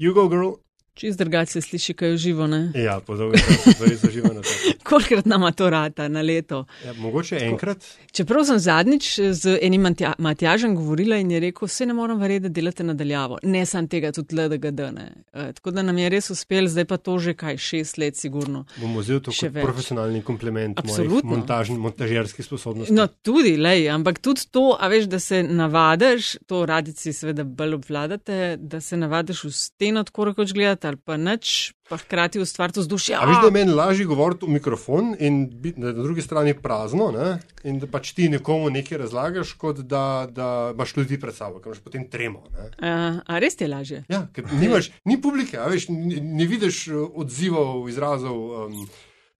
You 0.00 0.14
go, 0.14 0.28
girl. 0.28 0.60
Čist 0.98 1.18
drugače 1.18 1.52
se 1.52 1.60
sliši, 1.60 1.94
kaj 1.94 2.08
je 2.10 2.16
živo. 2.16 2.46
Ne? 2.46 2.72
Ja, 2.74 3.00
po 3.00 3.14
dolgem 3.16 3.40
času 3.40 3.72
stvari 3.72 3.96
so 3.96 4.10
živo. 4.10 4.28
Kolikrat 4.90 5.26
nama 5.26 5.52
to 5.52 5.70
rata 5.70 6.08
na 6.08 6.22
leto? 6.22 6.64
Ja, 6.86 6.92
mogoče 6.92 7.38
enkrat. 7.46 7.84
Čeprav 8.12 8.44
sem 8.44 8.58
zadnjič 8.58 9.20
z 9.30 9.58
enim 9.62 9.82
Matja, 9.86 10.12
Matjažem 10.18 10.74
govorila 10.74 11.16
in 11.16 11.30
je 11.30 11.40
rekel, 11.40 11.68
vse 11.70 11.86
ne 11.86 11.94
morem 11.94 12.18
verjeti, 12.18 12.48
da 12.48 12.48
delate 12.48 12.84
nadaljavo. 12.84 13.38
Ne 13.42 13.62
sam 13.66 13.86
tega, 13.88 14.10
tudi 14.12 14.34
LDGD. 14.36 14.80
E, 14.80 15.52
tako 15.52 15.70
da 15.70 15.84
nam 15.86 15.98
je 15.98 16.08
res 16.08 16.30
uspel, 16.34 16.66
zdaj 16.66 16.88
pa 16.90 16.96
to 16.96 17.18
že 17.18 17.36
kaj 17.38 17.60
šest 17.62 17.98
let, 18.02 18.16
sigurno. 18.16 18.64
Bomo 18.80 18.98
vzeli 18.98 19.22
to 19.22 19.30
kot 19.30 19.54
več. 19.54 19.64
profesionalni 19.64 20.22
kompliment 20.22 20.82
Absolutno. 20.82 21.30
montaž, 21.30 21.70
montažerskih 21.70 22.46
sposobnosti. 22.46 22.94
No, 22.94 23.06
tudi, 23.06 23.54
lej, 23.56 23.86
ampak 23.94 24.18
tudi 24.18 24.48
to, 24.50 24.74
a 24.80 24.90
veš, 24.90 25.06
da 25.06 25.22
se 25.22 25.44
navadiš, 25.46 26.34
to 26.50 26.64
radici 26.66 27.12
seveda 27.12 27.44
bolj 27.44 27.78
obvladate, 27.78 28.56
da 28.58 28.80
se 28.80 28.96
navadiš 28.96 29.44
v 29.44 29.54
steno, 29.54 30.02
tako 30.04 30.30
rekoč 30.32 30.52
gledati 30.52 30.87
ali 30.88 30.96
pa 30.96 31.16
nič, 31.20 31.72
pa 31.88 31.96
hkrati 32.00 32.40
ustvariti 32.40 32.80
vzdušje. 32.80 33.16
A 33.16 33.26
veš, 33.28 33.40
da 33.42 33.48
je 33.48 33.54
meni 33.54 33.72
lažje 33.76 34.06
govoriti 34.08 34.46
v 34.46 34.56
mikrofon 34.56 35.12
in 35.18 35.38
biti 35.62 35.80
na 35.80 35.92
drugi 35.92 36.22
strani 36.24 36.54
prazno, 36.56 37.10
ne? 37.14 37.38
in 37.68 37.78
da 37.82 37.86
pač 37.90 38.12
ti 38.16 38.28
nekomu 38.28 38.70
nekaj 38.70 38.98
razlagaš, 39.04 39.52
kot 39.60 39.82
da, 39.84 40.26
da 40.30 40.70
imaš 40.74 40.96
ljudi 40.96 41.20
pred 41.20 41.36
sabo, 41.36 41.60
ker 41.60 41.72
imaš 41.72 41.82
potem 41.84 42.08
tremo. 42.10 42.44
Ne? 42.52 42.70
A, 42.80 42.94
a 43.26 43.38
res 43.38 43.56
ti 43.56 43.64
je 43.66 43.70
lažje? 43.72 44.02
Ja, 44.08 44.24
ker 44.32 44.48
nimaš, 44.52 44.90
ni 45.04 45.20
publike, 45.20 45.58
a 45.60 45.68
veš, 45.68 45.88
ne, 45.92 46.20
ne 46.22 46.48
vidiš 46.48 46.88
eh, 46.88 46.98
odzivov, 47.14 47.88
izrazov, 47.92 48.66
um, 48.66 48.82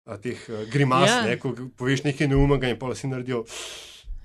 a, 0.05 0.17
teh 0.17 0.37
eh, 0.49 0.65
grimas, 0.71 1.09
Ja. 1.09 1.21
ne, 1.27 1.37
ko 1.41 1.53
poveš 1.77 2.03
nekaj 2.07 2.27
neumega 2.31 2.69
in 2.69 2.79
pa 2.79 2.93
si 2.95 3.07
naredijo. 3.11 3.45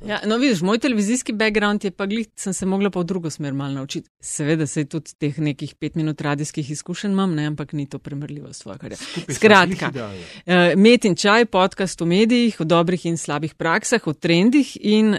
Ja, 0.07 0.21
no, 0.27 0.37
vidiš, 0.37 0.61
moj 0.61 0.79
televizijski 0.79 1.33
background 1.33 1.85
je 1.85 1.91
pa 1.91 2.07
glih, 2.07 2.27
sem 2.37 2.53
se 2.53 2.67
mogla 2.67 2.91
pa 2.91 3.01
v 3.01 3.05
drugo 3.05 3.31
smer 3.31 3.55
malo 3.55 3.73
naučiti. 3.75 4.11
Seveda 4.21 4.67
se 4.67 4.85
tudi 4.85 5.15
teh 5.19 5.39
nekih 5.39 5.75
pet 5.75 5.95
minut 5.95 6.21
radijskih 6.21 6.71
izkušenj 6.71 7.13
imam, 7.13 7.35
ne, 7.35 7.47
ampak 7.47 7.73
ni 7.73 7.89
to 7.89 7.99
primerljivo 7.99 8.53
s. 8.53 8.59
Skupaj 8.59 8.91
so 8.97 9.35
Skratka, 9.35 9.67
glih 9.67 9.89
idealne. 9.89 10.19
Uh, 10.47 10.81
Met 10.81 11.05
in 11.05 11.17
čaj, 11.17 11.47
podcast 11.47 12.03
o 12.03 12.07
medijih, 12.07 12.61
o 12.61 12.65
dobrih 12.65 13.07
in 13.07 13.17
slabih 13.17 13.55
praksah, 13.55 14.07
o 14.07 14.13
trendih 14.13 14.77
in 14.81 15.15
uh, 15.15 15.19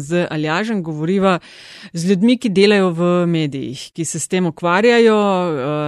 z 0.00 0.26
Aljažem 0.30 0.82
govoriva 0.82 1.38
z 1.92 2.10
ljudmi, 2.10 2.36
ki 2.36 2.52
delajo 2.52 2.90
v 2.90 3.26
medijih, 3.26 3.90
ki 3.96 4.04
se 4.04 4.20
s 4.20 4.28
tem 4.28 4.46
ukvarjajo, 4.46 5.16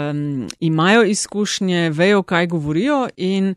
um, 0.08 0.48
imajo 0.60 1.04
izkušnje, 1.04 1.90
vejo, 1.90 2.22
kaj 2.22 2.46
govorijo. 2.46 3.08
In 3.16 3.54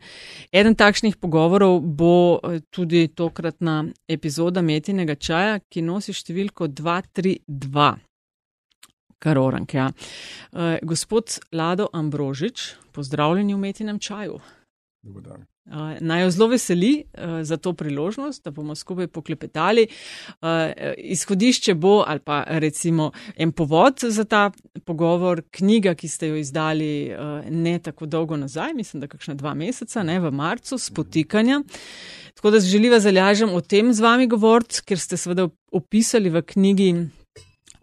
eden 0.52 0.74
takšnih 0.74 1.16
pogovorov 1.16 1.80
bo 1.80 2.40
eh, 2.44 2.60
tudi 2.70 3.08
tokratna 3.08 3.84
epizoda 4.08 4.62
Metinega 4.82 5.14
čaja, 5.14 5.60
ki 5.70 5.78
nosi 5.86 6.10
številko 6.10 6.66
232. 6.66 7.84
Kar 9.22 9.38
orank, 9.38 9.76
ja. 9.78 9.84
Uh, 10.50 10.82
gospod 10.82 11.36
Lado 11.54 11.86
Ambrožič, 11.94 12.72
pozdravljeni 12.90 13.54
v 13.54 13.60
Metinem 13.62 14.02
čaju. 14.02 14.40
Dober 15.06 15.22
dan. 15.22 15.46
Uh, 15.66 15.94
naj 16.00 16.22
jo 16.22 16.30
zelo 16.30 16.46
veseli 16.50 17.04
uh, 17.04 17.42
za 17.46 17.56
to 17.56 17.72
priložnost, 17.72 18.44
da 18.44 18.50
bomo 18.50 18.74
skupaj 18.74 19.06
poklepetali. 19.06 19.86
Uh, 20.42 20.48
izhodišče 20.96 21.74
bo, 21.74 22.02
ali 22.06 22.20
pa 22.20 22.44
recimo 22.48 23.12
en 23.36 23.52
povod 23.52 24.02
za 24.02 24.24
ta 24.24 24.50
pogovor, 24.84 25.42
knjiga, 25.50 25.94
ki 25.94 26.08
ste 26.08 26.32
jo 26.32 26.36
izdali 26.36 27.12
uh, 27.14 27.46
ne 27.50 27.78
tako 27.78 28.06
dolgo 28.06 28.36
nazaj, 28.36 28.74
mislim, 28.74 29.00
da 29.00 29.06
kakšna 29.06 29.34
dva 29.34 29.54
meseca, 29.54 30.02
ne 30.02 30.18
v 30.20 30.34
marcu, 30.34 30.78
spotikanja. 30.78 31.62
Tako 32.34 32.50
da 32.50 32.60
želiva 32.60 33.00
zalažem 33.00 33.54
o 33.54 33.60
tem 33.60 33.92
z 33.92 34.00
vami 34.00 34.26
govoriti, 34.26 34.82
ker 34.82 34.98
ste 34.98 35.16
seveda 35.16 35.46
opisali 35.72 36.30
v 36.30 36.42
knjigi 36.42 36.94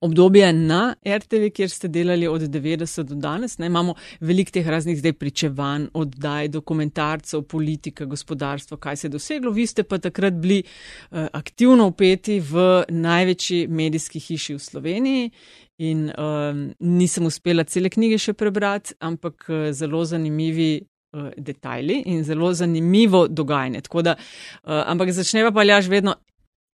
obdobje 0.01 0.53
na 0.53 0.95
RTV, 1.07 1.49
kjer 1.55 1.69
ste 1.69 1.87
delali 1.87 2.27
od 2.27 2.41
90 2.41 3.03
do 3.03 3.15
danes. 3.15 3.57
Ne, 3.57 3.65
imamo 3.65 3.93
veliko 4.19 4.51
teh 4.51 4.67
raznih 4.67 4.99
zdaj 4.99 5.13
pričevanj, 5.13 5.87
oddaj, 5.93 6.47
dokumentarcev, 6.47 7.41
politika, 7.41 8.05
gospodarstvo, 8.05 8.77
kaj 8.77 8.95
se 8.95 9.07
je 9.07 9.11
doseglo. 9.11 9.51
Vi 9.51 9.65
ste 9.67 9.83
pa 9.83 9.97
takrat 9.97 10.33
bili 10.33 10.63
uh, 10.63 11.27
aktivno 11.33 11.87
upeti 11.87 12.39
v 12.39 12.83
največji 12.89 13.67
medijski 13.67 14.19
hiši 14.19 14.53
v 14.53 14.59
Sloveniji. 14.59 15.31
In 15.79 16.09
um, 16.11 16.73
nisem 16.79 17.25
uspela 17.25 17.63
cele 17.63 17.89
knjige 17.89 18.17
še 18.19 18.33
prebrati, 18.33 18.97
ampak 18.99 19.45
uh, 19.47 19.69
zelo 19.71 20.03
zanimivi 20.05 20.81
uh, 20.81 21.29
detajli 21.37 22.01
in 22.05 22.23
zelo 22.23 22.53
zanimivo 22.53 23.27
dogajanje. 23.27 23.81
Tako 23.87 24.01
Da, 24.01 24.15
uh, 24.15 24.83
ampak 24.85 25.13
začneva 25.15 25.51
pa 25.55 25.63
ljaž 25.63 25.87
vedno 25.87 26.15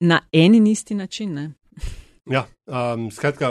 na 0.00 0.20
en 0.32 0.54
in 0.54 0.66
isti 0.66 0.94
način. 0.94 1.34
Ne? 1.34 1.52
Ja, 2.24 2.46
um, 2.64 3.10
skratka, 3.12 3.50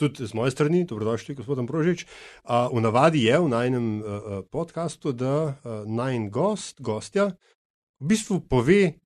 tudi 0.00 0.24
z 0.26 0.32
moje 0.32 0.50
strani, 0.50 0.86
dobrodošli, 0.88 1.34
gospod 1.36 1.58
Ambrožič. 1.60 2.06
Uh, 2.40 2.72
v 2.72 2.80
navadi 2.80 3.20
je 3.28 3.36
v 3.36 3.48
najnem 3.52 3.86
uh, 4.00 4.04
podkastu, 4.48 5.12
da 5.12 5.60
uh, 5.60 5.84
najn 5.84 6.30
gost, 6.32 6.80
gostja, 6.80 7.36
v 8.00 8.08
bistvu 8.08 8.40
pove, 8.48 8.96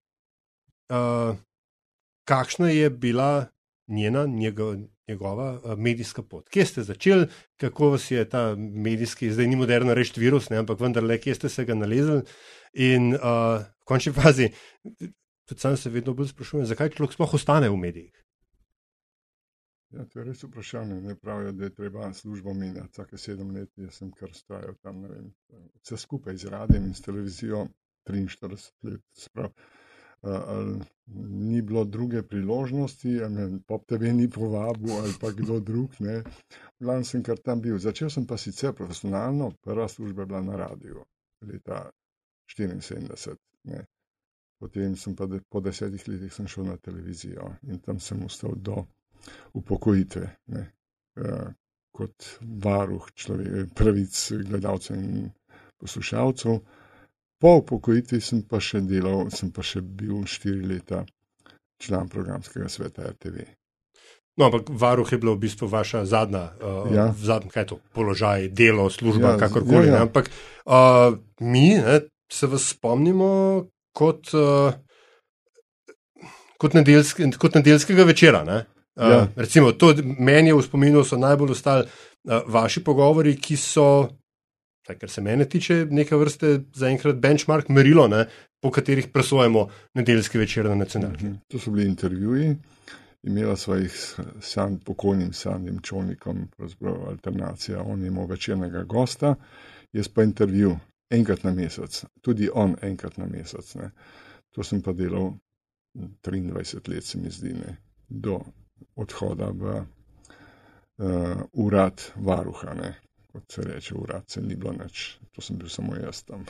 uh, 0.95 1.35
kakšna 2.31 2.71
je 2.71 2.91
bila 2.91 3.51
njena, 3.91 4.23
njego, 4.27 4.77
njegova 5.11 5.59
uh, 5.59 5.75
medijska 5.75 6.23
pot. 6.23 6.47
Kje 6.47 6.67
ste 6.67 6.87
začeli, 6.87 7.27
kako 7.59 7.99
vas 7.99 8.07
je 8.11 8.23
ta 8.23 8.55
medijski, 8.55 9.33
zdaj 9.35 9.51
ni 9.51 9.59
moderno 9.59 9.99
reči 9.99 10.15
virus, 10.21 10.47
ne, 10.51 10.63
ampak 10.63 10.79
vendarle, 10.79 11.19
kje 11.19 11.35
ste 11.35 11.51
se 11.51 11.65
ga 11.67 11.75
nalezli. 11.75 12.23
In 12.79 13.19
uh, 13.19 13.67
v 13.67 13.85
končni 13.85 14.15
fazi, 14.15 14.53
tudi 15.43 15.59
sam 15.59 15.75
se 15.75 15.91
vedno 15.91 16.15
bolj 16.15 16.31
sprašujem, 16.31 16.71
zakaj 16.71 16.95
človek 16.95 17.19
sploh 17.19 17.35
ostane 17.35 17.67
v 17.67 17.83
medijih. 17.83 18.26
Ja, 19.97 20.05
to 20.05 20.19
je 20.19 20.25
res 20.25 20.43
vprašanje. 20.45 21.01
Ne 21.01 21.15
pravijo, 21.17 21.53
da 21.53 21.65
je 21.65 21.75
treba 21.75 22.13
službo 22.13 22.55
menjati 22.55 22.93
vsake 22.93 23.19
sedem 23.19 23.51
let. 23.57 23.71
Jaz 23.81 24.01
sem 24.03 24.11
kar 24.13 24.35
stajal 24.35 24.75
tam, 24.83 25.01
ne 25.01 25.09
vem, 25.09 25.31
vse 25.83 25.97
skupaj 25.97 26.37
z 26.37 26.53
radijem 26.53 26.91
in 26.91 26.95
s 26.95 27.03
televizijo 27.03 27.67
43 28.11 28.73
let. 28.83 29.03
Sprav, 29.17 29.51
ali 30.23 30.79
ni 31.51 31.63
bilo 31.63 31.85
druge 31.85 32.23
priložnosti, 32.23 33.17
ali 33.25 33.61
pop 33.67 33.87
TV 33.87 34.13
ni 34.13 34.29
povabil 34.31 34.93
ali 34.93 35.15
pa 35.21 35.31
kdo 35.31 35.61
drug. 35.61 35.97
Ne. 35.99 36.23
V 36.79 36.85
glavnem 36.85 37.05
sem 37.05 37.23
kar 37.23 37.39
tam 37.39 37.61
bil. 37.61 37.79
Začel 37.79 38.11
sem 38.11 38.27
pa 38.27 38.37
sicer 38.37 38.75
profesionalno, 38.75 39.53
prva 39.63 39.89
služba 39.89 40.23
je 40.23 40.27
bila 40.27 40.43
na 40.43 40.57
radiju 40.57 41.05
leta 41.41 41.91
74. 42.59 43.37
Ne. 43.65 43.87
Potem 44.59 44.97
sem 44.97 45.17
pa 45.17 45.27
de, 45.27 45.41
po 45.49 45.61
desetih 45.61 46.09
letih 46.09 46.33
šel 46.47 46.65
na 46.65 46.77
televizijo 46.77 47.51
in 47.63 47.79
tam 47.79 48.01
sem 48.01 48.23
ostal 48.25 48.55
do 48.57 48.85
upokojitve, 49.55 50.27
ne, 50.47 50.65
uh, 51.17 51.47
kot 51.97 52.29
varuh 52.41 53.07
človek, 53.15 53.71
pravic 53.75 54.13
gledalcev 54.45 54.97
in 54.97 55.31
poslušalcev. 55.81 56.59
Po 57.41 57.57
upokojitvi 57.61 58.21
sem 58.21 58.43
pa 58.49 58.61
še 58.61 58.81
delal, 58.81 59.31
sem 59.31 59.51
pa 59.53 59.63
še 59.63 59.81
bil 59.83 60.25
štiri 60.25 60.65
leta 60.67 61.05
član 61.81 62.09
programskega 62.09 62.69
sveta 62.69 63.11
RTV. 63.11 63.45
No, 64.37 64.47
ampak 64.47 64.69
varuh 64.71 65.09
je 65.09 65.19
bilo 65.19 65.33
v 65.33 65.47
bistvu 65.47 65.65
vaša 65.69 66.05
zadnja, 66.05 66.53
uh, 66.61 66.93
Ja. 66.93 67.07
zadnja 67.17 67.49
kaj 67.51 67.63
je 67.63 67.67
to, 67.67 67.79
položaj, 67.93 68.49
delo, 68.49 68.91
služba, 68.91 69.31
Ja, 69.31 69.39
kakorkoli. 69.39 69.87
ja, 69.87 69.93
ja. 69.93 69.93
ne. 69.93 70.01
Ampak 70.03 70.29
uh, 70.67 71.17
mi 71.41 71.75
ne, 71.75 72.01
se 72.29 72.47
vas 72.47 72.69
spomnimo 72.69 73.65
kot, 73.93 74.29
uh, 74.35 74.73
kot, 76.59 76.75
nedeljski, 76.75 77.31
kot 77.39 77.55
nedeljskega 77.55 78.05
večera. 78.05 78.45
Ne? 78.45 78.65
Uh, 78.97 79.11
Ja. 79.11 79.29
Recimo, 79.37 79.73
to 79.73 79.95
meni 80.19 80.49
je 80.49 80.55
v 80.55 80.63
spominu 80.63 81.05
so 81.05 81.19
najbolj 81.21 81.51
ostali 81.53 81.85
uh, 81.85 82.41
vaši 82.47 82.85
pogovori, 82.85 83.35
ki 83.37 83.57
so, 83.57 84.09
vsaj 84.85 84.99
kar 84.99 85.11
se 85.11 85.21
mene 85.21 85.45
tiče, 85.45 85.85
neke 85.91 86.17
vrste 86.17 86.61
zaenkrat 86.75 87.21
benchmark, 87.21 87.69
merilo, 87.69 88.09
ne, 88.09 88.25
po 88.63 88.71
katerih 88.71 89.09
presojamo 89.13 89.69
nedeljski 89.95 90.39
večer 90.39 90.65
na 90.65 90.75
nacionalki. 90.75 91.25
Mhm. 91.25 91.35
To 91.49 91.59
so 91.59 91.71
bili 91.71 91.87
intervjuji. 91.87 92.57
Imela 93.27 93.57
sva 93.57 93.77
jih 93.77 93.93
s 94.41 94.57
pokojnim 94.85 95.33
Sandim 95.33 95.81
Čolnikom, 95.83 96.49
pravzaprav 96.57 97.09
alternacija. 97.09 97.83
On 97.83 98.03
je 98.03 98.09
imel 98.09 98.27
večernega 98.27 98.85
gosta, 98.85 99.35
jaz 99.93 100.09
pa 100.09 100.23
intervju 100.23 100.77
enkrat 101.11 101.45
na 101.45 101.53
mesec, 101.53 102.05
tudi 102.21 102.49
on 102.55 102.77
enkrat 102.83 103.17
na 103.17 103.27
mesec. 103.27 103.75
Ne. 103.75 103.91
To 104.55 104.63
sem 104.63 104.83
pa 104.83 104.93
delal 104.93 105.33
23 105.95 106.89
let, 106.95 107.05
se 107.05 107.19
mi 107.19 107.31
zdi, 107.31 107.53
ne, 107.53 107.77
do 108.09 108.41
odhoda 108.97 109.51
v 109.51 109.75
uh, 110.99 111.43
urad 111.53 112.03
varuha. 112.17 112.75
Ne. 112.75 112.95
Kot 113.33 113.53
se 113.53 113.63
reče, 113.63 113.95
urad 113.95 114.25
se 114.31 114.41
ni 114.43 114.57
bilo 114.57 114.73
nič, 114.73 115.19
to 115.33 115.43
sem 115.45 115.59
bil 115.61 115.69
samo 115.69 115.97
jaz 115.97 116.23
tam. 116.25 116.45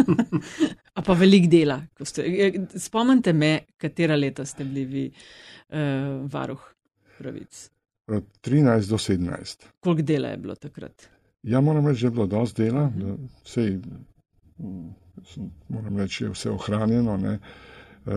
A 0.96 1.02
pa 1.02 1.12
velik 1.12 1.50
dela. 1.52 1.82
Ste, 2.00 2.24
eh, 2.24 2.56
spomnite 2.80 3.32
me, 3.32 3.66
katera 3.76 4.16
leta 4.16 4.46
ste 4.46 4.64
bili 4.64 4.84
vi 4.84 5.04
uh, 5.10 6.30
varuh 6.32 6.62
pravic. 7.18 7.70
Od 8.06 8.24
13 8.42 8.88
do 8.88 8.96
17. 8.96 9.66
Koliko 9.80 10.02
dela 10.02 10.28
je 10.28 10.36
bilo 10.36 10.54
takrat? 10.54 11.08
Ja, 11.42 11.60
moram 11.60 11.86
reči, 11.88 12.00
da 12.00 12.06
je 12.06 12.10
bilo 12.10 12.26
dosti 12.26 12.62
dela, 12.62 12.90
vse, 13.44 13.78
moram 15.68 15.98
reči, 15.98 16.24
je 16.24 16.30
vse 16.30 16.50
ohranjeno. 16.50 17.16
Ne. 17.16 17.38
Uh, 18.06 18.14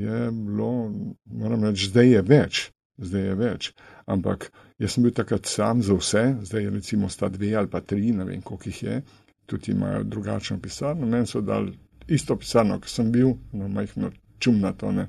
je 0.00 0.30
bilo, 0.32 0.92
moram 1.24 1.64
reči, 1.64 1.90
zdaj 1.92 2.08
je 2.08 2.22
več, 2.22 2.60
zdaj 2.96 3.26
je 3.28 3.34
več. 3.36 3.70
Ampak 4.06 4.48
jaz 4.80 4.94
sem 4.94 5.04
bil 5.04 5.12
takrat 5.12 5.46
sam 5.46 5.82
za 5.82 5.96
vse, 5.98 6.24
zdaj 6.48 6.70
recimo 6.72 7.08
sta 7.12 7.28
dve 7.28 7.52
ali 7.54 7.68
pa 7.68 7.80
tri, 7.80 8.12
ne 8.12 8.24
vem 8.24 8.42
koliko 8.42 8.70
jih 8.70 8.82
je, 8.82 9.00
tudi 9.46 9.72
imajo 9.72 10.04
drugačno 10.04 10.58
pisarno. 10.60 11.06
Meni 11.06 11.26
so 11.26 11.44
dali 11.44 11.76
isto 12.08 12.36
pisarno, 12.36 12.80
ki 12.80 12.90
sem 12.90 13.12
bil, 13.12 13.34
no 13.52 13.68
majhno 13.68 14.10
čumnato. 14.38 14.92
Ne. 14.92 15.08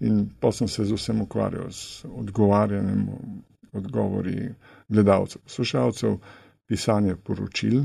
In 0.00 0.28
pa 0.40 0.52
sem 0.52 0.68
se 0.68 0.84
z 0.84 0.96
vsem 0.96 1.20
ukvarjal, 1.20 1.72
z 1.72 2.04
odgovarjanjem, 2.04 3.08
odgovori 3.72 4.54
gledalcev, 4.88 5.42
poslušalcev, 5.44 6.16
pisanje 6.66 7.16
poročil, 7.16 7.84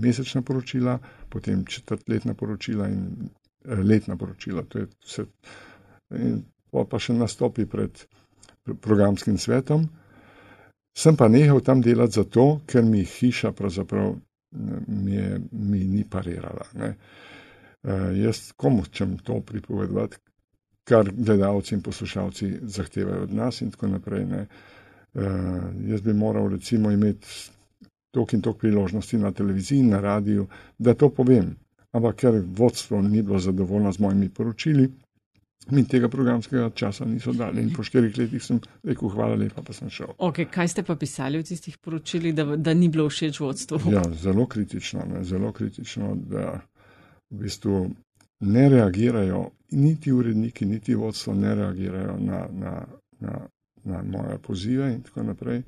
mesečna 0.00 0.42
poročila, 0.42 0.98
potem 1.28 1.64
četrtletna 1.64 2.34
poročila 2.34 2.88
in 2.88 3.06
eh, 3.06 3.45
letna 3.66 4.16
poročila. 4.16 4.64
To 4.68 4.78
je 4.78 4.86
vse. 5.04 5.26
In 6.16 6.42
pa 6.70 6.98
še 7.00 7.14
nastopi 7.16 7.66
pred 7.66 8.04
programskim 8.80 9.38
svetom. 9.38 9.86
Sem 10.96 11.16
pa 11.16 11.28
nehal 11.28 11.60
tam 11.60 11.82
delati 11.84 12.16
zato, 12.20 12.62
ker 12.66 12.84
mi 12.84 13.04
hiša 13.04 13.52
pravzaprav 13.52 14.14
mi, 14.86 15.14
je, 15.14 15.40
mi 15.52 15.84
ni 15.84 16.04
parirala. 16.10 16.64
Ne. 16.74 16.94
Uh, 17.82 18.16
jaz 18.18 18.52
komu 18.56 18.86
čem 18.90 19.18
to 19.18 19.40
pripovedovati, 19.40 20.16
kar 20.88 21.10
gledalci 21.12 21.74
in 21.74 21.82
poslušalci 21.82 22.52
zahtevajo 22.62 23.22
od 23.22 23.34
nas 23.34 23.60
in 23.60 23.70
tako 23.70 23.92
naprej. 23.92 24.24
Uh, 24.24 25.22
jaz 25.86 26.00
bi 26.00 26.14
moral 26.14 26.48
recimo 26.48 26.90
imeti 26.90 27.28
tok 28.10 28.32
in 28.32 28.42
tok 28.42 28.58
priložnosti 28.58 29.18
na 29.18 29.32
televiziji 29.32 29.82
na 29.82 30.00
radiju, 30.00 30.46
da 30.78 30.94
to 30.94 31.10
povem. 31.10 31.56
Ampak 31.96 32.16
ker 32.20 32.38
vodstvo 32.44 33.00
ni 33.02 33.22
bilo 33.22 33.38
zadovoljno 33.40 33.92
z 33.92 34.02
mojimi 34.04 34.28
poročili, 34.28 34.90
mi 35.70 35.84
tega 35.88 36.08
programskega 36.08 36.70
časa 36.70 37.04
niso 37.04 37.32
dali. 37.32 37.62
In 37.62 37.72
po 37.74 37.82
štirih 37.82 38.18
letih 38.18 38.42
sem 38.42 38.60
rekel, 38.84 39.08
hvala 39.10 39.34
lepa, 39.34 39.62
pa 39.66 39.74
sem 39.74 39.90
šel. 39.90 40.12
Okay, 40.18 40.46
kaj 40.50 40.68
ste 40.74 40.84
pa 40.86 40.94
pisali 40.96 41.40
v 41.40 41.46
tistih 41.48 41.78
poročilih, 41.82 42.34
da, 42.34 42.44
da 42.56 42.74
ni 42.74 42.88
bilo 42.92 43.08
všeč 43.10 43.40
vodstvu? 43.40 43.80
Ja, 43.90 44.04
zelo 44.22 44.46
kritično, 44.46 45.06
ne, 45.10 45.24
zelo 45.24 45.52
kritično, 45.56 46.14
da 46.30 46.60
v 47.30 47.40
bistvu 47.42 47.80
ne 48.46 48.68
reagirajo, 48.68 49.48
niti 49.72 50.12
uredniki, 50.12 50.66
niti 50.66 50.94
vodstvo 50.94 51.34
ne 51.34 51.54
reagirajo 51.54 52.18
na, 52.20 52.46
na, 52.52 52.74
na, 53.20 53.40
na 53.84 54.02
moje 54.02 54.38
pozive 54.38 54.92
in 54.92 55.02
tako 55.02 55.22
naprej. 55.32 55.62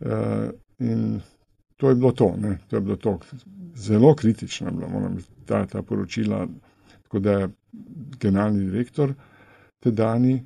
Uh, 0.00 0.48
in 0.78 1.20
to 1.82 1.88
je 1.88 1.94
bilo 1.94 2.12
to, 2.12 2.34
ne, 2.38 2.58
to 2.68 2.76
je 2.76 2.80
bilo 2.80 2.96
to. 2.96 3.18
Zelo 3.74 4.14
kritično 4.14 4.66
je 4.68 4.72
bilo, 4.72 4.88
moram 4.88 5.16
ta, 5.46 5.66
ta 5.66 5.82
poročila. 5.82 6.46
Tako 7.02 7.18
da 7.18 7.32
je 7.32 7.48
generalni 8.20 8.64
direktor 8.64 9.14
tedajni, 9.80 10.44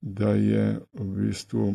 da 0.00 0.28
je 0.30 0.64
v 0.92 1.04
bistvu 1.04 1.74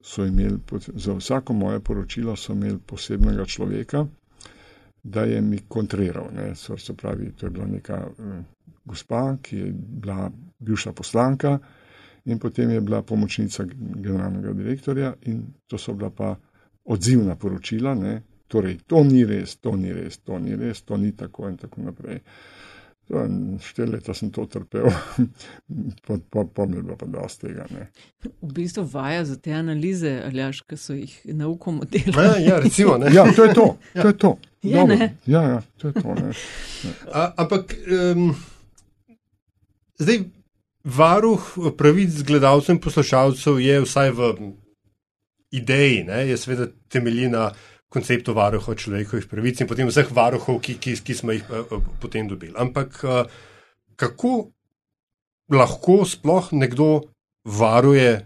so 0.00 0.24
imeli 0.24 0.58
za 0.94 1.14
vsako 1.14 1.52
moje 1.52 1.80
poročilo, 1.80 2.36
so 2.36 2.52
imeli 2.52 2.78
posebnega 2.78 3.44
človeka, 3.44 4.06
da 5.02 5.22
je 5.22 5.40
mi 5.40 5.58
kontriral. 5.58 6.26
So, 6.54 6.78
se 6.78 6.94
pravi, 6.94 7.32
to 7.32 7.46
je 7.46 7.50
bila 7.50 7.66
neka 7.66 8.06
gospa, 8.84 9.36
ki 9.42 9.58
je 9.58 9.72
bila 9.74 10.30
bivša 10.58 10.92
poslanka 10.92 11.58
in 12.24 12.38
potem 12.38 12.70
je 12.70 12.80
bila 12.80 13.02
pomočnica 13.02 13.64
generalnega 13.96 14.52
direktorja 14.52 15.14
in 15.22 15.42
to 15.66 15.78
so 15.78 15.94
bila 15.94 16.10
pa 16.10 16.36
odzivna 16.84 17.36
poročila. 17.36 17.94
Ne? 17.94 18.22
Torej, 18.48 18.78
to 18.86 19.04
ni 19.04 19.24
res, 19.24 19.56
to 19.56 19.76
ni 19.76 19.92
res, 19.92 20.18
to 20.18 20.38
ni 20.38 20.56
res, 20.56 20.82
to 20.82 20.96
ni 20.96 21.12
tako 21.16 21.48
in 21.48 21.56
tako 21.56 21.86
naprej. 21.88 22.20
Štiri 23.60 23.90
leta 23.90 24.14
sem 24.16 24.30
to 24.32 24.46
trpel, 24.48 24.86
pa, 26.06 26.16
pa, 26.30 26.44
pa 26.44 26.66
mi 26.66 26.78
je 26.78 26.82
bilo 26.82 26.96
pa 26.96 27.06
dosti 27.10 27.48
tega. 27.48 27.66
Ne. 27.74 27.88
V 28.40 28.52
bistvu 28.54 28.84
vaja 28.88 29.24
za 29.28 29.36
te 29.36 29.52
analize, 29.52 30.12
ali 30.24 30.40
aš, 30.40 30.62
ki 30.68 30.78
so 30.80 30.96
jih 30.96 31.12
nauko 31.36 31.74
modeli. 31.76 32.14
Ja, 32.16 32.36
ja, 32.38 32.60
recimo, 32.62 32.96
ja, 33.12 33.26
to 33.36 33.44
je 33.44 33.54
to. 33.54 33.66
Ja. 33.94 34.02
to, 34.02 34.08
je 34.08 34.18
to. 34.18 34.32
Je, 34.62 35.10
ja, 35.26 35.42
ja, 35.42 35.62
to, 35.76 35.90
je 35.90 35.94
to 35.94 36.14
A, 37.12 37.26
ampak 37.42 37.74
um, 37.90 38.30
zdaj, 39.98 40.22
varuh 40.84 41.52
pravic 41.76 42.22
gledalcev 42.22 42.76
in 42.76 42.80
poslušalcev 42.80 43.60
je 43.60 43.80
vsaj 43.82 44.10
v 44.10 44.32
ideji, 45.52 46.02
ne, 46.08 46.24
je 46.28 46.38
seveda 46.40 46.68
temeljina 46.88 47.50
konceptu 47.92 48.32
varuha 48.34 48.74
človekovih 48.74 49.28
pravic 49.28 49.60
in 49.60 49.68
potem 49.68 49.88
vseh 49.90 50.08
varuhov, 50.16 50.62
ki, 50.64 50.78
ki, 50.80 50.96
ki 51.04 51.16
smo 51.16 51.36
jih 51.36 51.48
uh, 51.52 51.78
potem 52.00 52.28
dobili. 52.28 52.54
Ampak 52.56 53.00
uh, 53.04 53.24
kako 54.00 54.48
lahko 55.52 56.02
sploh 56.08 56.52
nekdo 56.56 57.02
varuje 57.44 58.22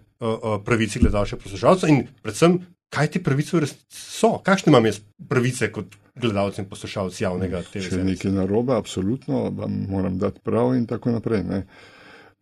pravice 0.64 0.98
gledalcev, 0.98 1.38
poslušalcev 1.42 1.90
in 1.92 2.06
predvsem, 2.22 2.58
kaj 2.92 3.10
ti 3.12 3.22
pravice 3.22 3.60
so, 3.92 4.38
kakšne 4.44 4.70
imam 4.70 4.86
jaz 4.86 5.00
pravice 5.28 5.68
kot 5.72 5.96
gledalci 6.16 6.62
in 6.62 6.68
poslušalci 6.70 7.24
javnega 7.24 7.62
TV-ja? 7.68 7.90
Če 7.90 8.00
je 8.00 8.06
nekaj 8.06 8.32
narobe, 8.32 8.76
absolutno 8.76 9.50
vam 9.56 9.74
moram 9.90 10.18
dati 10.18 10.40
prav 10.44 10.74
in 10.76 10.86
tako 10.88 11.16
naprej. 11.18 11.44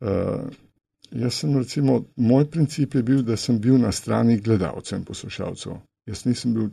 Uh, 0.01 0.47
jaz 1.15 1.41
sem 1.43 1.57
recimo, 1.59 2.05
moj 2.17 2.49
princip 2.51 2.95
je 2.95 3.03
bil, 3.03 3.23
da 3.23 3.37
sem 3.37 3.61
bil 3.61 3.79
na 3.79 3.93
strani 3.93 4.39
gledalcev 4.41 4.99
in 4.99 5.05
poslušalcev. 5.05 5.79
Jaz 6.07 6.25
nisem 6.27 6.55
bil 6.55 6.73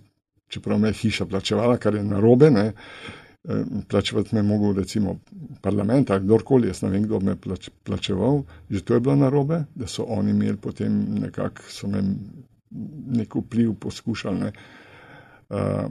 čeprav 0.52 0.80
me 0.80 0.90
je 0.90 0.94
hiša 0.94 1.26
plačevala, 1.26 1.78
kar 1.78 1.96
je 1.96 2.04
narobe. 2.04 2.52
Ne. 2.52 2.74
Eh, 3.44 3.64
plačevati 3.90 4.36
me 4.36 4.40
je 4.40 4.44
mogel, 4.44 4.74
recimo, 4.74 5.20
parlament 5.62 6.12
ali 6.12 6.26
kdorkoli, 6.26 6.68
jaz 6.68 6.82
ne 6.82 6.90
vem, 6.90 7.04
kdo 7.04 7.20
me 7.20 7.36
plač, 7.36 7.70
plačeval, 7.84 8.44
že 8.70 8.84
to 8.86 8.94
je 8.94 9.00
bilo 9.00 9.16
narobe, 9.16 9.64
da 9.76 9.88
so 9.88 10.04
oni 10.04 10.32
imeli 10.32 10.58
potem 10.58 11.00
nekako, 11.24 11.64
so 11.70 11.88
me 11.88 12.04
nek 13.18 13.36
vpliv 13.36 13.74
poskušali. 13.80 14.40
Ne. 14.40 14.52
Uh, 15.50 15.90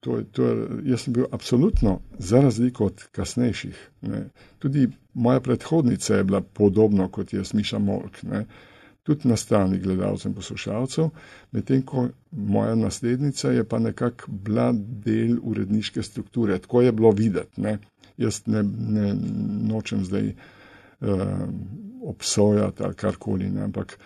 to 0.00 0.22
to 0.32 0.48
jaz 0.84 1.04
sem 1.04 1.14
bil 1.14 1.28
absolutno 1.32 2.00
za 2.18 2.40
razliko 2.40 2.84
od 2.84 3.04
kasnejših. 3.12 3.88
Ne. 4.02 4.28
Tudi 4.58 4.88
moja 5.14 5.40
predhodnica 5.40 6.14
je 6.14 6.24
bila 6.24 6.40
podobna 6.40 7.08
kot 7.08 7.32
je 7.32 7.44
Smiša 7.44 7.78
Molk. 7.78 8.22
Ne. 8.22 8.46
Tudi 9.02 9.28
na 9.28 9.36
strani 9.36 9.78
gledalcev 9.78 10.28
in 10.30 10.34
poslušalcev, 10.34 11.08
medtem 11.52 11.82
ko 11.82 12.08
moja 12.30 12.74
naslednica 12.74 13.50
je 13.50 13.64
pa 13.64 13.78
nekako 13.78 14.24
bila 14.28 14.72
del 14.76 15.38
uredniške 15.42 16.02
strukture. 16.02 16.58
Tako 16.58 16.82
je 16.82 16.92
bilo 16.92 17.10
videti. 17.10 17.60
Ne. 17.60 17.78
Jaz 18.16 18.42
ne, 18.46 18.62
ne 18.62 19.14
nočem 19.64 20.04
zdaj 20.04 20.28
uh, 20.28 21.08
obsojati 22.02 22.82
ali 22.82 22.94
karkoli, 22.94 23.50
ne. 23.50 23.62
ampak 23.62 23.98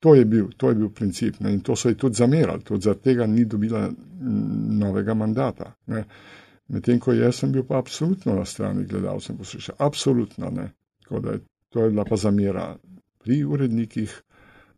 to 0.00 0.14
je, 0.14 0.24
bil, 0.24 0.48
to 0.56 0.68
je 0.68 0.74
bil 0.74 0.88
princip 0.88 1.40
ne. 1.40 1.52
in 1.52 1.60
to 1.60 1.76
so 1.76 1.88
ji 1.88 1.94
tudi 1.94 2.14
zamerali, 2.14 2.62
tudi 2.62 2.82
zaradi 2.82 3.02
tega 3.02 3.26
ni 3.26 3.44
dobila 3.44 3.90
novega 4.70 5.14
mandata. 5.14 5.72
Ne. 5.86 6.04
Medtem 6.68 6.98
ko 7.00 7.14
jaz 7.14 7.40
sem 7.40 7.52
bil 7.52 7.62
pa 7.66 7.78
absolutno 7.78 8.34
na 8.34 8.44
strani 8.44 8.86
gledalcev 8.86 9.34
in 9.34 9.38
poslušalcev, 9.38 9.86
absolutno 9.86 10.50
ne. 10.50 10.70
Tako 11.02 11.20
da 11.20 11.32
je, 11.36 11.40
to 11.68 11.84
je 11.84 11.90
bila 11.90 12.04
pa 12.04 12.16
zamera 12.16 12.76
pri 13.22 13.44
urednikih, 13.44 14.22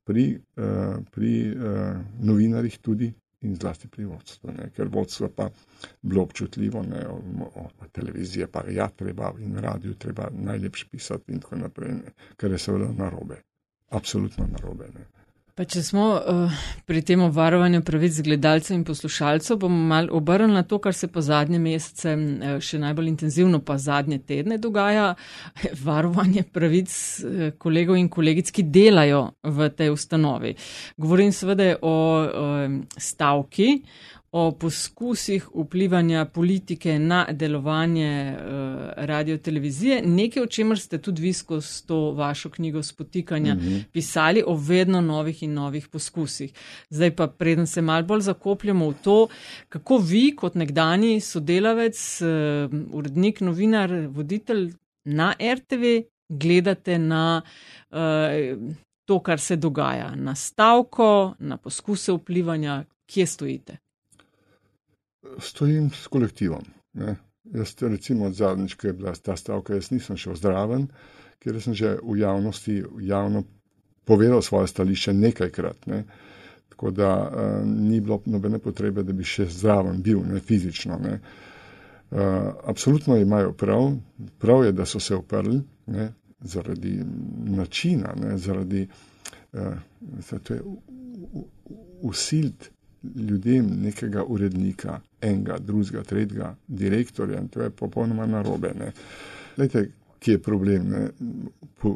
pri, 0.04 0.40
uh, 0.57 0.99
pri 1.12 1.33
uh, 1.50 1.97
novinarjih 2.21 2.78
tudi 2.78 3.12
in 3.40 3.54
zlasti 3.57 3.88
pri 3.88 4.04
vodstvu, 4.04 4.52
ne? 4.52 4.71
ker 4.76 4.88
vodstvo 4.92 5.28
pa 5.37 5.49
bilo 6.02 6.23
občutljivo, 6.23 6.83
ne? 6.83 7.07
o, 7.09 7.21
o, 7.45 7.68
o 7.80 7.88
televiziji 7.92 8.47
pa 8.52 8.64
ja, 8.71 8.88
treba 8.88 9.33
in 9.38 9.57
radiju 9.57 9.95
treba 9.95 10.28
najlepše 10.33 10.88
pisati 10.90 11.33
in 11.33 11.40
tako 11.40 11.57
naprej, 11.57 11.92
ne? 11.92 12.12
kar 12.37 12.50
je 12.50 12.59
seveda 12.59 12.88
narobe, 12.99 13.42
absolutno 13.88 14.47
narobe. 14.47 14.88
Ne? 14.95 15.07
Pa 15.58 15.64
če 15.66 15.80
smo 15.82 16.02
uh, 16.14 16.58
pri 16.86 17.00
tem 17.02 17.24
varovanju 17.34 17.80
pravic 17.82 18.20
gledalcev 18.22 18.76
in 18.76 18.84
poslušalcev, 18.86 19.56
bomo 19.58 19.80
malo 19.90 20.14
obrnili 20.14 20.54
na 20.54 20.62
to, 20.62 20.78
kar 20.78 20.94
se 20.94 21.08
po 21.10 21.18
zadnje 21.18 21.58
mesece, 21.58 22.12
uh, 22.14 22.52
še 22.62 22.78
najbolj 22.78 23.08
intenzivno 23.10 23.58
pa 23.66 23.74
zadnje 23.82 24.20
tedne 24.22 24.60
dogaja, 24.62 25.08
varovanje 25.88 26.44
pravic 26.54 26.94
uh, 26.94 27.40
kolegov 27.58 27.98
in 27.98 28.06
kolegic, 28.06 28.52
ki 28.54 28.68
delajo 28.70 29.24
v 29.42 29.68
tej 29.74 29.90
ustanovi. 29.96 30.54
Govorim 30.94 31.34
seveda 31.34 31.72
o 31.82 31.96
uh, 32.22 32.78
stavki, 32.94 33.72
o 34.30 34.50
poskusih 34.52 35.49
vplivanja 35.54 36.25
politike 36.25 36.99
na 36.99 37.26
delovanje 37.32 38.37
uh, 38.37 38.44
radio-televizije, 38.97 40.02
nekaj, 40.04 40.42
o 40.42 40.47
čemer 40.47 40.78
ste 40.78 40.99
tudi 40.99 41.23
vi 41.23 41.32
skozi 41.32 41.87
to 41.87 42.12
vašo 42.12 42.50
knjigo 42.50 42.82
spotikanja 42.82 43.54
mm 43.54 43.58
-hmm. 43.58 43.85
pisali, 43.92 44.42
o 44.47 44.54
vedno 44.54 45.00
novih 45.00 45.42
in 45.42 45.54
novih 45.54 45.88
poskusih. 45.88 46.52
Zdaj 46.90 47.16
pa, 47.16 47.26
preden 47.26 47.66
se 47.66 47.82
mal 47.82 48.02
bolj 48.02 48.20
zakopljamo 48.20 48.90
v 48.90 48.94
to, 49.02 49.28
kako 49.68 49.99
vi 49.99 50.37
kot 50.37 50.54
nekdani 50.54 51.20
sodelavec, 51.20 52.20
uh, 52.23 52.94
urednik, 52.94 53.40
novinar, 53.40 53.90
voditelj 54.08 54.73
na 55.04 55.35
RTV 55.54 55.82
gledate 56.28 56.99
na 56.99 57.42
uh, 57.90 57.99
to, 59.04 59.20
kar 59.20 59.40
se 59.40 59.56
dogaja, 59.56 60.14
na 60.14 60.35
stavko, 60.35 61.35
na 61.38 61.56
poskuse 61.56 62.12
vplivanja, 62.12 62.85
kje 63.06 63.26
stojite 63.26 63.88
stojim 65.38 65.90
s 65.90 66.06
kolektivom. 66.06 66.64
Ne. 66.94 67.16
Jaz, 67.44 67.75
recimo, 67.80 68.30
zadnjič, 68.32 68.75
ko 68.75 68.87
je 68.87 68.92
bila 68.92 69.12
ta 69.12 69.37
stavka, 69.37 69.75
jaz 69.75 69.90
nisem 69.90 70.16
šel 70.16 70.37
zdraven, 70.37 70.88
ker 71.40 71.61
sem 71.62 71.75
že 71.75 71.97
v 72.02 72.18
javnosti 72.20 72.82
javno 73.00 73.44
povedal 74.04 74.42
svoje 74.42 74.68
stališče 74.68 75.12
nekajkrat. 75.12 75.87
Ne. 75.87 76.04
Tako 76.68 76.90
da 76.90 77.11
uh, 77.11 77.66
ni 77.66 78.00
bilo 78.00 78.23
nobene 78.26 78.58
potrebe, 78.58 79.02
da 79.02 79.12
bi 79.12 79.25
še 79.25 79.49
zraven 79.50 80.02
bil, 80.02 80.20
ne 80.25 80.40
fizično. 80.40 80.99
Ne. 81.02 81.20
Uh, 82.11 82.18
absolutno 82.64 83.16
imajo 83.16 83.52
prav, 83.52 83.92
prav 84.38 84.64
je, 84.64 84.73
da 84.73 84.87
so 84.87 85.00
se 85.00 85.16
oprli 85.16 85.61
ne, 85.87 86.12
zaradi 86.40 87.00
načina, 87.44 88.14
ne, 88.16 88.37
zaradi 88.38 88.88
uh, 89.52 89.73
usilt 92.00 92.70
ljudem 93.02 93.66
nekega 93.82 94.24
urednika, 94.24 95.00
enega, 95.20 95.58
drugega, 95.58 96.02
tretjega, 96.02 96.56
direktorja 96.66 97.40
in 97.40 97.48
to 97.48 97.62
je 97.62 97.70
popolnoma 97.70 98.26
narobe. 98.26 98.72
Glejte, 99.56 99.90
kje 100.18 100.32
je 100.32 100.42
problem? 100.42 100.88
Ne? 100.88 101.08
Po, 101.80 101.94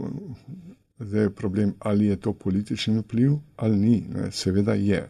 zdaj 0.98 1.22
je 1.22 1.30
problem, 1.30 1.74
ali 1.78 2.06
je 2.06 2.16
to 2.16 2.32
politični 2.32 2.98
vpliv 2.98 3.32
ali 3.56 3.76
ni. 3.76 4.04
Ne? 4.14 4.30
Seveda 4.30 4.74
je. 4.74 5.08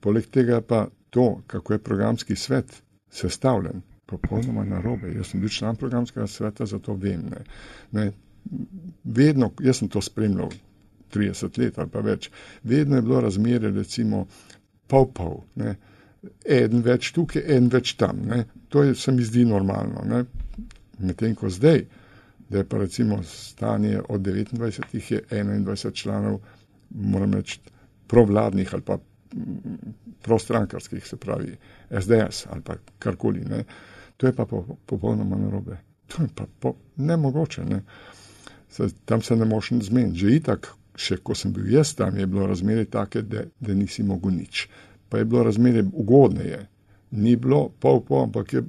Poleg 0.00 0.26
tega 0.26 0.60
pa 0.60 0.86
to, 1.10 1.42
kako 1.46 1.72
je 1.72 1.78
programski 1.78 2.36
svet 2.36 2.82
sestavljen, 3.10 3.82
popolnoma 4.06 4.64
narobe. 4.64 5.12
Jaz 5.14 5.26
sem 5.26 5.40
bil 5.40 5.48
član 5.48 5.76
programskega 5.76 6.26
sveta, 6.26 6.66
zato 6.66 6.94
vem. 6.94 7.22
Ne? 7.30 7.44
Ne? 7.92 8.12
Vedno, 9.04 9.50
jaz 9.60 9.78
sem 9.78 9.88
to 9.88 10.00
spremljal 10.00 10.50
30 11.14 11.58
let 11.58 11.78
ali 11.78 11.90
pa 11.90 12.00
več, 12.00 12.30
vedno 12.62 12.96
je 12.96 13.02
bilo 13.02 13.20
razmerje, 13.20 13.70
recimo, 13.70 14.26
pol 14.92 15.08
pol. 15.16 15.40
Ne? 15.60 15.76
En 16.44 16.82
več 16.84 17.10
tukaj, 17.16 17.42
en 17.56 17.70
več 17.72 17.96
tam. 18.00 18.20
Ne? 18.28 18.44
To 18.72 18.84
je, 18.84 18.94
se 18.98 19.12
mi 19.12 19.24
zdi 19.26 19.46
normalno. 19.48 20.04
Medtem 21.02 21.34
ko 21.38 21.50
zdaj, 21.50 21.86
da 22.52 22.60
je 22.60 22.68
pa 22.68 22.82
recimo 22.82 23.22
stanje 23.26 24.02
od 24.08 24.20
29 24.20 24.92
jih 24.92 25.10
je 25.10 25.22
21 25.30 25.94
članov, 25.96 26.42
moram 26.90 27.34
reči, 27.34 27.60
provladnih 28.06 28.74
ali 28.74 28.84
pa 28.84 28.98
prostrankarskih, 30.22 31.06
se 31.06 31.16
pravi 31.16 31.56
SDS 31.88 32.46
ali 32.50 32.62
pa 32.62 32.76
karkoli. 32.98 33.46
Ne? 33.48 33.64
To 34.16 34.28
je 34.28 34.36
pa 34.36 34.46
popolnoma 34.86 35.38
narobe. 35.40 35.78
To 36.12 36.22
je 36.22 36.28
pa 36.36 36.44
po, 36.60 36.74
nemogoče. 36.96 37.64
Ne? 37.64 37.80
Tam 39.04 39.22
se 39.22 39.36
ne 39.36 39.48
moš 39.48 39.72
zmeniti. 39.80 40.18
Že 40.18 40.36
itak, 40.36 40.68
še 41.02 41.18
ko 41.24 41.34
sem 41.38 41.52
bil 41.54 41.70
jaz 41.72 41.94
tam, 41.98 42.16
je 42.18 42.26
bilo 42.26 42.46
razmerje 42.46 42.90
take, 42.92 43.22
da, 43.22 43.44
da 43.60 43.74
nisi 43.74 44.04
mogel 44.06 44.34
nič. 44.36 44.66
Pa 45.08 45.20
je 45.20 45.28
bilo 45.28 45.42
razmerje 45.44 45.84
ugodneje. 45.92 46.60
Ni 47.12 47.34
bilo 47.36 47.66
pol 47.80 48.00
pol, 48.06 48.24
ampak, 48.28 48.52
je, 48.56 48.62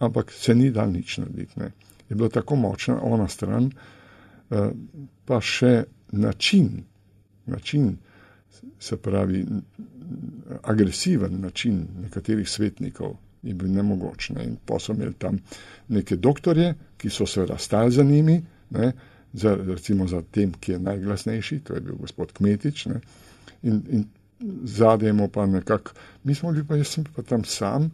ampak 0.00 0.32
se 0.32 0.54
ni 0.54 0.70
dal 0.72 0.92
nič 0.92 1.18
narediti. 1.20 1.60
Ne. 1.60 1.72
Je 2.08 2.16
bilo 2.16 2.30
tako 2.32 2.56
močna 2.56 2.96
ona 3.02 3.28
stran, 3.28 3.68
eh, 3.68 4.70
pa 5.24 5.40
še 5.40 5.74
način, 6.12 6.84
način, 7.46 7.96
se 8.78 8.96
pravi, 8.96 9.44
agresiven 10.62 11.40
način 11.40 11.86
nekaterih 12.02 12.48
svetnikov. 12.48 13.16
Je 13.42 13.54
bil 13.54 13.68
nemogoč. 13.68 14.30
Ne. 14.30 14.44
In 14.44 14.56
pa 14.64 14.78
so 14.80 14.94
imeli 14.94 15.14
tam 15.20 15.38
neke 15.88 16.16
doktorje, 16.16 16.74
ki 16.96 17.10
so 17.10 17.26
seveda 17.26 17.58
stali 17.58 17.92
za 17.92 18.04
njimi, 18.04 18.38
ne, 18.70 18.92
za, 19.34 19.54
recimo 19.66 20.06
za 20.08 20.22
tem, 20.22 20.52
ki 20.60 20.72
je 20.72 20.78
najglasnejši, 20.78 21.60
to 21.66 21.74
je 21.74 21.80
bil 21.80 21.96
gospod 22.00 22.32
Kmetič. 22.32 22.86
In, 22.86 23.82
in 23.90 24.04
zadajemo 24.64 25.28
pa 25.28 25.46
nekako, 25.46 25.92
mi 26.24 26.34
smo 26.34 26.52
bili 26.52 26.64
pa, 26.66 26.76
jaz 26.76 26.94
sem 26.94 27.04
pa 27.16 27.22
tam 27.22 27.44
sam, 27.44 27.90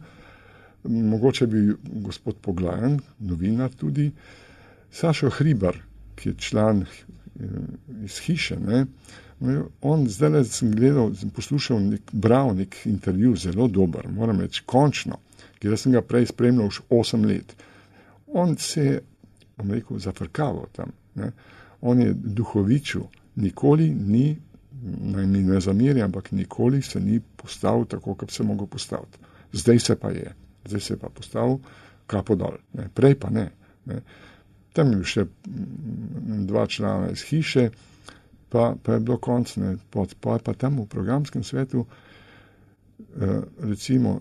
mogoče 0.83 1.47
bi 1.47 1.73
gospod 1.83 2.37
Poglajen, 2.41 2.99
novinar 3.19 3.73
tudi, 3.73 4.11
Sašo 4.91 5.29
Hribar, 5.29 5.77
ki 6.15 6.29
je 6.29 6.35
član 6.37 6.81
eh, 6.81 7.45
iz 8.03 8.19
hiše. 8.19 8.57
Ne, 8.59 8.85
on 9.81 10.05
zdaj 10.09 10.29
le 10.29 10.43
sem 10.45 10.71
gledal, 10.75 11.15
sem 11.15 11.29
poslušal 11.29 11.79
nek 11.81 12.11
bral 12.11 12.55
nek 12.55 12.75
intervju, 12.85 13.35
zelo 13.35 13.67
dober, 13.67 14.09
moram 14.11 14.41
reči, 14.41 14.61
končno, 14.65 15.17
ker 15.59 15.77
sem 15.77 15.95
ga 15.95 16.01
prej 16.05 16.29
spremljal 16.29 16.67
už 16.67 16.81
8 16.89 17.25
let. 17.25 17.55
On 18.27 18.57
se 18.57 18.85
je, 18.85 18.99
bom 19.57 19.71
rekel, 19.71 19.99
zafrkaval 19.99 20.67
tam. 20.75 20.91
Ne. 21.15 21.31
On 21.81 21.99
je 21.99 22.13
duhoviču, 22.13 23.01
nikoli 23.35 23.89
ni 23.89 24.37
naj 25.01 25.25
mi 25.25 25.43
ne 25.43 25.59
zameri, 25.59 26.01
ampak 26.01 26.31
nikoli 26.31 26.81
se 26.81 26.99
ni 26.99 27.19
postavil 27.35 27.85
tako, 27.85 28.15
kot 28.15 28.31
se 28.31 28.43
je 28.43 28.47
mogel 28.47 28.67
postaviti. 28.67 29.17
Zdaj 29.53 29.79
se 29.79 29.95
pa 29.95 30.09
je, 30.09 30.33
zdaj 30.65 30.79
se 30.79 30.93
je 30.93 30.97
pa 30.97 31.09
postavil 31.09 31.57
kapo 32.07 32.35
dol, 32.35 32.57
ne. 32.73 32.89
prej 32.93 33.15
pa 33.19 33.29
ne, 33.29 33.51
ne. 33.85 34.01
Tam 34.73 34.87
je 34.87 34.95
bil 34.95 35.05
še 35.05 35.23
mm, 35.23 36.45
dva 36.47 36.65
člana 36.67 37.11
iz 37.11 37.23
hiše, 37.27 37.69
pa, 38.49 38.75
pa 38.83 38.93
je 38.93 38.99
bilo 38.99 39.17
konc, 39.17 39.55
ne, 39.57 39.75
pod, 39.91 40.15
pa 40.19 40.39
pa 40.43 40.53
tam 40.53 40.79
v 40.79 40.87
programskem 40.87 41.43
svetu, 41.43 41.85
eh, 41.85 43.41
recimo, 43.59 44.19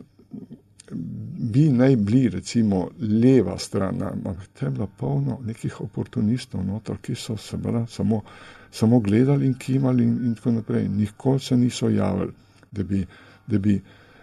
bi 1.52 1.68
naj 1.73 1.97
bili, 1.97 2.28
recimo, 2.28 2.88
leva 3.00 3.59
stran, 3.59 4.02
ampak 4.02 4.47
te 4.59 4.66
je 4.66 4.70
bilo 4.70 4.88
polno 4.97 5.38
nekih 5.47 5.80
oportunistov, 5.80 6.64
notor, 6.66 6.99
ki 7.02 7.14
so 7.14 7.37
se 7.37 7.56
bili 7.56 7.85
samo 7.88 8.23
samo 8.70 9.00
gledali 9.00 9.47
in 9.47 9.54
kimali 9.54 10.04
in, 10.04 10.26
in 10.26 10.35
tako 10.35 10.50
naprej. 10.50 10.88
Nikoli 10.88 11.40
se 11.40 11.56
niso 11.56 11.88
javili, 11.88 12.32
da 12.70 12.82
bi, 12.82 13.06
da 13.47 13.59
bi 13.59 13.82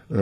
uh, 0.10 0.18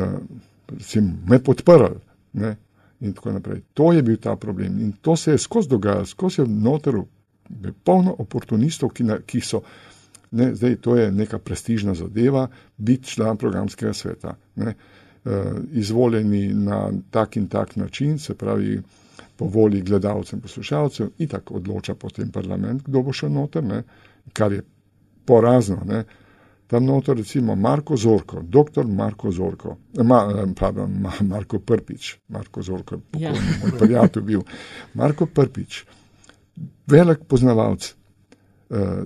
recimo, 0.68 1.14
me 1.28 1.44
podprli. 1.44 2.00
Ne? 2.34 2.56
In 3.00 3.14
tako 3.14 3.32
naprej. 3.32 3.62
To 3.74 3.94
je 3.94 4.04
bil 4.04 4.18
ta 4.18 4.36
problem. 4.36 4.80
In 4.80 4.92
to 5.02 5.16
se 5.16 5.32
je 5.32 5.38
skozi 5.38 5.70
dogajalo, 5.70 6.06
skozi 6.06 6.42
je 6.42 6.48
noter, 6.48 6.94
polno 7.84 8.16
oportunistov, 8.20 8.90
ki, 8.90 9.04
na, 9.04 9.20
ki 9.26 9.42
so. 9.42 9.62
Ne, 10.32 10.56
zdaj, 10.56 10.76
to 10.76 10.96
je 10.96 11.12
neka 11.12 11.38
prestižna 11.40 11.94
zadeva, 11.96 12.48
biti 12.78 13.08
član 13.08 13.38
programskega 13.38 13.94
sveta. 13.94 14.36
Ne, 14.56 14.74
izvoljeni 15.72 16.54
na 16.54 16.92
tak 17.12 17.36
in 17.36 17.48
tak 17.48 17.76
način, 17.76 18.20
se 18.20 18.36
pravi, 18.36 18.82
po 19.36 19.46
volji 19.46 19.82
gledalcev 19.82 20.38
in 20.38 20.42
poslušalcev, 20.42 21.08
in 21.18 21.28
tako 21.28 21.56
odloča 21.56 21.96
potem 21.96 22.32
parlament, 22.32 22.84
kdo 22.86 23.02
bo 23.02 23.14
šel 23.14 23.32
noter. 23.34 23.64
Ne, 23.64 23.84
kar 24.34 24.54
je 24.54 24.62
porazno. 25.26 25.82
Ne? 25.86 26.04
Tam 26.68 26.86
noter 26.86 27.18
recimo 27.18 27.56
Marko 27.56 27.98
Zorko, 27.98 28.42
doktor 28.42 28.88
Marko 28.88 29.32
Zorko, 29.32 29.78
ma, 30.04 30.32
eh, 30.36 30.54
pardon, 30.60 30.92
ma, 31.02 31.12
Marko 31.22 31.60
Prpič, 31.60 32.18
Marko 32.28 32.62
Zorko, 32.62 33.00
ja. 33.20 33.34
moj 33.62 33.78
prijatelj 33.80 34.24
bil. 34.24 34.42
Marko 34.94 35.26
Prpič, 35.26 35.84
velik 36.88 37.20
poznavalc 37.28 37.94
eh, 38.70 39.04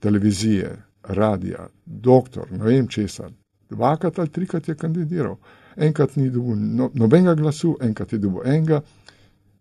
televizije, 0.00 0.76
radija, 1.02 1.68
doktor, 1.84 2.50
ne 2.52 2.64
vem 2.64 2.88
česa, 2.88 3.30
dvakrat 3.70 4.18
ali 4.18 4.28
trikrat 4.28 4.68
je 4.68 4.74
kandidiral, 4.74 5.36
enkrat 5.76 6.16
ni 6.16 6.30
dobil 6.30 6.56
no, 6.56 6.90
nobenega 6.94 7.34
glasu, 7.34 7.76
enkrat 7.80 8.12
je 8.12 8.18
dobil 8.18 8.46
enega, 8.46 8.80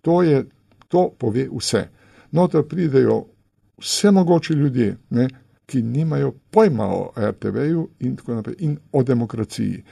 to, 0.01 0.21
je, 0.23 0.45
to 0.87 1.09
pove 1.17 1.47
vse. 1.51 1.87
Noter 2.31 2.63
pridejo 2.63 3.25
vse 3.77 4.11
mogoče 4.11 4.53
ljudje, 4.53 4.97
ne, 5.09 5.27
ki 5.65 5.81
nimajo 5.81 6.33
pojma 6.51 6.85
o 6.85 7.11
RTV-ju 7.17 7.87
in 7.99 8.15
tako 8.15 8.35
naprej, 8.35 8.55
in 8.59 8.77
o 8.91 9.03
demokraciji. 9.03 9.83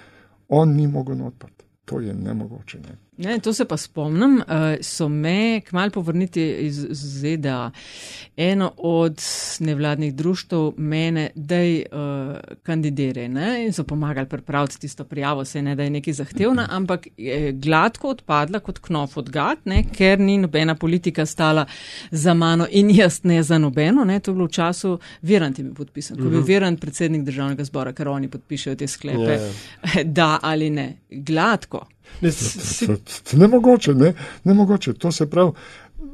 On 0.50 0.70
ni 0.70 0.88
mogel 0.88 1.26
odprti. 1.26 1.66
To 1.86 2.00
je 2.00 2.14
nemogoče. 2.14 2.80
Ne. 2.80 2.98
Ne, 3.18 3.40
to 3.40 3.54
se 3.54 3.66
pa 3.66 3.78
spomnim, 3.78 4.36
uh, 4.36 4.44
so 4.82 5.10
me 5.10 5.62
kmalo 5.62 5.90
povrniti 5.90 6.42
iz 6.60 6.88
ZDA. 6.92 7.72
Eno 8.38 8.72
od 8.78 9.22
nevladnih 9.60 10.16
društv 10.16 10.56
mene, 10.78 11.30
da 11.36 11.56
je 11.56 11.86
uh, 11.92 12.38
kandidiraj 12.64 13.26
in 13.66 13.74
so 13.74 13.84
pomagali 13.84 14.28
pripraviti 14.28 14.80
tisto 14.80 15.04
prijavo, 15.04 15.46
se 15.46 15.62
ne 15.62 15.76
da 15.76 15.84
je 15.84 15.90
nekaj 15.90 16.14
zahtevna, 16.14 16.68
ampak 16.72 17.08
je 17.18 17.52
gladko 17.52 18.10
odpadla 18.10 18.60
kot 18.60 18.80
knof 18.80 19.18
od 19.18 19.30
gat, 19.30 19.66
ne, 19.66 19.84
ker 19.98 20.20
ni 20.20 20.38
nobena 20.38 20.76
politika 20.76 21.26
stala 21.26 21.66
za 22.12 22.34
mano 22.34 22.68
in 22.72 22.90
jaz 22.90 23.24
ne 23.24 23.44
za 23.44 23.58
nobeno. 23.58 24.04
Ne, 24.04 24.20
to 24.20 24.32
je 24.32 24.36
bilo 24.36 24.46
v 24.46 24.52
času 24.52 25.00
Virant 25.22 25.60
je 25.60 25.64
bil 25.64 25.74
podpisan, 25.74 26.18
ko 26.18 26.24
je 26.24 26.30
bil 26.30 26.40
mhm. 26.40 26.48
Virant 26.48 26.82
predsednik 26.82 27.24
državnega 27.24 27.64
zbora, 27.64 27.94
ker 27.94 28.08
oni 28.08 28.28
podpišejo 28.28 28.76
te 28.76 28.88
sklepe, 28.88 29.38
yeah. 29.38 29.50
Ja. 29.96 30.04
da 30.18 30.40
ali 30.42 30.70
ne. 30.70 30.94
Gladko. 31.10 31.93
Ne, 32.22 32.32
si... 32.32 32.88
ne 33.38 33.48
mogoče, 33.48 33.94
ne, 33.94 34.14
ne 34.44 34.54
mogoče. 34.54 34.94
To 34.94 35.12
se 35.12 35.30
pravi, 35.30 35.52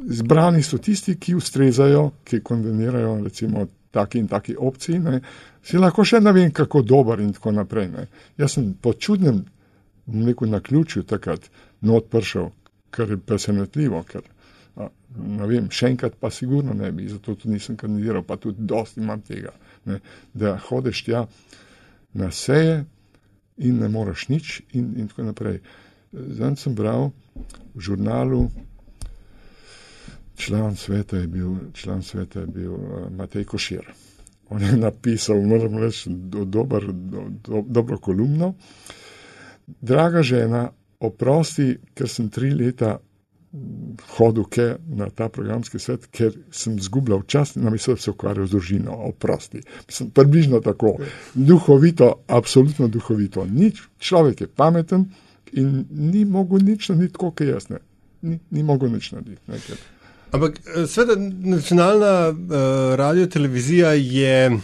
zbrani 0.08 0.64
so 0.64 0.78
tisti, 0.78 1.18
ki 1.20 1.36
ustrezajo, 1.36 2.10
ki 2.24 2.42
konvenirajo, 2.46 3.20
recimo, 3.24 3.68
taki 3.92 4.20
in 4.20 4.28
taki 4.28 4.56
opciji. 4.58 5.00
Ne. 5.00 5.22
Si 5.64 5.78
lahko 5.78 6.06
še 6.06 6.22
ne 6.22 6.34
vem, 6.34 6.52
kako 6.56 6.82
dober 6.82 7.22
in 7.22 7.34
tako 7.34 7.54
naprej. 7.58 7.90
Ne. 7.94 8.08
Jaz 8.38 8.58
sem 8.58 8.74
po 8.82 8.94
čudnem, 8.94 9.44
neko 10.10 10.46
na 10.50 10.60
ključju 10.60 11.04
takrat 11.10 11.50
not 11.82 12.10
prišel, 12.10 12.50
kar 12.90 13.10
je 13.10 13.18
presenetljivo, 13.18 14.04
ker 14.10 14.24
ne 15.18 15.48
vem, 15.50 15.68
še 15.74 15.92
enkrat 15.94 16.16
pa 16.20 16.32
sigurno 16.34 16.74
ne 16.78 16.92
bi, 16.96 17.08
zato 17.10 17.36
tudi 17.36 17.56
nisem 17.56 17.78
kandidiral, 17.78 18.24
pa 18.24 18.38
tudi 18.42 18.66
dosti 18.66 19.02
imam 19.02 19.22
tega, 19.26 19.52
ne, 19.90 20.00
da 20.34 20.56
hodeš 20.70 21.04
tja 21.08 21.26
na 22.20 22.32
seje 22.32 22.84
in 23.60 23.80
ne 23.80 23.90
moreš 23.92 24.28
nič 24.30 24.62
in, 24.74 24.96
in 24.98 25.08
tako 25.12 25.30
naprej. 25.30 25.60
Zdaj 26.12 26.56
sem 26.58 26.76
bral 26.76 27.12
v 27.76 27.80
žurnalu, 27.80 28.50
član 30.40 30.76
sveta 30.76 31.20
je 31.20 31.28
bil, 31.28 31.70
član 31.74 32.02
sveta 32.02 32.40
je 32.40 32.48
bil 32.48 32.74
uh, 32.74 33.10
Matej 33.12 33.46
Košir. 33.46 33.86
On 34.50 34.62
je 34.62 34.74
napisal, 34.78 35.42
moram 35.46 35.78
reči, 35.78 36.10
do, 36.10 36.46
dober, 36.46 36.90
do, 36.92 37.28
do, 37.30 37.62
dobro 37.68 38.00
kolumno. 38.02 38.56
Draga 39.68 40.24
žena, 40.26 40.72
oprosti, 41.00 41.78
ker 41.94 42.10
sem 42.10 42.32
tri 42.34 42.50
leta 42.50 42.98
hodil 44.18 44.46
ke 44.46 44.76
na 44.94 45.10
ta 45.10 45.30
programski 45.30 45.80
svet, 45.82 46.06
ker 46.14 46.36
sem 46.54 46.78
zgubljal 46.80 47.24
čas 47.26 47.56
namesto 47.56 47.96
da 47.98 48.02
se 48.02 48.12
ukvarjal 48.12 48.48
z 48.48 48.52
družino. 48.52 48.98
Oprosti. 49.10 49.62
Mislim, 49.88 50.12
približno 50.14 50.60
tako. 50.62 50.98
Duhovito, 51.34 52.12
absolutno 52.28 52.88
duhovito. 52.88 53.46
Nič, 53.46 53.82
človek 54.00 54.42
je 54.42 54.48
pameten 54.48 55.08
in 55.58 55.86
ni 55.90 56.26
mogel 56.26 56.62
nič 56.62 56.90
narediti, 56.90 57.18
kot 57.18 57.42
je 57.42 57.48
jaz. 57.50 57.70
Ne. 57.74 57.82
Ni, 58.22 58.40
ni 58.52 58.64
mogel 58.64 58.94
nič 58.94 59.12
narediti. 59.16 59.42
Ne, 59.48 59.62
ker... 59.66 59.82
Ampak, 60.30 60.60
sveda, 60.86 61.16
nacionalna 61.18 62.30
uh, 62.30 62.36
radio 63.02 63.26
televizija 63.28 63.96
je. 63.98 64.60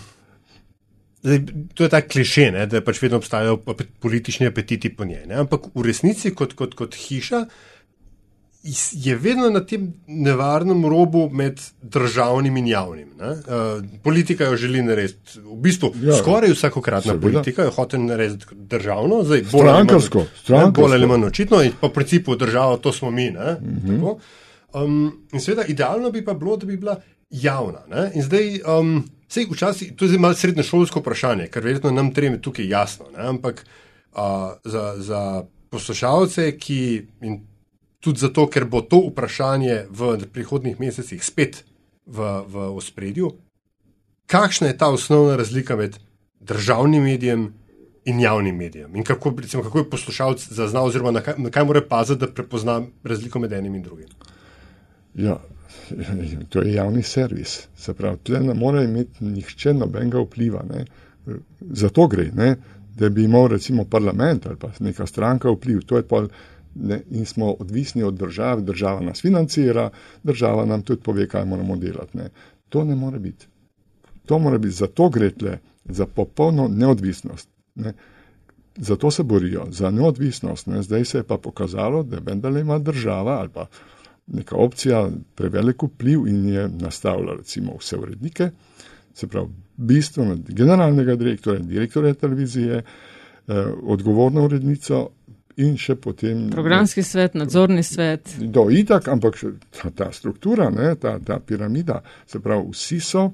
Zdaj, 1.26 1.40
to 1.74 1.84
je 1.84 1.90
ta 1.90 2.04
kliše, 2.06 2.52
ne, 2.54 2.68
da 2.70 2.84
pač 2.86 3.00
vedno 3.02 3.18
obstajajo 3.18 3.58
politični 4.00 4.46
apetiti 4.46 4.92
po 4.94 5.08
njej. 5.10 5.24
Ne? 5.26 5.40
Ampak 5.42 5.72
v 5.74 5.88
resnici, 5.88 6.36
kot, 6.38 6.54
kot, 6.54 6.76
kot 6.78 6.94
hiša, 6.94 7.48
je 8.92 9.16
vedno 9.16 9.50
na 9.50 9.60
tem 9.66 9.94
nevarnem 10.08 10.86
robu 10.86 11.30
med 11.30 11.62
državnim 11.82 12.58
in 12.58 12.68
javnim. 12.68 13.12
Uh, 13.20 13.84
politika 14.04 14.46
jo 14.46 14.56
želi 14.58 14.82
narediti, 14.82 15.40
v 15.40 15.58
bistvu 15.62 15.92
ja, 16.02 16.18
skoraj 16.18 16.52
vsakokratna 16.52 17.14
seveda. 17.14 17.28
politika 17.28 17.64
jo 17.64 17.72
hoče 17.72 17.98
narediti 17.98 18.46
državno, 18.56 19.24
zdaj 19.24 19.44
bolj 19.52 19.70
ali 19.70 19.88
manj, 19.88 20.02
strankarsko. 20.44 20.82
Bolj 20.82 20.94
ali 20.94 21.08
manj 21.08 21.26
očitno 21.26 21.62
in 21.62 21.72
po 21.82 21.90
principu 21.90 22.36
država, 22.36 22.78
to 22.78 22.92
smo 22.92 23.12
mi. 23.12 23.30
Mhm. 23.32 24.04
Um, 24.74 25.28
in 25.34 25.40
seveda, 25.40 25.66
idealno 25.68 26.12
bi 26.12 26.26
pa 26.26 26.34
bilo, 26.34 26.58
da 26.58 26.66
bi 26.66 26.78
bila 26.78 27.00
javna. 27.30 27.86
Ne? 27.90 28.12
In 28.16 28.24
zdaj, 28.24 28.60
um, 28.80 29.04
sej, 29.28 29.48
včasih, 29.52 29.94
to 29.96 30.06
je 30.06 30.10
zdaj 30.10 30.20
malo 30.20 30.34
srednješolsko 30.34 31.00
vprašanje, 31.00 31.48
ker 31.48 31.64
verjetno 31.64 31.92
nam 31.92 32.14
treme 32.14 32.42
tukaj 32.42 32.68
jasno. 32.68 33.06
Ne? 33.18 33.28
Ampak 33.30 33.66
uh, 34.12 34.22
za, 34.64 34.94
za 34.98 35.44
poslušalce, 35.70 36.58
ki 36.58 36.80
in 37.22 37.40
tudi 38.06 38.22
zato, 38.22 38.46
ker 38.48 38.68
bo 38.70 38.84
to 38.86 39.02
vprašanje 39.10 39.86
v 39.90 40.16
prihodnih 40.34 40.80
mesecih 40.80 41.24
spet 41.26 41.64
v, 42.06 42.22
v 42.46 42.70
ospredju. 42.78 43.32
Kakšna 44.30 44.70
je 44.70 44.78
ta 44.78 44.90
osnovna 44.94 45.36
razlika 45.38 45.76
med 45.76 45.98
državnim 46.40 47.04
medijem 47.04 47.48
in 48.06 48.22
javnim 48.22 48.58
medijem? 48.58 48.96
In 48.96 49.04
kako, 49.04 49.34
recimo, 49.42 49.64
kako 49.64 49.82
je 49.82 49.90
poslušalec 49.90 50.46
zaznal, 50.54 50.86
oziroma 50.86 51.12
na 51.12 51.26
kaj, 51.26 51.40
na 51.42 51.50
kaj 51.50 51.66
mora 51.66 51.82
paziti, 51.82 52.22
da 52.22 52.30
prepozna 52.30 52.82
razliko 53.04 53.42
med 53.42 53.54
enim 53.54 53.76
in 53.76 53.84
drugim? 53.84 54.14
Ja, 55.16 55.40
to 56.50 56.62
je 56.62 56.74
javni 56.74 57.04
servis. 57.04 57.68
Se 57.78 57.94
pravi, 57.94 58.22
tle 58.24 58.40
ne 58.40 58.54
more 58.54 58.86
imeti 58.86 59.26
nihče 59.26 59.74
nobenega 59.74 60.22
vpliva. 60.22 60.62
Ne. 60.70 60.86
Zato 61.60 62.08
gre, 62.08 62.30
ne, 62.34 62.56
da 62.96 63.10
bi 63.10 63.24
imel 63.26 63.48
recimo 63.48 63.86
parlament 63.86 64.46
ali 64.46 64.56
pa 64.62 64.70
neka 64.80 65.06
stranka 65.06 65.50
vpliv. 65.52 65.82
To 65.86 65.98
je 65.98 66.08
pa 66.08 66.26
ne, 66.76 67.02
in 67.10 67.26
smo 67.26 67.52
odvisni 67.52 68.04
od 68.04 68.14
države, 68.14 68.62
država 68.62 69.02
nas 69.02 69.22
financira, 69.22 69.90
država 70.24 70.66
nam 70.66 70.82
tudi 70.82 71.02
pove, 71.02 71.28
kaj 71.28 71.46
moramo 71.46 71.76
delati. 71.76 72.18
Ne. 72.18 72.30
To 72.70 72.84
ne 72.84 72.96
more 72.96 73.20
biti. 73.20 73.48
To 74.26 74.40
mora 74.40 74.58
biti, 74.58 74.76
zato 74.76 75.10
gre 75.10 75.32
tle 75.32 75.60
za 75.86 76.06
popolno 76.06 76.68
neodvisnost. 76.68 77.50
Ne. 77.76 77.94
Zato 78.76 79.12
se 79.12 79.24
borijo 79.24 79.66
za 79.70 79.92
neodvisnost. 79.92 80.68
Ne. 80.68 80.82
Zdaj 80.82 81.06
se 81.06 81.18
je 81.18 81.24
pa 81.24 81.38
pokazalo, 81.38 82.04
da 82.04 82.20
vendarle 82.20 82.62
ima 82.62 82.80
država 82.80 83.32
ali 83.40 83.50
pa 83.50 83.68
neka 84.28 84.56
opcija 84.56 85.10
prevelik 85.36 85.84
vpliv 85.84 86.28
in 86.28 86.46
je 86.50 86.70
nastavila 86.70 87.36
recimo 87.38 87.76
vse 87.80 87.98
urednike, 87.98 88.50
se 89.14 89.28
pravi 89.28 89.50
bistveno 89.78 90.38
generalnega 90.48 91.16
direktorja, 91.16 91.60
direktorja 91.60 92.14
televizije, 92.14 92.76
eh, 92.78 93.66
odgovorno 93.84 94.46
urednico 94.46 95.10
in 95.58 95.78
še 95.80 95.96
potem. 96.02 96.48
Programski 96.54 97.04
svet, 97.04 97.36
nadzorni 97.40 97.84
svet. 97.84 98.36
Do 98.40 98.68
itak, 98.74 99.08
ampak 99.12 99.40
ta, 99.76 99.92
ta 99.96 100.10
struktura, 100.16 100.70
ne, 100.74 100.96
ta, 101.00 101.18
ta 101.24 101.40
piramida, 101.40 102.02
se 102.28 102.42
pravi, 102.44 102.68
vsi 102.74 103.00
so, 103.00 103.30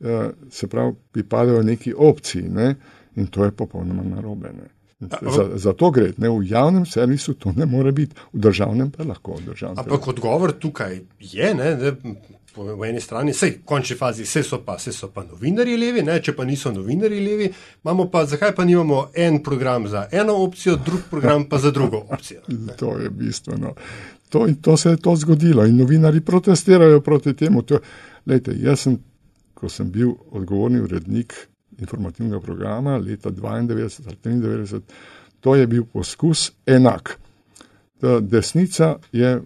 eh, 0.00 0.30
se 0.50 0.68
pravi, 0.70 0.94
pripadajo 1.12 1.62
neki 1.66 1.94
opciji 1.96 2.48
ne, 2.48 2.70
in 3.16 3.26
to 3.32 3.44
je 3.44 3.54
popolnoma 3.56 4.04
narobe. 4.16 4.52
Ne. 4.54 4.72
Za, 5.00 5.50
za 5.60 5.72
to 5.76 5.90
gre, 5.92 6.12
ne 6.16 6.30
v 6.32 6.46
javnem 6.48 6.86
servisu 6.88 7.34
to 7.34 7.52
ne 7.56 7.66
more 7.68 7.92
biti, 7.92 8.16
v 8.32 8.40
državnem 8.46 8.90
pa 8.90 9.04
lahko. 9.04 9.36
Ampak 9.74 10.08
odgovor 10.08 10.54
tukaj 10.56 11.00
je, 11.20 11.50
ne, 11.54 11.74
ne, 11.76 11.92
v 12.56 12.88
eni 12.88 13.00
strani, 13.00 13.32
vse, 13.32 13.50
v 13.50 13.64
končni 13.64 13.96
fazi, 13.96 14.24
vse 14.24 14.42
so 14.42 14.60
pa, 14.64 14.76
vse 14.80 14.92
so 14.92 15.10
pa 15.12 15.24
novinari 15.24 15.76
levi, 15.76 16.02
ne, 16.02 16.18
če 16.22 16.32
pa 16.36 16.44
niso 16.44 16.72
novinari 16.72 17.20
levi, 17.24 17.48
imamo 17.84 18.08
pa, 18.10 18.24
zakaj 18.26 18.54
pa 18.56 18.64
nimamo 18.64 19.10
en 19.14 19.42
program 19.42 19.88
za 19.88 20.06
eno 20.12 20.36
opcijo, 20.44 20.76
drug 20.76 21.08
program 21.10 21.48
pa 21.48 21.58
za 21.58 21.70
drugo 21.70 22.04
opcijo. 22.10 22.40
Ne. 22.66 22.72
To 22.76 22.98
je 22.98 23.10
bistveno. 23.10 23.74
To, 24.28 24.46
to 24.60 24.76
se 24.76 24.90
je 24.90 24.96
to 24.96 25.16
zgodilo 25.16 25.66
in 25.66 25.76
novinari 25.76 26.20
protestirajo 26.20 27.00
proti 27.00 27.34
temu. 27.34 27.62
To, 27.62 27.78
lejte, 28.26 28.54
jaz 28.58 28.80
sem, 28.80 28.96
ko 29.54 29.68
sem 29.68 29.90
bil 29.92 30.14
odgovorni 30.30 30.80
urednik 30.80 31.34
informativnega 31.78 32.40
programa 32.40 32.96
leta 32.96 33.30
92 33.30 34.00
ali 34.06 34.16
93, 34.16 34.80
to 35.40 35.54
je 35.54 35.66
bil 35.66 35.84
poskus 35.84 36.52
enak. 36.66 37.18
Da 38.00 38.20
desnica 38.20 38.96
je, 39.12 39.40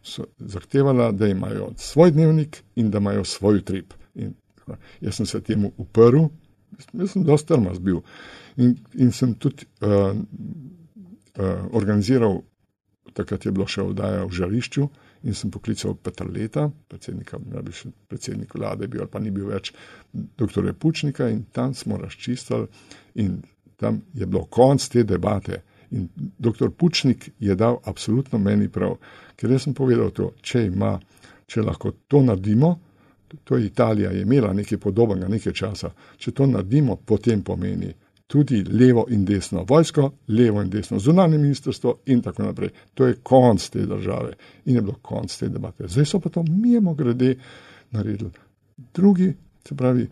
da 0.00 0.24
zahtevala, 0.38 1.12
da 1.12 1.28
imajo 1.28 1.72
svoj 1.76 2.10
dnevnik 2.10 2.62
in 2.76 2.90
da 2.90 2.98
imajo 2.98 3.24
svoj 3.24 3.60
utrip. 3.60 3.94
In, 4.14 4.34
jaz 5.00 5.14
sem 5.14 5.26
se 5.26 5.40
temu 5.40 5.72
uprl, 5.76 6.28
jaz 6.92 7.12
sem 7.12 7.24
dosta 7.24 7.54
trmas 7.54 7.78
bil 7.78 8.00
in, 8.56 8.76
in 8.94 9.12
sem 9.12 9.34
tudi 9.34 9.66
uh, 9.80 10.14
uh, 11.38 11.68
organiziral, 11.72 12.40
takrat 13.14 13.46
je 13.46 13.52
bilo 13.52 13.66
še 13.66 13.82
oddaja 13.82 14.24
v 14.24 14.36
žarišču 14.36 14.88
in 15.26 15.36
sem 15.36 15.50
poklical 15.52 15.96
Petrleta, 16.00 16.68
predsednika, 16.88 17.40
ne 17.52 17.62
bi 17.64 17.74
še 17.76 17.90
predsednik 18.08 18.54
vlade 18.56 18.88
bil 18.88 19.04
ali 19.04 19.12
pa 19.12 19.20
ni 19.20 19.32
bil 19.34 19.50
več, 19.50 19.72
dr. 20.12 20.72
Pučnika 20.78 21.28
in 21.28 21.44
tam 21.52 21.74
smo 21.74 21.98
razčistili 22.00 22.68
in 23.20 23.40
tam 23.80 24.02
je 24.14 24.26
bilo 24.26 24.46
konc 24.46 24.86
te 24.92 25.04
debate. 25.04 25.62
In 25.90 26.08
dr. 26.38 26.70
Pučnik 26.70 27.30
je 27.38 27.54
dal 27.54 27.78
absolutno 27.84 28.38
meni 28.38 28.68
prav, 28.68 28.96
ker 29.36 29.50
jaz 29.50 29.66
sem 29.66 29.74
povedal 29.74 30.10
to, 30.14 30.30
če 30.42 30.66
ima, 30.66 30.98
če 31.46 31.64
lahko 31.66 31.92
to 32.08 32.22
naredimo, 32.22 32.76
to 33.44 33.56
je 33.56 33.66
Italija, 33.66 34.10
je 34.10 34.22
imela 34.22 34.52
nekaj 34.52 34.78
podobnega 34.78 35.28
nekaj 35.28 35.52
časa, 35.52 35.90
če 36.18 36.32
to 36.32 36.46
naredimo, 36.46 36.96
potem 36.96 37.42
pomeni 37.42 37.92
tudi 38.30 38.62
levo 38.62 39.06
in 39.10 39.24
desno 39.26 39.64
vojsko, 39.68 40.10
levo 40.28 40.62
in 40.62 40.70
desno 40.70 40.98
zunanje 40.98 41.38
ministrstvo 41.38 41.96
in 42.06 42.22
tako 42.22 42.42
naprej. 42.42 42.70
To 42.94 43.06
je 43.06 43.16
konc 43.22 43.68
te 43.68 43.86
države 43.86 44.32
in 44.64 44.74
je 44.74 44.82
bilo 44.82 44.94
konc 45.02 45.36
te 45.36 45.48
debate. 45.48 45.88
Zdaj 45.88 46.06
so 46.06 46.20
pa 46.20 46.30
to 46.30 46.44
mimo 46.46 46.94
grede 46.94 47.34
naredili. 47.90 48.30
Drugi, 48.94 49.32
se 49.68 49.74
pravi, 49.74 50.06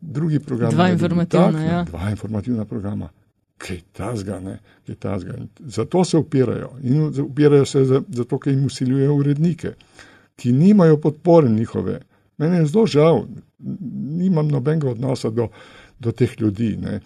drugi 0.00 0.38
program. 0.38 0.70
Dva 0.70 0.90
informativna, 0.90 1.52
tak, 1.52 1.62
ja. 1.62 1.84
Dva 1.84 2.10
informativna 2.10 2.64
programa 2.64 3.08
kaj 3.58 3.80
tasga, 3.92 4.40
ne, 4.40 4.58
kaj 4.86 4.94
tasga. 4.94 5.34
Zato 5.58 6.04
se 6.04 6.18
upirajo 6.18 6.70
in 6.82 7.12
upirajo 7.22 7.64
se 7.64 7.84
zato, 7.84 8.38
ker 8.38 8.52
jim 8.52 8.66
usiljujejo 8.66 9.14
urednike, 9.14 9.74
ki 10.36 10.52
nimajo 10.52 11.00
podpore 11.00 11.48
njihove. 11.48 12.00
Mene 12.38 12.56
je 12.56 12.66
zelo 12.66 12.86
žal, 12.86 13.24
nimam 14.18 14.48
nobenega 14.48 14.90
odnosa 14.90 15.30
do, 15.30 15.48
do 15.98 16.12
teh 16.12 16.40
ljudi, 16.40 16.76
ne. 16.76 17.00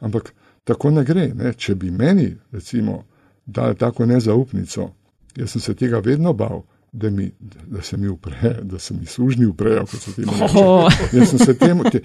ampak 0.00 0.32
tako 0.64 0.90
ne 0.90 1.04
gre. 1.04 1.28
Ne. 1.34 1.52
Če 1.52 1.74
bi 1.74 1.90
meni, 1.90 2.30
recimo, 2.52 3.04
dali 3.46 3.76
tako 3.76 4.06
nezaupnico, 4.06 4.90
jaz 5.36 5.50
sem 5.50 5.60
se 5.60 5.74
tega 5.74 6.00
vedno 6.04 6.32
bal. 6.32 6.62
Da, 6.92 7.06
mi, 7.10 7.28
da 7.38 7.82
se 7.86 7.96
mi 7.96 8.08
upre, 8.08 8.56
da 8.66 8.78
se 8.78 8.94
mi 8.94 9.06
služni 9.06 9.46
uprejo, 9.46 9.84
kot 9.86 10.00
so 10.00 10.10
ti 10.10 10.22
ljudje. 10.26 10.48
Oh. 10.58 10.88
Jaz 11.12 11.28
sem 11.30 11.38
se 11.38 11.54
temu, 11.54 11.84
te, 11.86 12.00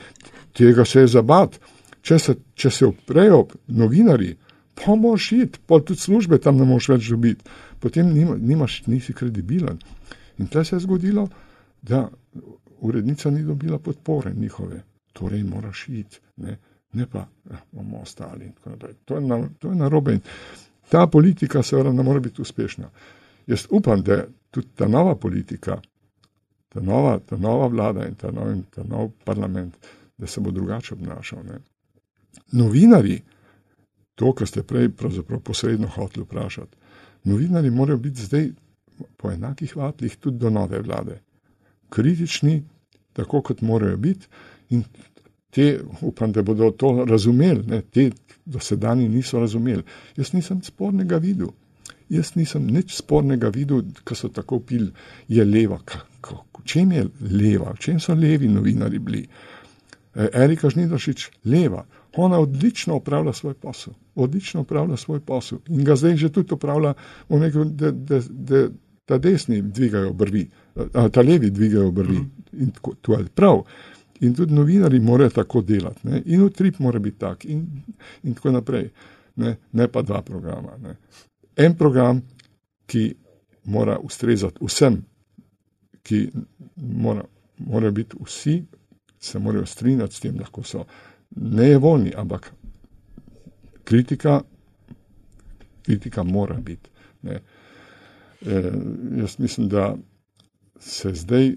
tega 0.54 0.86
se 0.86 1.00
je 1.00 1.08
zabat 1.08 1.58
če 2.06 2.20
se, 2.22 2.36
če 2.54 2.72
se 2.72 2.88
uprejo 2.88 3.46
novinari, 3.68 4.36
pa 4.78 4.96
moraš 5.00 5.32
iti, 5.38 5.62
pa 5.66 5.80
tudi 5.82 6.02
službe 6.02 6.40
tam 6.44 6.60
ne 6.60 6.68
moš 6.70 6.90
več 6.94 7.10
dobiti, 7.10 7.50
potem 7.82 8.12
nima, 8.14 8.36
nimaš, 8.38 8.84
nisi 8.92 9.16
kredibilen. 9.16 9.80
In 10.38 10.52
tle 10.52 10.66
se 10.68 10.76
je 10.76 10.84
zgodilo, 10.84 11.26
da 11.82 12.06
urednica 12.86 13.32
ni 13.32 13.44
dobila 13.44 13.80
podpore 13.80 14.34
njihove, 14.36 14.84
torej 15.16 15.44
moraš 15.48 15.86
iti, 15.90 16.22
ne, 16.44 16.58
ne 16.94 17.10
pa 17.10 17.26
ja, 17.50 17.62
bomo 17.72 18.04
ostali. 18.04 18.52
To 19.06 19.16
je, 19.16 19.22
na, 19.22 19.42
to 19.60 19.72
je 19.72 19.76
narobe. 19.80 20.20
Ta 20.92 21.08
politika 21.08 21.64
seveda 21.64 21.94
ne 21.96 22.04
more 22.04 22.20
biti 22.20 22.42
uspešna. 22.42 22.90
Jaz 23.48 23.68
upam, 23.70 24.04
da 24.06 24.26
tudi 24.52 24.68
ta 24.76 24.88
nova 24.88 25.16
politika, 25.16 25.80
ta 26.70 26.82
nova, 26.82 27.20
ta 27.20 27.38
nova 27.38 27.68
vlada 27.68 28.06
in 28.06 28.16
ta 28.20 28.32
nov, 28.32 28.52
in 28.52 28.64
ta 28.70 28.84
nov 28.84 29.10
parlament, 29.26 29.78
da 30.18 30.28
se 30.28 30.42
bo 30.42 30.52
drugače 30.52 30.94
obnašal. 30.94 31.44
Ne 31.46 31.64
novinari, 32.52 33.22
to, 34.16 34.34
kar 34.34 34.48
ste 34.48 34.64
prej 34.64 34.90
posredno 35.44 35.88
hoteli 35.88 36.24
vprašati, 36.24 36.78
novinari 37.24 37.70
morajo 37.70 37.98
biti 37.98 38.22
zdaj 38.22 38.50
po 39.18 39.32
enakih 39.32 39.76
vatlih 39.76 40.16
tudi 40.16 40.38
do 40.38 40.50
nove 40.50 40.80
vlade. 40.82 41.20
Kritični, 41.90 42.64
tako 43.14 43.42
kot 43.42 43.62
morajo 43.62 43.98
biti, 43.98 44.28
in 44.70 44.84
te, 45.50 45.80
upam, 46.02 46.32
da 46.32 46.42
bodo 46.42 46.72
to 46.72 47.06
razumeli, 47.10 47.64
ne, 47.68 47.82
te 47.82 48.10
dosedani 48.46 49.10
niso 49.10 49.40
razumeli. 49.40 49.84
Jaz 50.18 50.34
nisem 50.34 50.64
spornega 50.64 51.18
videl. 51.18 51.54
Jaz 52.10 52.36
nisem 52.36 52.68
nič 52.68 52.94
spornega 52.98 53.50
videl, 53.50 53.82
ko 54.04 54.16
so 54.16 54.30
tako 54.30 54.60
pil, 54.60 54.90
je 55.28 55.46
leva. 55.46 55.80
V 56.26 56.64
čem 56.66 56.92
je 56.92 57.06
leva, 57.32 57.74
v 57.74 57.82
čem 57.82 58.00
so 58.00 58.14
levi 58.14 58.50
novinari 58.52 59.00
bili? 59.00 59.24
E, 60.16 60.28
Erika 60.44 60.70
Žnidošič, 60.70 61.30
leva. 61.46 61.86
Ona 62.18 62.40
odlično 62.40 62.96
upravlja 62.96 63.34
svoj 63.34 63.54
posel, 63.54 63.94
odlično 64.16 64.62
upravlja 64.62 64.98
svoj 64.98 65.20
posel 65.20 65.60
in 65.68 65.84
ga 65.84 65.96
zdaj 65.96 66.16
že 66.16 66.30
tudi 66.32 66.54
upravlja, 66.54 66.94
rekel, 67.30 67.66
da, 67.66 67.92
da, 67.92 68.22
da 68.30 68.68
ta 69.06 69.18
desni 69.18 69.62
dvigajo 69.62 70.14
brvi, 70.14 70.50
ta 71.12 71.22
levi 71.22 71.50
dvigajo 71.50 71.92
brvi. 71.92 72.18
Mhm. 72.18 72.62
In 72.62 72.72
to 73.02 73.14
je 73.14 73.26
prav. 73.26 73.64
In 74.20 74.36
tudi 74.36 74.54
novinari 74.54 75.00
morajo 75.00 75.30
tako 75.30 75.62
delati. 75.62 76.08
Ne? 76.08 76.22
In 76.26 76.42
utrip 76.42 76.80
mora 76.80 77.00
biti 77.00 77.20
tak, 77.20 77.46
in, 77.46 77.68
in 78.24 78.34
tako 78.34 78.52
naprej. 78.52 78.90
Ne? 79.36 79.56
ne 79.72 79.88
pa 79.88 80.02
dva 80.02 80.22
programa. 80.22 80.78
Ne? 80.84 80.96
En 81.56 81.76
program, 81.76 82.22
ki 82.86 83.16
mora 83.64 83.98
ustrezati 84.00 84.66
vsem, 84.66 85.02
ki 86.04 86.30
mora, 86.76 87.24
mora 87.58 87.92
biti 87.92 88.16
vsi, 88.24 88.64
se 89.20 89.40
morajo 89.40 89.66
strinjati 89.66 90.16
s 90.16 90.20
tem, 90.20 90.40
lahko 90.40 90.64
so 90.64 90.86
nejevoljni, 91.36 92.14
ampak 92.16 92.54
kritika, 93.84 94.42
kritika 95.82 96.24
mora 96.24 96.56
biti. 96.56 96.90
Ne? 97.22 97.40
E, 98.46 98.72
jaz 99.18 99.40
mislim, 99.40 99.70
da 99.70 99.96
se 100.80 101.14
zdaj 101.14 101.56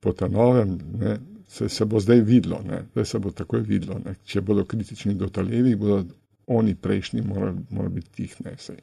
po 0.00 0.12
ta 0.12 0.28
novem, 0.28 0.78
ne, 0.98 1.18
se, 1.48 1.68
se 1.68 1.84
bo 1.84 2.00
zdaj 2.00 2.20
videlo, 2.20 2.62
ne, 2.68 2.82
zdaj 2.92 3.04
se 3.04 3.18
bo 3.18 3.30
takoj 3.30 3.60
videlo, 3.60 3.98
ne, 4.04 4.14
če 4.24 4.40
bodo 4.40 4.64
kritični 4.64 5.14
do 5.14 5.28
talevih, 5.28 5.76
bodo 5.76 6.04
oni 6.46 6.74
prejšnji 6.74 7.22
morali, 7.22 7.58
morali 7.70 7.94
biti 7.94 8.12
tih 8.12 8.36
nesej. 8.44 8.76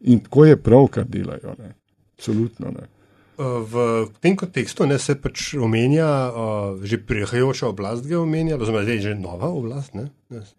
In 0.00 0.20
tako 0.20 0.44
je 0.44 0.56
prav, 0.56 0.86
kar 0.86 1.06
delajo, 1.08 1.54
ne, 1.58 1.74
absolutno 2.16 2.70
ne. 2.70 2.88
V 3.40 3.74
tem 4.20 4.36
kontekstu 4.36 4.84
ne, 4.84 4.98
se 5.00 5.14
pač 5.16 5.54
omenja, 5.56 6.08
uh, 6.28 6.82
že 6.84 6.98
prihajajoča 7.00 7.70
oblast 7.70 8.04
ga 8.04 8.18
omenja, 8.20 8.58
oziroma 8.60 8.84
zdaj 8.84 8.98
je 8.98 9.04
že 9.06 9.14
nova 9.16 9.48
oblast, 9.48 9.96
ne, 9.96 10.10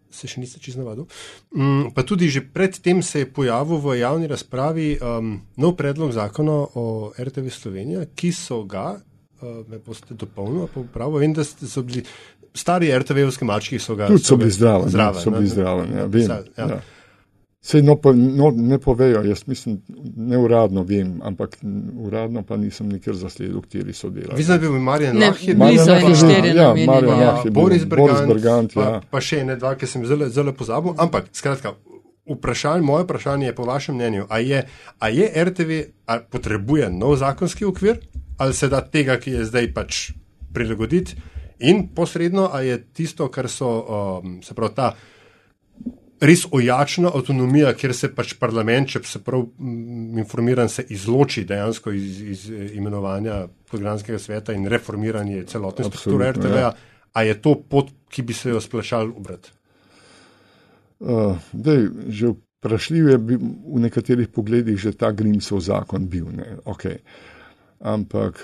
se 0.10 0.26
še 0.26 0.42
niste 0.42 0.58
čisto 0.58 0.82
navadili. 0.82 1.06
Um, 1.54 1.92
pa 1.94 2.02
tudi 2.02 2.32
že 2.34 2.42
predtem 2.42 3.04
se 3.06 3.22
je 3.22 3.30
pojavil 3.30 3.78
v 3.78 4.00
javni 4.02 4.26
razpravi 4.32 4.88
um, 4.98 5.38
nov 5.62 5.78
predlog 5.78 6.10
zakona 6.16 6.58
o 6.74 7.14
RTV 7.14 7.54
Slovenija, 7.54 8.08
ki 8.18 8.34
so 8.34 8.64
ga 8.66 8.98
uh, 8.98 9.62
me 9.70 9.78
boste 9.78 10.18
dopolnili, 10.18 10.66
pa 10.74 10.82
prav 10.82 11.22
vem, 11.22 11.38
da 11.38 11.46
so 11.46 11.86
bili 11.86 12.02
stari 12.58 12.90
RTV-ovski 12.90 13.46
mački, 13.46 13.78
so 13.80 13.94
ga 13.96 14.10
tudi 14.10 14.26
so 14.26 14.42
bili 14.42 14.52
zdravi. 14.52 14.90
Zdraven, 14.90 15.22
so 15.22 15.38
bili 15.38 15.54
zdravi, 15.54 15.86
ja, 15.94 16.10
vem. 16.10 16.26
Ja. 16.26 16.42
Ja. 16.58 16.82
Sej 17.62 17.84
no, 17.86 17.94
no, 18.14 18.52
ne 18.56 18.80
povejo, 18.80 19.22
jaz 19.24 19.44
mislim, 19.48 19.82
neuradno 20.16 20.82
vem, 20.84 21.20
ampak 21.24 21.58
uradno 21.96 22.42
pa 22.44 22.58
nisem 22.58 22.90
nikjer 22.90 23.16
zasledil, 23.16 23.62
kateri 23.62 23.94
so 23.94 24.10
delali. 24.10 24.38
Vi 24.38 24.44
znate, 24.44 24.70
Marjan 24.70 25.18
Lah 25.18 25.48
je 25.48 25.56
bil 25.56 25.78
za 25.78 26.00
štiri 26.00 26.56
ja, 26.58 26.74
Marjan 26.88 27.20
Lah 27.20 27.46
je 27.46 27.52
bil 27.52 27.62
Boris 27.62 27.86
Bergant, 27.86 28.10
Boris 28.10 28.28
Bergant 28.28 28.74
pa, 28.74 28.82
ja. 28.82 29.02
pa 29.12 29.22
še 29.22 29.44
ene 29.44 29.60
dva, 29.62 29.76
ki 29.78 29.86
sem 29.86 30.06
zelo, 30.10 30.30
zelo 30.30 30.56
pozabil. 30.58 30.98
Ampak, 30.98 31.30
skratka, 31.38 31.76
vprašanje, 32.26 32.82
moje 32.82 33.06
vprašanje 33.06 33.46
je 33.52 33.56
po 33.56 33.70
vašem 33.70 33.96
mnenju, 33.96 34.26
a 34.30 34.42
je, 34.42 34.66
a 34.98 35.10
je 35.14 35.30
RTV, 35.46 35.80
a 36.10 36.18
potrebuje 36.20 36.90
nov 36.90 37.20
zakonski 37.22 37.70
okvir, 37.70 38.02
ali 38.42 38.58
se 38.58 38.74
da 38.74 38.82
tega, 38.82 39.20
ki 39.22 39.38
je 39.38 39.46
zdaj 39.46 39.74
pač 39.74 40.02
prilagoditi, 40.54 41.14
in 41.60 41.92
posredno, 41.96 42.50
a 42.50 42.66
je 42.66 42.82
tisto, 42.94 43.30
kar 43.30 43.50
so, 43.50 43.70
um, 43.70 44.40
se 44.42 44.58
pravi, 44.58 44.76
ta 44.76 44.94
res 46.22 46.46
ojačna 46.52 47.10
avtonomija, 47.16 47.74
kjer 47.74 47.94
se 47.98 48.12
pač 48.16 48.36
parlament, 48.40 48.94
če 48.94 49.02
se 49.10 49.22
prav 49.26 49.44
mm, 49.48 50.20
informiran, 50.22 50.70
se 50.70 50.86
izloči 50.94 51.44
dejansko 51.50 51.94
iz, 51.98 52.22
iz 52.22 52.46
imenovanja 52.78 53.46
programskega 53.72 54.20
sveta 54.20 54.54
in 54.54 54.68
reformiranje 54.70 55.46
celotne 55.50 55.88
strukture 55.90 56.32
RTV, 56.36 56.62
ja. 56.62 56.72
a 57.14 57.26
je 57.26 57.40
to 57.42 57.56
pot, 57.70 57.90
ki 58.12 58.26
bi 58.28 58.38
se 58.38 58.54
jo 58.54 58.62
splašal 58.62 59.10
obrati? 59.16 59.54
Uh, 61.02 61.40
dej, 61.52 61.88
že 62.14 62.36
vprašljiv 62.62 63.08
je 63.10 63.18
v 63.18 63.82
nekaterih 63.82 64.30
pogledih 64.30 64.78
že 64.78 64.94
ta 64.94 65.10
Grimsov 65.12 65.64
zakon 65.66 66.06
bil. 66.06 66.30
Okay. 66.70 67.02
Ampak 67.82 68.44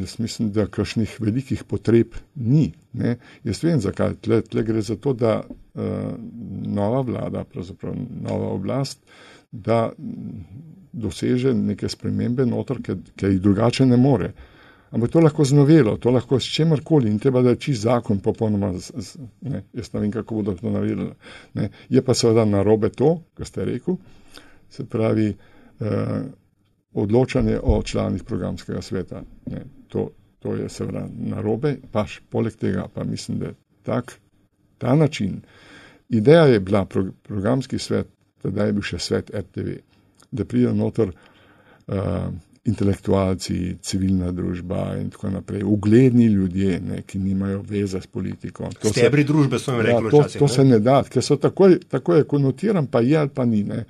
jaz 0.00 0.16
mislim, 0.18 0.50
da 0.50 0.66
kakšnih 0.66 1.12
velikih 1.22 1.62
potreb 1.64 2.16
ni. 2.34 2.72
Ne? 2.92 3.16
Jaz 3.46 3.62
vem, 3.62 3.78
zakaj. 3.80 4.16
Tle, 4.22 4.40
tle 4.42 4.64
gre 4.66 4.82
za 4.82 4.96
to, 4.98 5.12
da 5.14 5.40
uh, 5.46 5.84
nova 6.66 7.04
vlada, 7.06 7.44
pravzaprav 7.44 7.94
nova 8.20 8.48
oblast, 8.56 8.98
da 9.52 9.92
doseže 10.92 11.54
neke 11.54 11.88
spremembe 11.88 12.46
notor, 12.46 12.82
ki 12.82 12.96
jih 13.22 13.40
drugače 13.40 13.86
ne 13.86 13.96
more. 13.96 14.32
Ampak 14.90 15.12
to 15.12 15.20
lahko 15.20 15.44
z 15.44 15.54
novelo, 15.54 15.96
to 16.00 16.10
lahko 16.10 16.40
s 16.40 16.48
čemarkoli 16.50 17.10
in 17.10 17.18
treba, 17.20 17.42
da 17.44 17.52
je 17.52 17.60
čist 17.60 17.82
zakon 17.84 18.22
popolnoma, 18.24 18.72
z, 18.78 18.92
z, 18.96 19.26
ne, 19.52 19.62
jaz 19.76 19.92
ne 19.92 20.00
vem, 20.00 20.10
kako 20.12 20.40
bodo 20.40 20.54
to 20.56 20.72
naredili. 20.72 21.10
Je 21.92 22.02
pa 22.02 22.16
seveda 22.16 22.46
narobe 22.48 22.88
to, 22.88 23.18
kar 23.36 23.46
ste 23.46 23.68
rekel, 23.68 23.98
se 24.72 24.86
pravi, 24.88 25.28
uh, 25.30 26.24
odločanje 26.94 27.58
o 27.62 27.82
članih 27.82 28.24
programskega 28.24 28.82
sveta. 28.82 29.22
Ne, 29.46 29.64
to, 29.88 30.10
to 30.38 30.54
je 30.54 30.68
seveda 30.68 31.06
narobe, 31.18 31.76
paš 31.92 32.20
poleg 32.30 32.56
tega 32.56 32.86
pa 32.94 33.04
mislim, 33.04 33.38
da 33.38 33.52
tak, 33.82 34.18
ta 34.78 34.94
način. 34.94 35.40
Ideja 36.08 36.44
je 36.44 36.60
bila 36.60 36.84
pro, 36.84 37.04
programski 37.22 37.78
svet, 37.78 38.06
da 38.44 38.64
je 38.64 38.72
bil 38.72 38.82
še 38.82 38.98
svet 38.98 39.30
RTV, 39.34 39.80
da 40.30 40.44
pridejo 40.44 40.74
noter 40.74 41.10
uh, 41.10 41.94
intelektualci, 42.68 43.76
civilna 43.82 44.30
družba 44.32 44.96
in 45.00 45.08
tako 45.10 45.30
naprej, 45.30 45.62
ugledni 45.64 46.26
ljudje, 46.26 46.80
ne, 46.80 47.02
ki 47.06 47.18
nimajo 47.18 47.62
veze 47.68 48.00
s 48.00 48.06
politiko. 48.06 48.68
Stebri 48.82 49.24
družbe 49.24 49.58
so 49.58 49.72
jim 49.72 49.82
rekli, 49.86 50.10
ja, 50.10 50.10
to, 50.10 50.38
to 50.38 50.44
ne? 50.44 50.52
se 50.54 50.64
ne 50.64 50.78
da, 50.84 51.00
ker 51.08 51.24
so 51.24 51.38
tako, 51.40 51.70
tako 51.88 52.18
je 52.18 52.28
konotiran, 52.28 52.86
pa 52.86 53.00
je 53.00 53.16
ali 53.18 53.34
pa 53.34 53.44
ni. 53.48 53.62
Ne. 53.64 53.84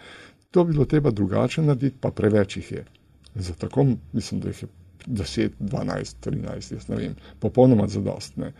To 0.50 0.64
bi 0.64 0.72
bilo 0.72 0.84
treba 0.84 1.11
drugače 1.11 1.62
narediti, 1.62 1.96
pa 2.00 2.11
preveč 2.11 2.56
jih 2.56 2.72
je. 2.72 2.84
Za 3.34 3.54
tako 3.54 3.87
mislim, 4.12 4.40
da 4.40 4.48
jih 4.48 4.62
je 4.62 4.68
10, 5.06 5.50
12, 5.61 6.28
13, 6.30 6.72
jaz 6.72 6.88
ne 6.88 6.96
vem, 6.96 7.14
popolnoma 7.38 7.88
zadostne. 7.88 8.52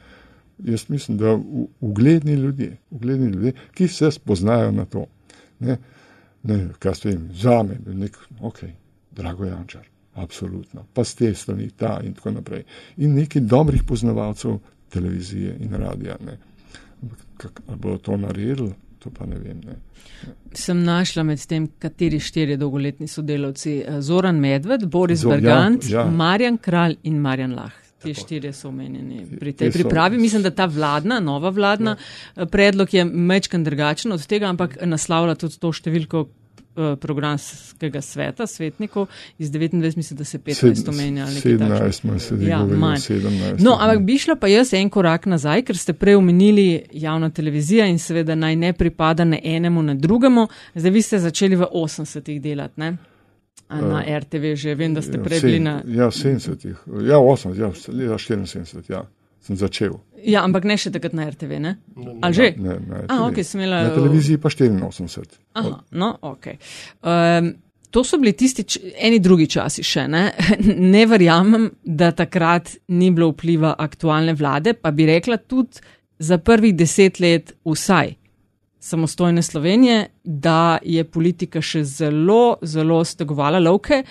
Jaz 0.59 0.89
mislim, 0.89 1.19
da 1.19 1.39
ugledni 1.81 2.33
ljudje, 2.33 2.77
ugledni 2.91 3.27
ljudje, 3.27 3.53
ki 3.75 3.89
se 3.89 4.11
spoznajo 4.11 4.73
na 4.73 4.85
to. 4.85 5.07
Ne, 5.61 5.79
ne 6.43 6.69
kaj 6.79 6.95
se 6.95 7.11
jim 7.11 7.31
zame, 7.33 7.79
nek, 7.87 8.19
ok, 8.41 8.59
drago 9.11 9.45
Jančar, 9.45 9.87
absolutno, 10.15 10.85
pa 10.95 11.05
z 11.05 11.15
te 11.15 11.35
strani 11.35 11.71
ta 11.71 12.01
in 12.05 12.15
tako 12.15 12.31
naprej. 12.31 12.65
In 12.97 13.15
nekaj 13.15 13.43
dobrih 13.43 13.83
poznavalcev 13.89 14.59
televizije 14.89 15.57
in 15.61 15.75
radija. 15.75 16.17
Ali 17.67 17.77
bodo 17.77 17.99
to 17.99 18.17
naredili, 18.17 18.73
to 18.99 19.11
pa 19.15 19.27
ne 19.27 19.39
vem. 19.39 19.61
Ne. 19.65 19.77
Sem 20.55 20.81
našla 20.85 21.23
med 21.23 21.43
tem, 21.47 21.69
kateri 21.79 22.21
štiri 22.21 22.57
dolgoletni 22.57 23.09
sodelavci. 23.09 23.75
Eh, 23.81 24.01
Zoran 24.03 24.41
Medved, 24.41 24.87
Boris 24.91 25.23
Zor, 25.25 25.37
Bergant, 25.37 25.85
ja, 25.89 26.01
ja. 26.01 26.11
Marjan 26.11 26.59
Kralj 26.59 26.99
in 27.03 27.21
Marjan 27.23 27.55
Lah. 27.55 27.75
Ti 27.99 28.13
štirje 28.15 28.53
so 28.55 28.69
omenjeni 28.69 29.25
pri 29.41 29.53
tej 29.59 29.73
pripravi. 29.75 30.19
Mislim, 30.23 30.43
da 30.43 30.53
ta 30.55 30.69
vladna, 30.71 31.19
nova 31.21 31.51
vladna 31.51 31.97
ja. 32.37 32.47
predlog 32.47 32.95
je 32.95 33.05
mečkan 33.05 33.65
drugačen 33.67 34.15
od 34.15 34.27
tega, 34.27 34.47
ampak 34.47 34.77
naslavlja 34.87 35.35
tudi 35.35 35.59
to 35.59 35.73
številko, 35.75 36.23
Eh, 36.23 36.38
programskega 37.01 38.01
sveta, 38.01 38.47
svetnikov, 38.47 39.07
iz 39.39 39.51
29, 39.51 39.97
mislim, 39.97 40.19
da 40.19 40.25
se 40.25 40.39
15 40.39 40.89
omenja. 40.89 41.27
17, 41.27 41.93
smo 41.93 42.19
se 42.19 42.35
ja, 42.41 42.59
govorili, 42.59 42.81
17. 42.81 43.57
No, 43.59 43.77
ampak 43.81 44.03
bi 44.03 44.19
šla 44.19 44.37
pa 44.37 44.49
jaz 44.49 44.73
en 44.75 44.91
korak 44.91 45.27
nazaj, 45.27 45.63
ker 45.63 45.77
ste 45.77 45.93
prej 45.93 46.17
omenili 46.17 46.83
javna 46.93 47.31
televizija 47.31 47.87
in 47.87 47.99
seveda 47.99 48.35
naj 48.35 48.57
ne 48.57 48.73
pripada 48.73 49.25
ne 49.25 49.41
enemu, 49.45 49.83
ne 49.83 49.95
drugemu. 49.95 50.49
Zdaj 50.75 50.91
vi 50.91 51.03
ste 51.03 51.19
začeli 51.19 51.57
v 51.57 51.69
80-ih 51.73 52.43
delati, 52.43 52.81
ne? 52.81 52.97
Na 53.69 54.01
uh, 54.01 54.19
RTV 54.19 54.55
že 54.57 54.75
vem, 54.75 54.95
da 54.95 55.03
ste 55.03 55.21
prej 55.23 55.41
bili 55.41 55.61
na. 55.61 55.83
Ja, 55.87 56.09
70-ih, 56.09 56.77
ja, 57.05 57.19
80, 57.21 57.59
ja, 57.61 58.17
74, 58.17 58.93
ja 58.93 59.05
sem 59.45 59.57
začel. 59.57 59.97
Ja, 60.27 60.43
ampak 60.43 60.67
ne 60.67 60.77
še 60.81 60.91
takrat 60.95 61.15
na 61.15 61.29
RTV, 61.31 61.61
ne? 61.63 61.77
Ali 62.27 62.37
že? 62.37 62.51
Ne, 62.59 62.77
ne, 62.83 63.05
A, 63.07 63.23
okay, 63.29 63.47
imela... 63.55 63.85
Na 63.89 63.95
televiziji 63.95 64.41
pa 64.43 64.51
84. 64.51 65.39
Aha, 65.61 65.79
no, 66.01 66.11
ok. 66.27 66.51
Um, 67.07 67.53
to 67.95 68.03
so 68.05 68.19
bili 68.21 68.35
tisti 68.37 68.67
eni 68.99 69.21
drugi 69.23 69.47
časi 69.51 69.85
še, 69.87 70.09
ne? 70.11 70.25
ne 70.95 71.05
verjamem, 71.09 71.69
da 71.83 72.11
takrat 72.17 72.75
ni 72.99 73.13
bilo 73.15 73.31
vpliva 73.33 73.77
aktualne 73.79 74.35
vlade, 74.39 74.75
pa 74.75 74.93
bi 74.93 75.07
rekla 75.09 75.39
tudi 75.39 75.81
za 76.19 76.41
prvih 76.43 76.75
deset 76.75 77.23
let 77.23 77.55
vsaj 77.65 78.17
samostojne 78.89 79.43
Slovenije, 79.43 80.07
da 80.25 80.79
je 80.83 81.05
politika 81.05 81.63
še 81.63 81.83
zelo, 81.85 82.59
zelo 82.63 83.03
stegovala 83.05 83.59
lovke 83.59 84.03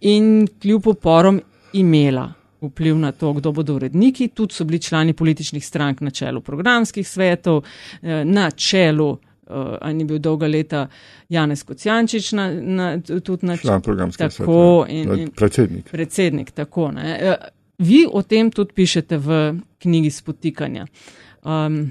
in 0.00 0.46
kljub 0.60 0.90
oporom 0.94 1.40
imela 1.72 2.28
vpliv 2.60 2.98
na 2.98 3.12
to, 3.12 3.32
kdo 3.32 3.52
bodo 3.52 3.74
uredniki. 3.74 4.28
Tudi 4.28 4.54
so 4.54 4.64
bili 4.64 4.78
člani 4.82 5.12
političnih 5.12 5.66
strank 5.66 6.00
na 6.00 6.10
čelu 6.10 6.40
programskih 6.40 7.08
svetov, 7.08 7.64
eh, 8.02 8.24
na 8.24 8.50
čelu. 8.50 9.18
Uh, 9.50 9.56
Ali 9.80 9.94
ni 9.94 10.04
bil 10.04 10.18
dolga 10.18 10.46
leta 10.46 10.84
Janez 11.28 11.64
Kocijančič 11.66 12.32
na, 12.32 12.44
na, 12.52 13.00
tudi 13.00 13.46
na 13.46 13.56
član 13.56 13.82
programskega 13.82 14.30
sveta? 14.30 14.86
In, 14.88 15.18
in, 15.18 15.30
predsednik. 15.30 15.90
Predsednik, 15.90 16.50
tako. 16.50 16.92
Ne. 16.94 17.18
Uh, 17.18 17.48
vi 17.78 18.04
o 18.12 18.22
tem 18.22 18.50
tudi 18.50 18.72
pišete 18.74 19.18
v 19.18 19.40
knjigi 19.82 20.10
Spotikanja. 20.10 20.86
Um, 21.42 21.90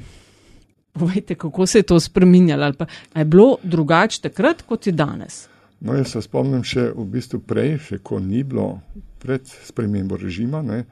povejte, 0.93 1.35
kako 1.35 1.65
se 1.65 1.79
je 1.79 1.83
to 1.83 1.99
spremenjalo 1.99 2.63
ali 2.63 2.73
pa 2.73 2.85
je 3.15 3.25
bilo 3.25 3.57
drugače 3.63 4.21
takrat, 4.21 4.61
kot 4.61 4.87
je 4.87 4.93
danes? 4.93 5.47
No, 5.79 5.93
jaz 5.95 6.11
se 6.11 6.21
spomnim 6.21 6.63
še 6.63 6.89
v 6.95 7.05
bistvu 7.07 7.39
prej, 7.39 7.77
še 7.87 7.97
ko 8.03 8.19
ni 8.19 8.43
bilo 8.43 8.81
pred 9.19 9.41
spremembo 9.45 10.17
režima, 10.17 10.61
ne, 10.61 10.83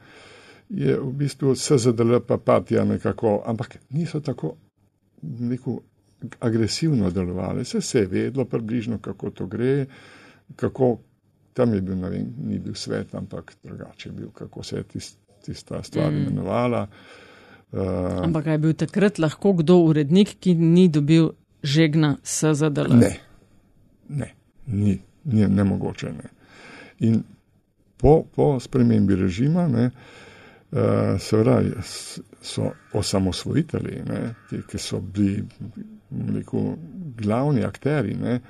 je 0.68 0.98
v 1.00 1.12
bistvu 1.12 1.54
SZDL 1.56 2.20
pa 2.26 2.38
partija 2.38 2.84
nekako, 2.84 3.42
ampak 3.46 3.78
niso 3.90 4.20
tako 4.20 4.54
neko 5.22 5.80
agresivno 6.40 7.10
delovali. 7.10 7.64
Se, 7.64 7.80
se 7.80 7.98
je 7.98 8.06
vedlo 8.06 8.44
približno, 8.44 8.98
kako 8.98 9.30
to 9.30 9.46
gre, 9.46 9.86
kako 10.56 10.98
tam 11.52 11.74
je 11.74 11.80
bil, 11.80 11.96
ne 11.96 12.10
vem, 12.10 12.34
ni 12.44 12.58
bil 12.58 12.74
svet, 12.74 13.14
ampak 13.14 13.56
drugače 13.64 14.08
je 14.08 14.12
bil, 14.12 14.30
kako 14.30 14.62
se 14.62 14.76
je 14.76 14.82
tist, 14.82 15.18
tista 15.44 15.82
stvar 15.82 16.12
mm. 16.12 16.16
imenovala. 16.16 16.86
Uh, 17.72 18.24
ampak 18.24 18.46
je 18.46 18.58
bil 18.58 18.72
takrat 18.72 19.18
lahko 19.18 19.52
kdo 19.52 19.80
urednik, 19.88 20.36
ki 20.40 20.54
ni 20.54 20.88
dobil 20.88 21.32
žegna 21.62 22.16
SZDL? 22.22 22.94
Ne, 22.96 23.16
ne, 24.08 24.34
ni, 24.66 24.98
ni 25.24 25.48
nemogoče. 25.48 26.12
Ne. 26.12 26.30
In 26.98 27.22
po, 27.98 28.22
po 28.34 28.60
spremembi 28.60 29.16
režima, 29.16 29.68
ne, 29.68 29.90
uh, 29.90 31.18
seveda 31.20 31.60
so 32.42 32.70
osamosvojitelji, 32.92 34.02
ne, 34.08 34.22
ti, 34.50 34.62
ki 34.70 34.78
so 34.78 35.00
bili 35.00 35.44
rekel, 36.34 36.74
glavni 37.18 37.64
akteri, 37.64 38.14
ne, 38.14 38.40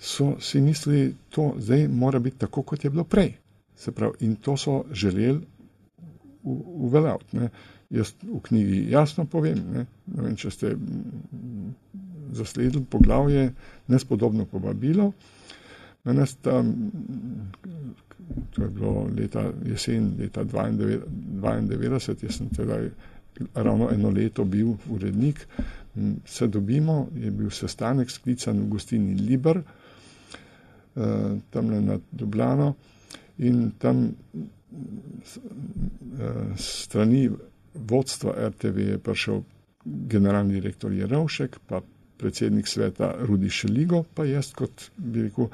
so 0.00 0.34
si 0.40 0.60
mislili, 0.60 1.14
da 1.36 1.50
zdaj 1.58 1.88
mora 1.88 2.18
biti 2.18 2.38
tako, 2.38 2.62
kot 2.62 2.84
je 2.84 2.90
bilo 2.90 3.04
prej. 3.04 3.34
Pravi, 3.94 4.12
in 4.20 4.36
to 4.36 4.56
so 4.56 4.84
želeli 4.92 5.40
uveljaviti. 6.44 7.38
Jaz 7.90 8.12
v 8.22 8.40
knjigi 8.42 8.90
jasno 8.90 9.24
povem, 9.24 9.58
ne, 9.72 9.86
ne 10.06 10.22
vem, 10.22 10.36
če 10.36 10.50
ste 10.50 10.74
zasledili 12.32 12.84
poglavje, 12.90 13.52
nespodobno 13.88 14.44
povabilo. 14.46 15.12
Danes 16.04 16.34
tam, 16.40 16.90
to 18.50 18.62
je 18.62 18.68
bilo 18.68 19.08
leta 19.16 19.52
jesen, 19.66 20.14
leta 20.18 20.44
92, 20.44 22.22
jaz 22.22 22.36
sem 22.36 22.48
tedaj 22.48 22.90
ravno 23.54 23.90
eno 23.92 24.10
leto 24.10 24.44
bil 24.44 24.74
urednik, 24.90 25.46
se 26.24 26.46
dobimo, 26.46 27.08
je 27.16 27.30
bil 27.30 27.50
sestanek 27.50 28.10
sklican 28.10 28.60
v 28.60 28.68
gostini 28.68 29.14
Liber, 29.14 29.58
eh, 29.58 31.36
tam 31.50 31.70
le 31.70 31.80
nad 31.80 32.00
Ljubljano 32.20 32.74
in 33.38 33.70
tam 33.78 34.04
eh, 34.04 34.12
strani 36.56 37.30
vodstva 37.74 38.34
RTV 38.48 38.78
je 38.78 38.98
prišel 38.98 39.42
generalni 39.84 40.54
direktor 40.54 40.92
Jerovšek, 40.92 41.58
pa 41.66 41.80
predsednik 42.18 42.68
sveta 42.68 43.14
Rudi 43.20 43.50
Šeligo, 43.50 44.04
pa 44.14 44.24
jaz 44.24 44.52
kot 44.52 44.90
bi 44.96 45.22
rekel, 45.22 45.48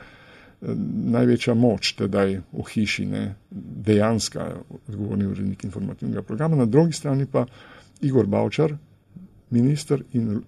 največja 0.61 1.55
moč 1.55 1.93
tedaj 1.99 2.39
v 2.53 2.65
hiši, 2.73 3.07
ne, 3.07 3.35
dejanska 3.51 4.49
odgovorni 4.89 5.27
urednik 5.27 5.65
informativnega 5.65 6.23
programa, 6.23 6.57
na 6.57 6.67
drugi 6.67 6.93
strani 6.93 7.27
pa 7.27 7.47
Igor 8.01 8.27
Bavčar, 8.27 8.77
minister 9.51 10.03
in 10.13 10.43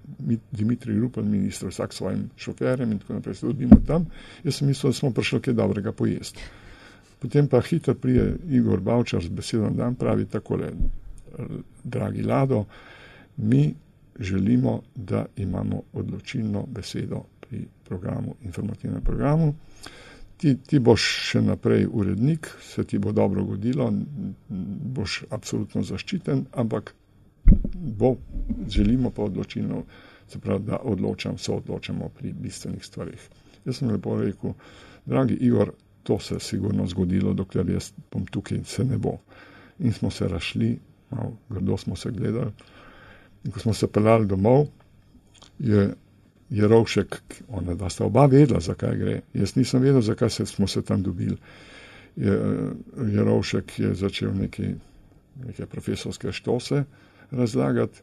Dimitrij 0.50 0.98
Rupel, 0.98 1.24
minister, 1.24 1.68
vsak 1.68 1.92
svojim 1.94 2.30
šoferjem 2.36 2.92
in 2.92 2.98
tako 2.98 3.18
naprej, 3.18 3.34
se 3.34 3.46
dobimo 3.46 3.76
tam. 3.86 4.06
Jaz 4.44 4.58
sem 4.58 4.68
mislil, 4.68 4.90
da 4.90 4.98
smo 4.98 5.10
prišli 5.14 5.40
kaj 5.40 5.54
dobrega 5.54 5.92
pojesti. 5.92 6.42
Potem 7.18 7.48
pa 7.48 7.60
hitro 7.60 7.94
prije 7.94 8.36
Igor 8.50 8.80
Bavčar 8.80 9.22
z 9.22 9.28
besedo 9.28 9.70
dan 9.70 9.94
pravi 9.94 10.26
takole, 10.26 10.72
dragi 11.84 12.22
Lado, 12.22 12.64
mi 13.36 13.74
želimo, 14.18 14.82
da 14.94 15.26
imamo 15.36 15.82
odločilno 15.92 16.66
besedo 16.66 17.22
pri 17.48 17.64
programu, 17.88 18.36
informativnem 18.44 19.02
programu. 19.02 19.54
Ti, 20.38 20.54
ti 20.62 20.78
boš 20.78 21.04
še 21.32 21.42
naprej 21.42 21.88
urednik, 21.90 22.46
se 22.62 22.84
ti 22.84 22.98
bo 22.98 23.12
dobro 23.12 23.44
godilo, 23.44 23.88
boš 24.98 25.24
absolutno 25.34 25.82
zaščiten, 25.82 26.44
ampak 26.52 26.94
bo, 27.74 28.14
želimo 28.68 29.10
pa 29.10 29.22
odločilno, 29.22 29.82
se 30.28 30.38
pravi, 30.38 30.64
da 30.68 30.78
odločam, 30.84 31.38
se 31.38 31.52
odločamo 31.52 32.08
pri 32.08 32.32
bistvenih 32.32 32.84
stvarih. 32.84 33.28
Jaz 33.64 33.80
sem 33.80 33.90
lepo 33.90 34.14
rekel, 34.20 34.54
dragi 35.06 35.34
Igor, 35.34 35.72
to 36.02 36.18
se 36.18 36.34
je 36.34 36.40
sigurno 36.40 36.86
zgodilo, 36.86 37.34
dokler 37.34 37.70
jaz 37.70 37.92
bom 38.12 38.26
tukaj, 38.26 38.62
se 38.64 38.84
ne 38.84 38.98
bo. 38.98 39.16
In 39.78 39.92
smo 39.92 40.10
se 40.10 40.28
rašli, 40.28 40.78
malo 41.10 41.32
grdo 41.48 41.76
smo 41.76 41.96
se 41.96 42.10
gledali. 42.10 42.52
In 43.44 43.52
ko 43.52 43.60
smo 43.60 43.74
se 43.74 43.86
pelali 43.86 44.26
domov, 44.26 44.66
je, 45.58 45.94
je 46.50 46.68
Rovšek, 46.68 47.22
ona 47.48 47.74
da 47.74 47.88
sta 47.88 48.04
oba 48.04 48.26
vedela, 48.26 48.60
zakaj 48.60 48.96
gre. 48.96 49.20
Jaz 49.34 49.56
nisem 49.56 49.82
vedel, 49.82 50.00
zakaj 50.00 50.30
se, 50.30 50.46
smo 50.46 50.66
se 50.66 50.82
tam 50.82 51.02
dobili. 51.02 51.36
Je, 52.16 52.32
je 53.12 53.24
Rovšek 53.24 53.78
je 53.78 53.94
začel 53.94 54.34
neki, 54.34 54.74
neke 55.46 55.66
profesorske 55.66 56.32
štose 56.32 56.84
razlagati, 57.30 58.00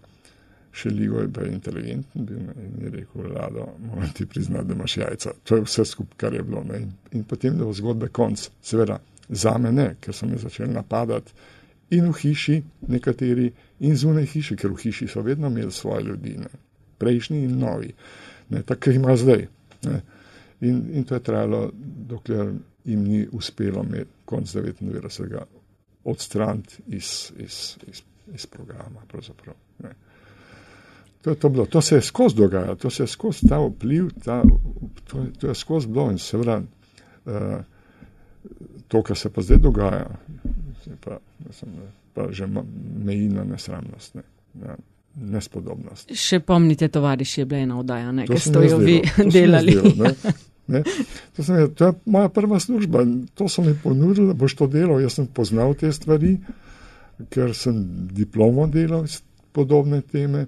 še 0.75 0.91
Ligo 0.91 1.21
je 1.23 1.27
bil 1.31 1.53
inteligenten 1.53 2.27
in 2.27 2.83
je 2.83 2.91
rekel, 2.91 3.29
Lado, 3.31 3.69
moram 3.79 4.11
ti 4.13 4.25
priznati, 4.25 4.67
da 4.67 4.73
imaš 4.73 4.97
jajca. 4.97 5.31
To 5.43 5.55
je 5.55 5.65
vse 5.65 5.85
skupaj, 5.85 6.17
kar 6.17 6.33
je 6.33 6.43
bilo. 6.43 6.63
In, 6.75 6.91
in 7.11 7.23
potem, 7.23 7.57
da 7.57 7.65
bo 7.65 7.73
zgodbe 7.73 8.09
konc, 8.11 8.49
seveda, 8.61 8.99
za 9.29 9.57
me 9.57 9.71
ne, 9.71 9.95
ker 10.01 10.13
so 10.13 10.27
me 10.27 10.37
začeli 10.37 10.73
napadati 10.73 11.33
in 11.95 12.09
v 12.11 12.17
hiši 12.19 12.61
nekateri, 12.91 13.49
in 13.79 13.95
zunaj 13.97 14.27
hiše, 14.33 14.57
ker 14.59 14.73
v 14.73 14.81
hiši 14.83 15.07
so 15.07 15.23
vedno 15.25 15.47
imeli 15.47 15.71
svoje 15.71 16.03
ljudi, 16.03 16.35
prejšnji 16.97 17.43
in 17.45 17.59
novi, 17.59 17.93
tako 18.65 18.89
ima 18.89 19.15
zdaj. 19.15 19.47
In, 20.61 20.89
in 20.93 21.03
to 21.03 21.15
je 21.15 21.23
trajalo, 21.23 21.71
dokler 22.07 22.53
jim 22.85 23.03
ni 23.03 23.27
uspelo 23.31 23.83
med 23.83 24.07
konc 24.25 24.55
99. 24.55 25.41
odstraniti 26.03 26.81
iz, 26.87 27.31
iz, 27.37 27.77
iz, 27.87 28.01
iz 28.33 28.45
programa. 28.45 29.01
To 31.21 31.35
to, 31.35 31.49
bilo, 31.49 31.65
to 31.65 31.81
se 31.81 31.95
je 31.95 32.01
skozi 32.01 32.35
dogajalo, 32.35 32.75
to 32.75 32.89
se 32.89 33.03
je 33.03 33.07
skozi 33.07 33.47
ta 33.47 33.59
vpliv, 33.59 34.09
ta, 34.23 34.43
to, 35.03 35.25
to 35.39 35.47
je 35.47 35.55
skozi 35.55 35.87
bilo 35.87 36.11
in 36.11 36.17
seveda 36.17 36.61
uh, 37.25 37.33
to, 38.87 39.03
kar 39.03 39.17
se 39.17 39.29
pa 39.29 39.41
zdaj 39.41 39.57
dogaja, 39.57 40.05
pa, 41.01 41.17
sem, 41.51 41.69
pa 42.13 42.27
že 42.31 42.47
meji 43.03 43.29
na 43.29 43.43
nesramnost, 43.43 44.15
ne, 44.15 44.21
ja, 44.61 44.77
nespodobnost. 45.15 46.11
Še 46.15 46.39
pomnite, 46.45 46.89
tovariš 46.91 47.37
je 47.39 47.45
bila 47.47 47.63
ena 47.63 47.79
oddaja, 47.79 48.11
ki 48.27 48.39
ste 48.39 48.65
jo 48.67 48.79
vi 48.81 48.99
delali. 49.35 49.75
Zdelo, 49.77 49.93
ne, 50.03 50.33
ne. 50.67 50.81
To, 51.35 51.43
sem, 51.43 51.61
to 51.77 51.89
je 51.89 51.95
moja 52.11 52.31
prva 52.33 52.59
služba, 52.59 53.05
to 53.33 53.47
so 53.51 53.63
mi 53.65 53.75
ponudili, 53.83 54.33
boš 54.35 54.57
to 54.59 54.67
delal. 54.71 54.99
Jaz 55.03 55.19
sem 55.19 55.27
poznal 55.27 55.75
te 55.79 55.91
stvari, 55.95 56.35
ker 57.31 57.55
sem 57.55 57.79
diplomo 58.15 58.67
delal 58.71 59.07
iz 59.07 59.21
podobne 59.55 60.01
teme 60.03 60.47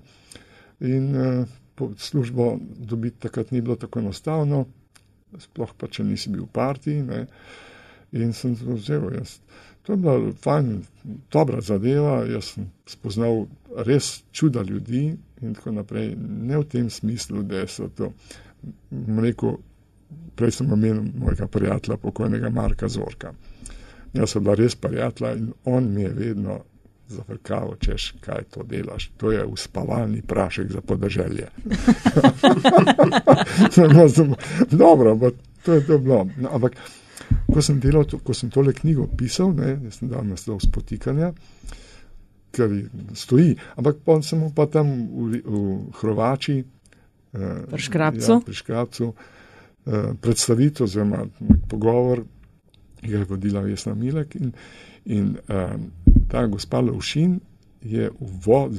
in 0.83 1.13
uh, 1.15 1.45
službo 1.97 2.57
dobiti 2.59 3.23
takrat 3.23 3.53
ni 3.55 3.61
bilo 3.63 3.77
tako 3.79 4.03
enostavno, 4.03 4.65
sploh 5.39 5.71
pa 5.77 5.87
če 5.87 6.03
nisi 6.03 6.33
bil 6.33 6.43
v 6.47 6.53
partiji. 6.53 7.05
Ne. 7.07 7.23
In 8.15 8.31
sem 8.35 8.55
se 8.55 8.67
vzel, 8.67 9.09
jaz 9.15 9.39
To 9.87 9.93
je 9.93 9.97
bila 9.97 10.31
fajn, 10.43 10.81
dobra 11.31 11.61
zadeva. 11.61 12.25
Jaz 12.27 12.43
sem 12.43 12.71
spoznal 12.85 13.45
res 13.87 14.23
čuda 14.31 14.61
ljudi 14.61 15.15
in 15.41 15.53
tako 15.55 15.71
naprej. 15.71 16.11
Ne 16.19 16.57
v 16.57 16.65
tem 16.67 16.89
smislu, 16.89 17.43
da 17.47 17.63
so 17.71 17.87
to. 17.95 18.11
Rekel, 19.21 19.55
prej 20.35 20.51
sem 20.59 20.73
omenil 20.73 21.05
mojega 21.15 21.47
prijatelja, 21.47 21.97
pokojnega 22.03 22.49
Marka 22.49 22.91
Zorka. 22.91 23.31
Jaz 24.13 24.35
sem 24.35 24.43
bila 24.43 24.57
res 24.59 24.75
prijatelja 24.75 25.33
in 25.39 25.53
on 25.63 25.87
mi 25.93 26.03
je 26.03 26.13
vedno 26.19 26.59
zafrkal, 27.07 27.77
češ, 27.79 28.11
kaj 28.19 28.43
to 28.51 28.67
delaš. 28.67 29.11
To 29.17 29.31
je 29.31 29.45
uspavalni 29.45 30.21
prašek 30.21 30.71
za 30.71 30.81
podeželje. 30.81 31.47
Dobro, 34.83 35.31
to 35.63 35.73
je 35.73 35.87
to 35.87 35.97
bilo. 35.97 36.27
No, 36.37 36.49
ampak 36.51 36.75
ko 37.47 37.63
sem 37.63 37.81
delal, 37.83 38.05
to, 38.09 38.19
ko 38.23 38.35
sem 38.37 38.51
tole 38.53 38.73
knjigo 38.75 39.07
pisal, 39.17 39.53
ne, 39.57 39.77
sem 39.93 40.11
dal 40.11 40.25
naslov 40.27 40.61
spotikanja, 40.63 41.33
ker 42.55 42.73
stoji, 43.17 43.57
ampak 43.75 44.01
pa 44.05 44.21
sem 44.25 44.45
pa 44.55 44.65
tam 44.71 44.93
v, 45.31 45.41
v 45.43 45.65
Hrvači, 45.99 46.57
eh, 46.61 47.59
pri 47.67 47.83
Škrabcu, 47.89 48.31
ja, 48.31 48.39
pri 48.45 48.57
Škrabcu 48.61 49.11
eh, 49.11 50.09
predstavitev, 50.21 50.87
oziroma 50.87 51.25
pogovor 51.69 52.23
ki 53.01 53.11
ga 53.11 53.17
je 53.17 53.25
vodila 53.25 53.61
Vesna 53.61 53.93
Milek. 53.93 54.35
In, 54.35 54.51
in 55.05 55.37
um, 55.47 55.91
ta 56.29 56.45
gospa 56.47 56.79
Lovšin 56.79 57.39
je 57.81 58.09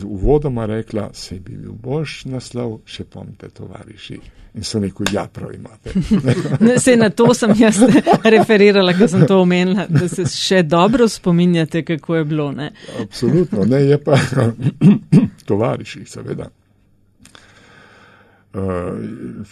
uvodoma 0.05 0.67
rekla, 0.67 1.11
se 1.13 1.41
bi 1.41 1.57
bil 1.57 1.73
boš 1.73 2.25
naslov, 2.25 2.81
še 2.85 3.05
pomte 3.05 3.49
tovariši. 3.49 4.19
In 4.55 4.65
so 4.65 4.81
rekel, 4.83 5.07
ja, 5.13 5.27
prav 5.33 5.53
imate. 5.55 5.93
se 6.85 6.97
na 6.97 7.11
to 7.11 7.35
sem 7.35 7.53
jaz 7.59 7.79
referirala, 8.37 8.95
ko 8.99 9.09
sem 9.09 9.27
to 9.27 9.41
omenila, 9.43 9.87
da 9.89 10.09
se 10.09 10.25
še 10.27 10.63
dobro 10.63 11.09
spominjate, 11.09 11.85
kako 11.85 12.17
je 12.17 12.25
bilo. 12.25 12.51
Ne? 12.53 12.71
Absolutno, 13.01 13.65
ne 13.65 13.83
je 13.85 13.99
pa 14.03 14.19
tovariši, 15.49 16.05
seveda. 16.07 16.51
Uh, 18.55 18.63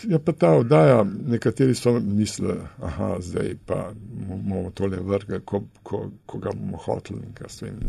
je 0.09 0.19
pa 0.19 0.33
ta 0.33 0.51
oddaja, 0.57 1.05
nekateri 1.05 1.75
so 1.75 1.93
mislili, 2.01 2.55
da 2.81 3.17
zdaj 3.21 3.57
pa 3.67 3.91
bomo 4.29 4.71
tole 4.71 5.01
vrgli, 5.01 5.41
ko, 5.45 5.63
ko, 5.83 6.07
ko 6.27 6.39
ga 6.39 6.51
bomo 6.57 6.81
hoteli, 6.81 7.21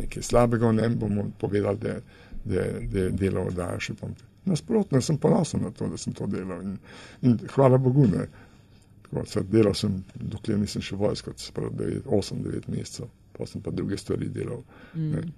nekaj 0.02 0.22
slabega, 0.22 0.72
ne 0.72 0.90
bomo 0.90 1.30
povedali, 1.40 1.78
da, 1.78 1.94
da, 2.46 2.66
da 2.92 3.00
je 3.00 3.12
delo 3.12 3.46
oddaja 3.48 3.80
še 3.80 3.96
pomeni. 3.96 4.28
Nasprotno, 4.48 5.02
sem 5.02 5.18
ponosen 5.18 5.64
na 5.64 5.72
to, 5.72 5.88
da 5.88 5.98
sem 5.98 6.14
to 6.14 6.28
delal 6.28 6.62
in, 6.62 6.78
in 7.22 7.40
hvala 7.56 7.78
Bogu. 7.78 8.08
Ne. 8.08 8.28
Tako, 9.02 9.26
se, 9.26 9.44
delal 9.48 9.76
sem, 9.76 9.98
dokler 10.16 10.60
nisem 10.60 10.84
še 10.84 10.96
vojsko, 11.00 11.34
8-9 11.40 12.68
mesecev, 12.72 13.08
pa 13.36 13.48
sem 13.48 13.64
pa 13.64 13.72
druge 13.72 14.00
stvari 14.00 14.28
delal. 14.32 14.64
Mm. 14.96 15.32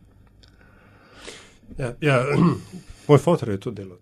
Ja, 1.78 1.94
ja, 2.02 2.26
moj 3.08 3.18
fotor 3.18 3.50
je 3.50 3.60
to 3.60 3.72
delal. 3.72 3.98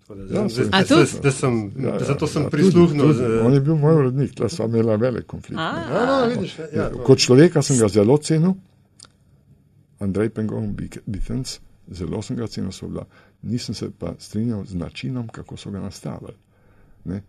Zato 2.00 2.28
sem 2.28 2.50
prisluhnil. 2.52 3.06
On 3.46 3.54
je 3.54 3.62
bil 3.62 3.76
moj 3.76 3.96
urednik, 3.96 4.36
da 4.36 4.50
smo 4.50 4.66
imeli 4.66 4.98
velik 4.98 5.26
konflikt. 5.26 5.60
A, 5.60 5.72
no, 5.90 6.06
no, 6.06 6.34
vidiš, 6.36 6.60
ja, 6.60 6.66
ja, 6.74 6.90
kot 7.04 7.20
človeka 7.20 7.62
sem 7.62 7.80
ga 7.80 7.88
zelo 7.88 8.18
cenil, 8.18 8.54
Andrej 10.00 10.30
Pengon, 10.30 10.76
Bitens, 11.06 11.60
zelo 11.88 12.22
sem 12.22 12.38
ga 12.38 12.48
cenil, 12.48 12.72
bila, 12.82 13.06
nisem 13.42 13.76
se 13.76 13.90
pa 14.00 14.14
strinjal 14.20 14.66
z 14.66 14.76
načinom, 14.76 15.28
kako 15.28 15.58
so 15.58 15.72
ga 15.72 15.80
nastavili. 15.80 16.36
Ne. 17.06 17.22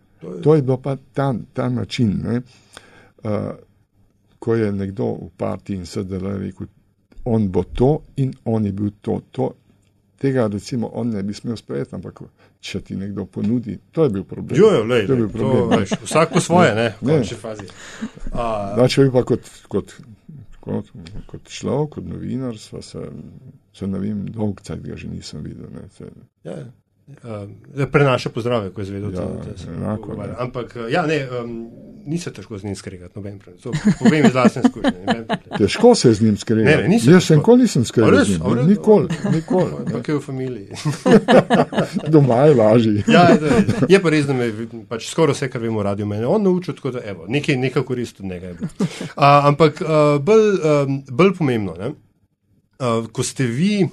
To 0.42 0.54
je 0.54 0.62
bil 0.62 0.76
pa 0.82 0.96
ta, 1.14 1.34
ta 1.52 1.68
način, 1.68 2.24
uh, 2.26 3.50
ko 4.38 4.54
je 4.54 4.72
nekdo 4.72 5.04
v 5.04 5.30
partiji 5.36 5.76
in 5.76 5.86
sedaj 5.86 6.18
rekel, 6.38 6.66
on 7.24 7.48
bo 7.52 7.62
to 7.62 8.00
in 8.16 8.34
on 8.44 8.66
je 8.66 8.72
bil 8.72 8.90
to. 9.00 9.20
to 9.30 9.52
tega 10.18 10.46
recimo 10.52 10.90
on 10.92 11.10
ne 11.14 11.22
bi 11.22 11.34
smel 11.34 11.56
sprejeti, 11.56 11.94
ampak 11.94 12.22
če 12.60 12.80
ti 12.84 12.96
nekdo 12.98 13.24
ponudi, 13.30 13.78
to 13.92 14.06
je 14.06 14.14
bil 14.16 14.24
problem. 14.28 14.58
Jo, 14.58 14.72
jo, 14.78 14.84
lej, 14.84 15.06
to 15.06 15.14
je 15.14 15.22
bil 15.22 15.30
problem. 15.32 15.70
To, 15.70 15.78
veš, 15.78 15.94
vsak 16.04 16.34
po 16.34 16.42
svoje, 16.42 16.74
ne, 16.74 16.88
v 17.00 17.12
končni 17.12 17.38
fazi. 17.38 17.68
Da, 18.32 18.88
če 18.88 19.06
bi 19.06 19.14
pa 19.14 19.22
kot, 19.28 19.52
kot, 19.70 19.94
kot, 20.64 20.90
kot 21.30 21.54
človek, 21.54 21.94
kot 21.98 22.10
novinar, 22.10 22.58
se, 22.58 22.82
se 22.82 23.90
ne 23.90 24.02
vem, 24.02 24.26
dolg 24.34 24.62
cajt 24.66 24.84
ga 24.84 24.98
že 24.98 25.10
nisem 25.12 25.46
videl. 25.46 25.70
Ne, 25.74 25.86
se, 25.94 26.10
ja. 26.48 26.60
Uh, 27.08 27.86
prenaša 27.92 28.28
pozdrave, 28.28 28.70
ko 28.70 28.80
je 28.80 28.86
zvedel, 28.86 29.14
ja, 29.14 29.20
da 29.20 29.58
se 29.58 29.70
lahko. 29.70 30.16
Ampak, 30.38 30.76
ja, 30.90 31.06
ne, 31.06 31.22
um, 31.40 31.70
ni 32.08 32.18
se 32.18 32.32
težko 32.32 32.58
z 32.58 32.64
njim 32.64 32.76
skregati, 32.76 33.12
noben 33.16 33.38
problem. 33.38 33.60
So, 33.60 33.72
povem 33.98 34.26
iz 34.26 34.32
vlastne 34.32 34.62
izkušnje. 34.64 35.24
Težko 35.58 35.94
se 35.94 36.12
z 36.14 36.22
njim 36.22 36.36
skregati. 36.36 36.98
Jaz 37.10 37.24
sem 37.24 37.38
nikoli 37.38 37.62
nisem 37.62 37.84
skregal. 37.84 38.12
Nikoli, 38.66 39.08
nikoli. 39.34 39.72
Ampak 39.86 40.08
je 40.08 40.14
v 40.14 40.20
familiji. 40.20 40.68
Doma 42.12 42.36
je 42.36 42.54
lažje. 42.54 43.04
ja, 43.08 43.28
je, 43.28 43.64
je 43.88 44.02
pa 44.02 44.10
res, 44.10 44.26
da 44.26 44.36
me 44.36 44.50
pač 44.88 45.08
skoraj 45.10 45.36
vse, 45.36 45.48
kar 45.52 45.62
vemo, 45.62 45.82
radi 45.82 46.04
mene. 46.04 46.26
On 46.26 46.42
naučil, 46.42 46.76
tako 46.76 46.96
da, 46.96 47.04
evo, 47.04 47.24
nekaj, 47.28 47.56
nekaj 47.56 47.84
korist 47.88 48.20
od 48.20 48.26
njega 48.26 48.52
je 48.52 48.54
bilo. 48.54 48.68
Uh, 48.80 49.48
ampak 49.52 49.80
uh, 49.80 50.20
bolj, 50.20 50.48
um, 50.60 51.00
bolj 51.08 51.34
pomembno, 51.38 51.76
ne, 51.78 51.92
uh, 51.92 53.08
ko 53.12 53.24
ste 53.24 53.48
vi. 53.48 53.88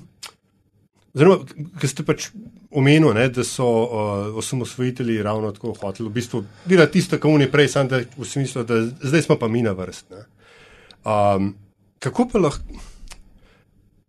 Oziroma, 1.16 1.44
ker 1.80 1.90
ste 1.90 2.04
pač 2.04 2.30
omenili, 2.76 3.14
ne, 3.14 3.30
da 3.30 3.44
so 3.44 3.66
uh, 3.66 4.38
osamosvojitelji 4.38 5.24
ravno 5.24 5.52
tako 5.52 5.74
hoteli, 5.82 6.10
v 6.10 6.14
bistvu, 6.14 6.44
bila 6.66 6.86
tista, 6.92 7.20
ki 7.20 7.38
je 7.40 7.52
prej, 7.52 7.68
samo 7.74 8.02
v 8.18 8.26
smislu, 8.26 8.64
da 8.64 8.82
zdaj 8.86 9.22
smo 9.22 9.40
pa 9.40 9.48
mi 9.48 9.62
na 9.62 9.72
vrsti. 9.72 10.26
Um, 11.06 11.56
kako 12.00 12.28
pa 12.32 12.40
lahko? 12.40 12.84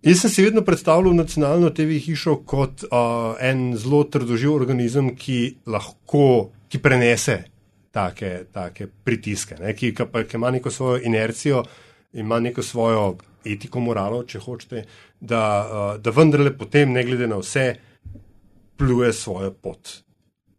Jaz 0.07 0.20
sem 0.20 0.31
si 0.31 0.42
vedno 0.44 0.62
predstavljal 0.62 1.14
nacionalno 1.14 1.70
TV 1.70 1.98
hišo 1.98 2.37
kot 2.46 2.85
uh, 2.85 3.35
en 3.40 3.72
zelo 3.76 4.05
trdoživ 4.05 4.52
organizem, 4.55 5.14
ki 5.16 5.57
lahko, 5.66 6.52
ki 6.68 6.79
prenese 6.79 7.40
take, 7.90 8.44
take 8.52 8.87
pritiske, 9.05 9.57
ne, 9.59 9.72
ki, 9.74 9.94
ki, 9.96 10.07
ki 10.29 10.38
ima 10.38 10.50
neko 10.55 10.70
svojo 10.70 11.00
inercijo, 11.02 11.64
ima 12.12 12.38
neko 12.40 12.62
svojo 12.62 13.16
etiko, 13.44 13.81
moralo, 13.81 14.22
če 14.29 14.38
hočete, 14.44 14.85
da, 15.20 15.42
uh, 15.64 15.90
da 16.02 16.14
vendarle 16.14 16.52
potem, 16.59 16.92
ne 16.92 17.05
glede 17.05 17.26
na 17.26 17.40
vse, 17.40 17.66
pluje 18.76 19.12
svojo 19.12 19.52
pot. 19.52 19.88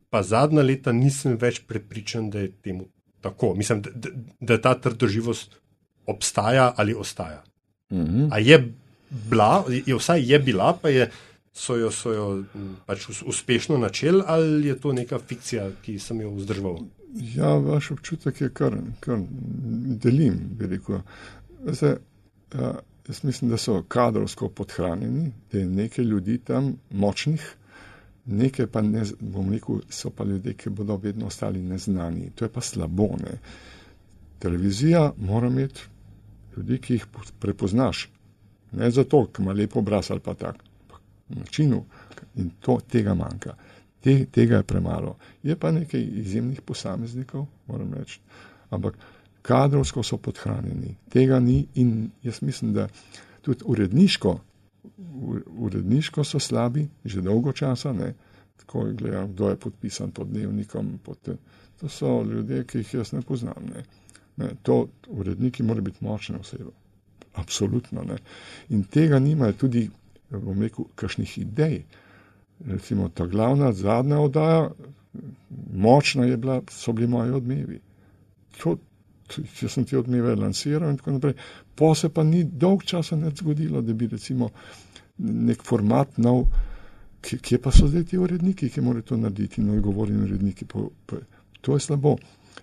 Pa 0.10 0.24
zadnja 0.24 0.64
leta 0.64 0.92
nisem 0.92 1.38
več 1.42 1.62
prepričan, 1.68 2.30
da 2.30 2.40
je 2.40 2.52
temu 2.64 2.88
tako. 3.22 3.54
Mislim, 3.56 3.82
da, 3.82 3.92
da, 3.94 4.10
da 4.40 4.62
ta 4.62 4.74
trdoživost 4.82 5.58
obstaja 6.08 6.74
ali 6.78 6.94
ostaja. 6.94 7.44
Mm 7.90 8.06
-hmm. 8.06 8.28
A 8.32 8.40
je 8.40 8.74
bila, 9.10 9.66
je 9.86 9.96
vsaj 9.96 10.32
je 10.32 10.40
bila, 10.40 10.78
pa 10.82 10.90
je. 10.90 11.12
So 11.54 11.76
jo, 11.76 11.92
so 11.92 12.12
jo 12.14 12.44
pač 12.86 13.08
uspešno 13.26 13.78
načeli, 13.78 14.22
ali 14.26 14.68
je 14.68 14.80
to 14.80 14.94
neka 14.94 15.20
fikcija, 15.20 15.72
ki 15.82 16.00
sem 16.00 16.22
jo 16.22 16.32
vzdržal? 16.32 16.78
Ja, 17.36 17.56
vaš 17.56 17.92
občutek 17.92 18.42
je 18.42 18.50
kar, 18.54 18.78
kar 19.00 19.18
delim. 20.04 20.60
Zdaj, 21.66 21.96
Jaz 23.08 23.24
mislim, 23.24 23.52
da 23.52 23.58
so 23.58 23.84
kadrovsko 23.88 24.50
podhranjeni, 24.50 25.32
da 25.52 25.60
je 25.60 25.66
nekaj 25.66 26.06
ljudi 26.06 26.38
tam 26.38 26.76
močnih, 26.92 27.56
nekaj 28.28 28.68
pa 28.68 28.82
ne, 28.82 29.04
bom 29.20 29.52
rekel, 29.52 29.82
so 29.90 30.10
pa 30.10 30.24
ljudje, 30.24 30.54
ki 30.54 30.70
bodo 30.70 30.98
vedno 30.98 31.28
ostali 31.28 31.64
neznani. 31.64 32.32
To 32.36 32.46
je 32.46 32.50
pa 32.52 32.62
slabo. 32.62 33.08
Ne? 33.24 33.38
Televizija 34.40 35.14
mora 35.18 35.48
imeti 35.48 35.82
ljudi, 36.58 36.78
ki 36.78 36.94
jih 36.94 37.06
prepoznaš. 37.40 38.10
Ne 38.72 38.92
zato, 38.92 39.26
ker 39.26 39.44
ima 39.44 39.54
lepo 39.54 39.80
obraz 39.80 40.12
ali 40.12 40.20
pa 40.20 40.34
tak. 40.34 40.64
Načinu 41.30 41.84
in 42.36 42.50
to 42.60 42.80
tega 42.92 43.14
manjka. 43.14 43.56
Te, 44.02 44.26
tega 44.26 44.58
je 44.58 44.64
premalo. 44.64 45.18
Je 45.44 45.56
pa 45.56 45.72
nekaj 45.72 46.02
izjemnih 46.02 46.62
posameznikov, 46.62 47.46
moram 47.68 47.94
reči. 47.94 48.20
Ampak 48.70 48.98
kadrovsko 49.42 50.04
so 50.04 50.18
podhranjeni, 50.18 50.96
tega 51.10 51.40
ni 51.40 51.66
in 51.76 52.10
jaz 52.24 52.42
mislim, 52.42 52.74
da 52.74 52.88
tudi 53.42 53.64
uredniško, 53.66 54.40
uredniško 55.58 56.24
so 56.24 56.40
slabi, 56.40 56.88
že 57.06 57.22
dolgo 57.22 57.54
časa 57.54 57.94
ne. 57.94 58.14
Tako 58.58 58.88
je 58.88 58.94
gledal, 58.94 59.28
kdo 59.28 59.50
je 59.50 59.56
podpisan 59.56 60.12
pod 60.12 60.28
dnevnikom. 60.28 61.00
Pod, 61.04 61.30
to 61.80 61.90
so 61.90 62.24
ljudje, 62.24 62.64
ki 62.64 62.78
jih 62.78 62.94
jaz 62.94 63.12
ne 63.14 63.22
poznam. 63.22 63.70
Ne. 63.76 63.84
Ne, 64.38 64.50
to 64.64 64.88
uredniki 65.08 65.64
morajo 65.64 65.84
biti 65.84 66.06
močne 66.06 66.38
osebe. 66.38 66.72
Absolutno 67.34 68.04
ne. 68.04 68.18
In 68.70 68.84
tega 68.84 69.20
nimajo 69.20 69.54
tudi, 69.54 69.90
bom 70.30 70.62
rekel, 70.62 70.86
kakšnih 70.96 71.38
idej. 71.38 71.84
Recimo 72.66 73.10
ta 73.10 73.26
glavna, 73.26 73.72
zadnja 73.74 74.20
oddaja, 74.20 74.70
močna 75.74 76.26
je 76.26 76.38
bila, 76.38 76.62
so 76.70 76.92
bili 76.92 77.08
moji 77.08 77.32
odmevi. 77.32 77.80
To, 78.62 78.78
če 79.30 79.70
sem 79.70 79.86
ti 79.86 79.98
odmeve 79.98 80.36
lansiral 80.36 80.90
in 80.90 80.98
tako 80.98 81.18
naprej. 81.18 81.34
Po 81.76 81.94
se 81.96 82.10
pa 82.10 82.24
ni 82.24 82.44
dolg 82.44 82.84
časa 82.84 83.16
ne 83.16 83.32
zgodilo, 83.36 83.82
da 83.82 83.94
bi 83.94 84.08
recimo 84.08 84.50
nek 85.18 85.64
format 85.64 86.18
nov, 86.18 86.46
kje 87.22 87.60
pa 87.62 87.72
so 87.72 87.88
zdaj 87.88 88.04
ti 88.12 88.18
uredniki, 88.18 88.70
ki 88.70 88.82
morajo 88.82 89.12
to 89.12 89.18
narediti, 89.18 89.62
no, 89.62 89.76
govorim 89.82 90.24
uredniki, 90.24 90.66
po, 90.66 90.90
po, 91.06 91.22
to 91.62 91.76
je 91.76 91.80
slabo. 91.80 92.16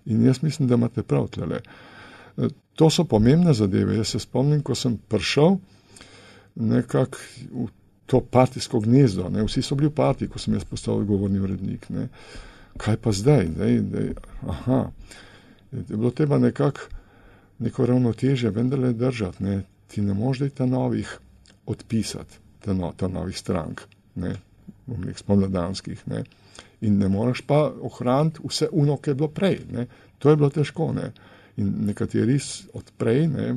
In 0.07 0.25
jaz 0.25 0.43
mislim, 0.43 0.69
da 0.69 0.75
imate 0.75 1.03
prav 1.03 1.29
tle. 1.29 1.61
E, 1.61 2.49
to 2.75 2.91
so 2.91 3.05
pomembne 3.05 3.55
zadeve. 3.55 3.97
Jaz 3.97 4.15
se 4.15 4.19
spomnim, 4.19 4.63
ko 4.63 4.75
sem 4.75 4.97
prišel 5.09 5.57
nekako 6.55 7.19
v 7.51 7.69
to 8.07 8.21
partijsko 8.21 8.81
gnezdo, 8.85 9.29
ne? 9.33 9.45
vsi 9.47 9.63
so 9.63 9.75
bili 9.75 9.89
v 9.89 9.95
partiji, 9.97 10.29
ko 10.29 10.39
sem 10.39 10.55
jaz 10.55 10.65
postal 10.69 11.01
govorni 11.09 11.41
urednik. 11.41 11.89
Ne? 11.91 12.09
Kaj 12.79 12.97
pa 13.01 13.13
zdaj? 13.13 13.49
zdaj, 13.55 13.79
zdaj 13.89 14.11
aha 14.49 14.83
je 15.75 15.97
bilo 15.97 16.11
treba 16.11 16.39
nekako 16.39 16.81
neko 17.59 17.87
ravnoteže 17.87 18.51
vendarle 18.51 18.93
držati. 18.93 19.45
Ne. 19.45 19.63
Ti 19.87 20.03
ne 20.03 20.15
možeš 20.15 20.53
ta 20.53 20.67
novih 20.67 21.19
odpisati, 21.67 22.39
ta, 22.65 22.73
no, 22.73 22.93
ta 22.97 23.09
novih 23.09 23.37
strank, 23.39 23.85
ne, 24.15 24.35
bom 24.87 25.05
rekel, 25.05 25.21
spomladanskih. 25.23 26.03
Ne. 26.13 26.25
In 26.85 26.99
ne 27.01 27.09
moreš 27.09 27.45
pa 27.49 27.61
ohraniti 27.69 28.43
vse 28.45 28.69
uno, 28.73 28.97
ki 28.97 29.11
je 29.11 29.15
bilo 29.15 29.29
prej. 29.29 29.61
Ne. 29.73 29.87
To 30.19 30.31
je 30.31 30.37
bilo 30.37 30.51
težko. 30.53 30.91
Ne. 30.97 31.13
In 31.61 31.71
nekateri 31.89 32.39
odprej, 32.75 33.27
ne, 33.29 33.55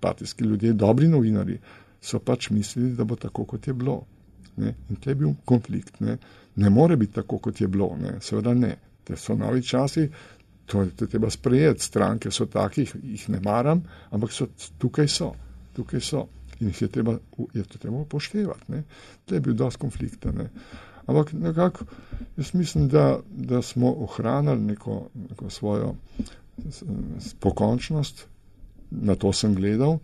partijski 0.00 0.44
ljudje, 0.44 0.72
dobri 0.72 1.08
novinari, 1.08 1.58
so 2.02 2.18
pač 2.18 2.50
mislili, 2.50 2.96
da 2.98 3.04
bo 3.04 3.16
tako, 3.16 3.44
kot 3.44 3.66
je 3.66 3.74
bilo. 3.74 4.00
Ne. 4.56 4.74
In 4.90 5.00
tle 5.00 5.12
je 5.12 5.20
bil 5.22 5.34
konflikt. 5.44 6.00
Ne. 6.00 6.18
ne 6.56 6.70
more 6.70 6.96
biti 6.96 7.20
tako, 7.20 7.38
kot 7.38 7.60
je 7.60 7.68
bilo. 7.68 7.94
Ne. 8.00 8.18
Seveda 8.20 8.54
ne. 8.54 8.76
Te 9.04 9.16
so 9.16 9.34
novi 9.34 9.62
časi, 9.62 10.08
To 10.66 10.82
je 10.82 11.08
treba 11.08 11.30
sprejeti. 11.30 11.84
Stranke 11.84 12.30
so 12.30 12.46
takih, 12.46 12.94
jih 13.02 13.28
ne 13.28 13.40
maram, 13.44 13.82
ampak 14.10 14.32
so, 14.32 14.46
tukaj 14.78 15.08
so. 15.08 15.32
Tukaj 15.76 16.00
so. 16.00 16.26
In 16.62 16.70
jih 16.70 16.82
je 16.82 16.88
treba, 16.88 17.16
je 17.54 17.64
treba 17.64 17.96
upoštevati. 18.04 18.82
To 19.24 19.34
je 19.34 19.40
bil 19.40 19.54
dosti 19.58 19.80
konflikta. 19.82 20.32
Ne. 20.32 20.48
Ampak 21.06 21.32
nekako 21.32 21.84
jaz 22.36 22.54
mislim, 22.54 22.88
da, 22.88 23.18
da 23.30 23.62
smo 23.62 23.94
ohranili 23.94 24.60
neko, 24.60 25.08
neko 25.30 25.50
svojo 25.50 25.94
pokončnost, 27.40 28.26
na 28.90 29.14
to 29.14 29.32
sem 29.32 29.54
gledal 29.54 29.98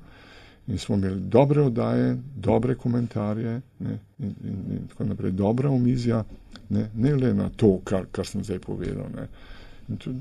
in 0.67 0.79
smo 0.79 0.95
imeli 0.95 1.21
dobre 1.21 1.63
oddaje, 1.63 2.19
dobre 2.37 2.75
komentarje 2.75 3.61
ne, 3.79 3.99
in, 4.19 4.35
in, 4.45 4.65
in 4.73 4.89
tako 4.89 5.05
naprej, 5.05 5.33
dobra 5.33 5.71
omizja, 5.71 6.25
ne, 6.69 6.91
ne 6.95 7.15
le 7.15 7.35
na 7.35 7.49
to, 7.57 7.79
kar, 7.85 8.05
kar 8.13 8.27
sem 8.27 8.45
zdaj 8.45 8.59
povedal. 8.59 9.07
To, 9.99 10.13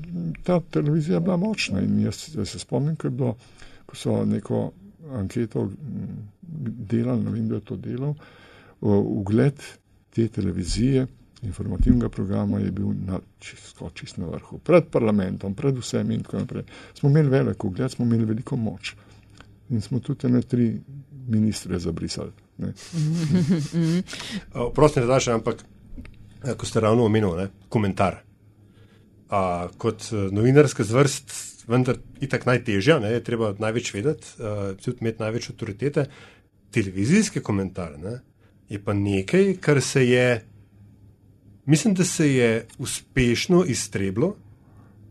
ta 0.42 0.60
televizija 0.70 1.16
je 1.16 1.20
bila 1.20 1.36
močna 1.36 1.80
in 1.80 2.00
jaz, 2.00 2.28
jaz 2.36 2.48
se 2.48 2.58
spomnim, 2.58 2.96
ko, 2.96 3.10
bilo, 3.10 3.34
ko 3.86 3.96
so 3.96 4.24
neko 4.24 4.70
anketo 5.18 5.70
delali, 6.90 7.24
ne 7.24 7.30
vem, 7.30 7.46
kdo 7.46 7.54
je 7.54 7.64
to 7.64 7.76
delal, 7.76 8.14
ugled 8.80 9.62
te 10.14 10.28
televizije, 10.28 11.06
informativnega 11.42 12.08
programa 12.08 12.58
je 12.58 12.70
bil 12.70 12.86
na, 13.06 13.20
čisto, 13.38 13.90
čisto 13.94 14.20
na 14.20 14.26
vrhu, 14.26 14.58
pred 14.58 14.84
parlamentom, 14.90 15.54
pred 15.54 15.76
vsemi 15.78 16.14
in 16.14 16.22
tako 16.22 16.38
naprej. 16.38 16.64
Smo 16.94 17.10
imeli 17.10 17.28
velik 17.28 17.64
ugled, 17.64 17.90
smo 17.90 18.04
imeli 18.04 18.24
veliko 18.24 18.56
moč 18.56 18.94
in 19.70 19.80
smo 19.80 20.00
tudi 20.00 20.28
ne 20.28 20.42
tri 20.42 20.80
ministre 21.28 21.78
zabrisali. 21.78 22.32
Prosti, 24.74 25.00
da 25.06 25.20
še, 25.20 25.36
ampak 25.36 25.62
eh, 25.62 26.54
ko 26.56 26.66
ste 26.66 26.80
ravno 26.80 27.04
omenili, 27.04 27.48
komentar. 27.68 28.22
A, 29.28 29.68
kot 29.78 30.08
eh, 30.08 30.28
novinarska 30.32 30.84
zvrst, 30.84 31.34
vendar 31.68 31.98
itak 32.20 32.46
najtežja, 32.46 32.98
ne, 32.98 33.12
je 33.12 33.24
treba 33.24 33.54
največ 33.58 33.92
vedeti, 33.94 34.34
uh, 34.40 34.74
tudi 34.84 35.04
imeti 35.04 35.22
največ 35.22 35.50
avtoritete. 35.50 36.06
Televizijski 36.70 37.40
komentar 37.40 37.94
ne, 38.00 38.18
je 38.68 38.80
pa 38.84 38.92
nekaj, 38.92 39.56
kar 39.60 39.80
se 39.82 40.04
je 40.08 40.28
Mislim, 41.68 41.94
da 41.94 42.04
se 42.04 42.34
je 42.34 42.66
uspešno 42.78 43.64
iztreblo 43.64 44.36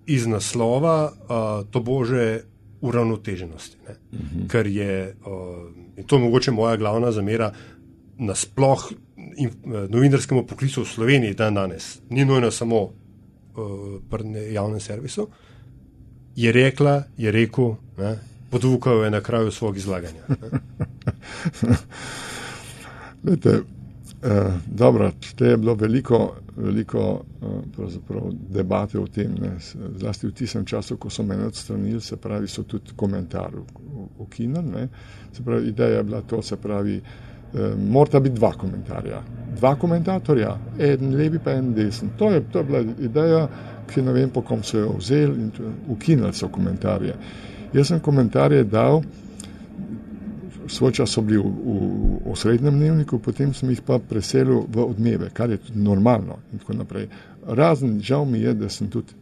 iz 0.05 0.28
naslova 0.28 1.12
uh, 1.12 1.70
to 1.72 1.80
bože 1.80 2.41
uravnoteženosti. 2.82 3.78
Uh 3.86 4.20
mhm. 4.20 4.39
-huh. 4.39 4.49
Ker 4.49 4.68
je, 4.68 5.16
uh, 5.26 5.97
in 5.97 6.03
to 6.03 6.16
je 6.16 6.22
mogoče 6.22 6.51
moja 6.51 6.78
glavna 6.78 7.12
zamera 7.12 7.53
nasploh 8.18 8.91
in, 9.36 9.47
uh, 9.47 9.89
novinarskemu 9.89 10.47
poklicu 10.47 10.82
v 10.82 10.86
Sloveniji 10.86 11.34
dan 11.34 11.53
danes, 11.53 11.99
ni 12.10 12.26
nujno 12.26 12.51
samo 12.51 12.82
uh, 12.84 12.91
pri 14.10 14.53
javnem 14.53 14.80
servisu, 14.80 15.30
je 16.38 16.52
rekla, 16.52 17.04
je 17.18 17.32
rekel, 17.32 17.76
podvukal 18.50 19.04
je 19.04 19.12
na 19.12 19.22
kraju 19.22 19.52
svog 19.52 19.78
izlaganja. 19.78 20.22
Lete, 23.26 23.62
Eh, 24.24 24.52
dobro, 24.66 25.12
te 25.36 25.46
je 25.46 25.58
bilo 25.58 25.76
veliko, 25.76 26.36
veliko 26.56 27.24
eh, 27.42 28.30
debate 28.50 29.00
o 29.00 29.08
tem, 29.08 29.36
ne. 29.42 29.52
zlasti 29.96 30.28
v 30.28 30.32
tistem 30.32 30.66
času, 30.66 30.98
ko 30.98 31.10
so 31.10 31.24
me 31.24 31.38
odstranili, 31.46 32.02
se 32.02 32.18
pravi, 32.18 32.48
so 32.48 32.64
tudi 32.64 32.92
komentarji 32.96 33.62
ukinili. 34.18 34.88
Se 35.34 35.44
pravi, 35.44 35.68
ideja 35.68 35.98
je 35.98 36.04
bila 36.04 36.22
to, 36.22 36.42
se 36.42 36.58
pravi, 36.58 36.98
eh, 36.98 37.76
morata 37.78 38.20
biti 38.20 38.36
dva 38.36 38.52
komentarja. 38.52 39.22
Dva 39.56 39.76
komentatorja, 39.76 40.58
en 40.80 41.16
levi 41.16 41.40
pa 41.40 41.52
en 41.52 41.74
desen. 41.74 42.10
To 42.18 42.32
je, 42.32 42.42
to 42.52 42.60
je 42.60 42.64
bila 42.64 42.80
ideja, 43.00 43.48
ki 43.88 44.02
ne 44.02 44.14
vem, 44.14 44.30
po 44.30 44.42
kom 44.42 44.64
so 44.64 44.78
jo 44.78 44.96
vzeli 44.98 45.48
in 45.48 45.52
ukinili 45.90 46.34
so 46.34 46.50
komentarje. 46.50 47.16
Jaz 47.74 47.88
sem 47.92 48.00
komentarje 48.00 48.64
dal, 48.64 49.02
svoj 50.68 50.92
čas 50.92 51.12
so 51.12 51.22
bili 51.22 51.40
v, 51.40 51.48
v, 51.48 52.32
v 52.32 52.36
srednjem 52.36 52.80
dnevniku, 52.80 53.20
potem 53.20 53.54
sem 53.54 53.70
jih 53.72 53.82
pa 53.82 54.00
preselil 54.00 54.66
v 54.68 54.84
odmeve, 54.84 55.30
kar 55.34 55.50
je 55.50 55.58
tudi 55.58 55.80
normalno. 55.80 56.40
Razen 57.48 58.00
žal 58.04 58.26
mi 58.26 58.44
je, 58.44 58.54
da 58.54 58.70
sem 58.70 58.90
tudi 58.92 59.16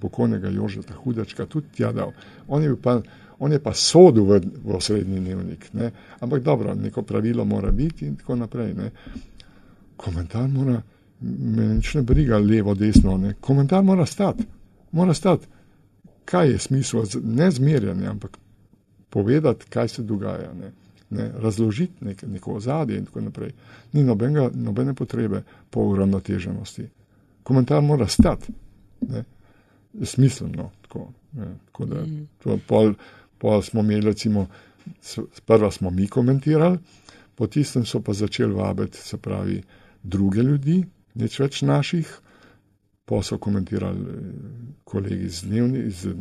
pokojnega 0.00 0.48
Jožeta 0.48 0.94
Hudačka 0.94 1.46
tudi 1.46 1.66
tja 1.76 1.92
dal. 1.92 2.12
On 2.48 2.62
je 2.62 2.76
pa, 2.76 3.00
on 3.38 3.52
je 3.52 3.58
pa 3.58 3.74
sodel 3.74 4.24
v, 4.24 4.40
v 4.64 4.80
srednji 4.80 5.20
dnevnik. 5.20 5.68
Ne? 5.72 5.90
Ampak 6.20 6.42
dobro, 6.42 6.74
neko 6.74 7.02
pravilo 7.02 7.44
mora 7.44 7.70
biti 7.70 8.06
in 8.06 8.16
tako 8.16 8.36
naprej. 8.36 8.74
Ne? 8.74 8.90
Komentar 9.96 10.48
mora, 10.48 10.80
me 11.20 11.74
nič 11.74 11.94
ne 11.94 12.02
briga 12.02 12.38
levo, 12.38 12.74
desno. 12.74 13.16
Ne? 13.18 13.34
Komentar 13.40 13.82
mora 13.84 14.06
stati. 14.06 14.44
Mora 14.92 15.14
stati. 15.14 15.46
Kaj 16.24 16.50
je 16.50 16.58
smisel? 16.58 17.04
Ne 17.24 17.50
zmerjanje, 17.50 18.06
ampak 18.06 18.38
povedati, 19.10 19.66
kaj 19.70 19.88
se 19.88 20.02
dogaja. 20.02 20.52
Ne? 20.54 20.72
ne, 21.10 21.30
razložiti 21.38 22.04
nek, 22.04 22.22
neko 22.22 22.52
ozadje 22.52 22.98
in 22.98 23.04
tako 23.04 23.20
naprej. 23.20 23.52
Ni 23.92 24.02
nobenega, 24.04 24.50
nobene 24.54 24.94
potrebe 24.94 25.42
po 25.70 25.80
uravnoteženosti. 25.80 26.88
Komentar 27.42 27.82
mora 27.82 28.06
stati, 28.06 28.52
smiselno. 30.02 30.70
Tako, 30.82 31.08
ne, 31.32 31.54
tako 31.66 31.86
da, 31.86 32.02
mm. 32.02 32.60
pol, 32.68 32.94
pol 33.38 33.62
smo 33.62 33.80
imeli, 33.80 34.06
recimo, 34.06 34.46
sprva 35.34 35.70
smo 35.70 35.90
mi 35.90 36.06
komentirali, 36.06 36.78
po 37.34 37.46
tistem 37.46 37.86
so 37.86 38.00
pa 38.00 38.12
začeli 38.12 38.54
vabiti, 38.54 38.98
se 38.98 39.16
pravi, 39.16 39.62
druge 40.02 40.42
ljudi, 40.42 40.84
nič 41.14 41.38
več 41.40 41.62
naših 41.62 42.20
pa 43.10 43.22
so 43.22 43.38
komentirali 43.38 44.00
eh, 44.00 44.18
kolegi 44.84 45.24
iz, 45.24 45.42
dnevni, 45.42 45.78
iz 45.86 46.06
eh, 46.06 46.12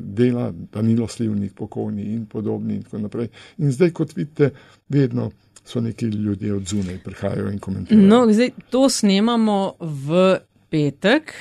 dela, 0.00 0.52
Danilo 0.72 1.08
Slivnik, 1.08 1.52
pokojni 1.54 2.02
in 2.02 2.24
podobni. 2.26 2.74
In, 2.74 3.18
in 3.58 3.72
zdaj, 3.72 3.90
kot 3.90 4.16
vidite, 4.16 4.50
vedno 4.88 5.30
so 5.64 5.80
neki 5.80 6.06
ljudje 6.06 6.54
od 6.54 6.66
zunaj 6.66 6.98
prihajajo 7.04 7.50
in 7.52 7.58
komentirajo. 7.58 8.06
No, 8.08 8.24
zdaj 8.32 8.50
to 8.70 8.88
snemamo 8.88 9.74
v 9.80 10.38
petek. 10.70 11.34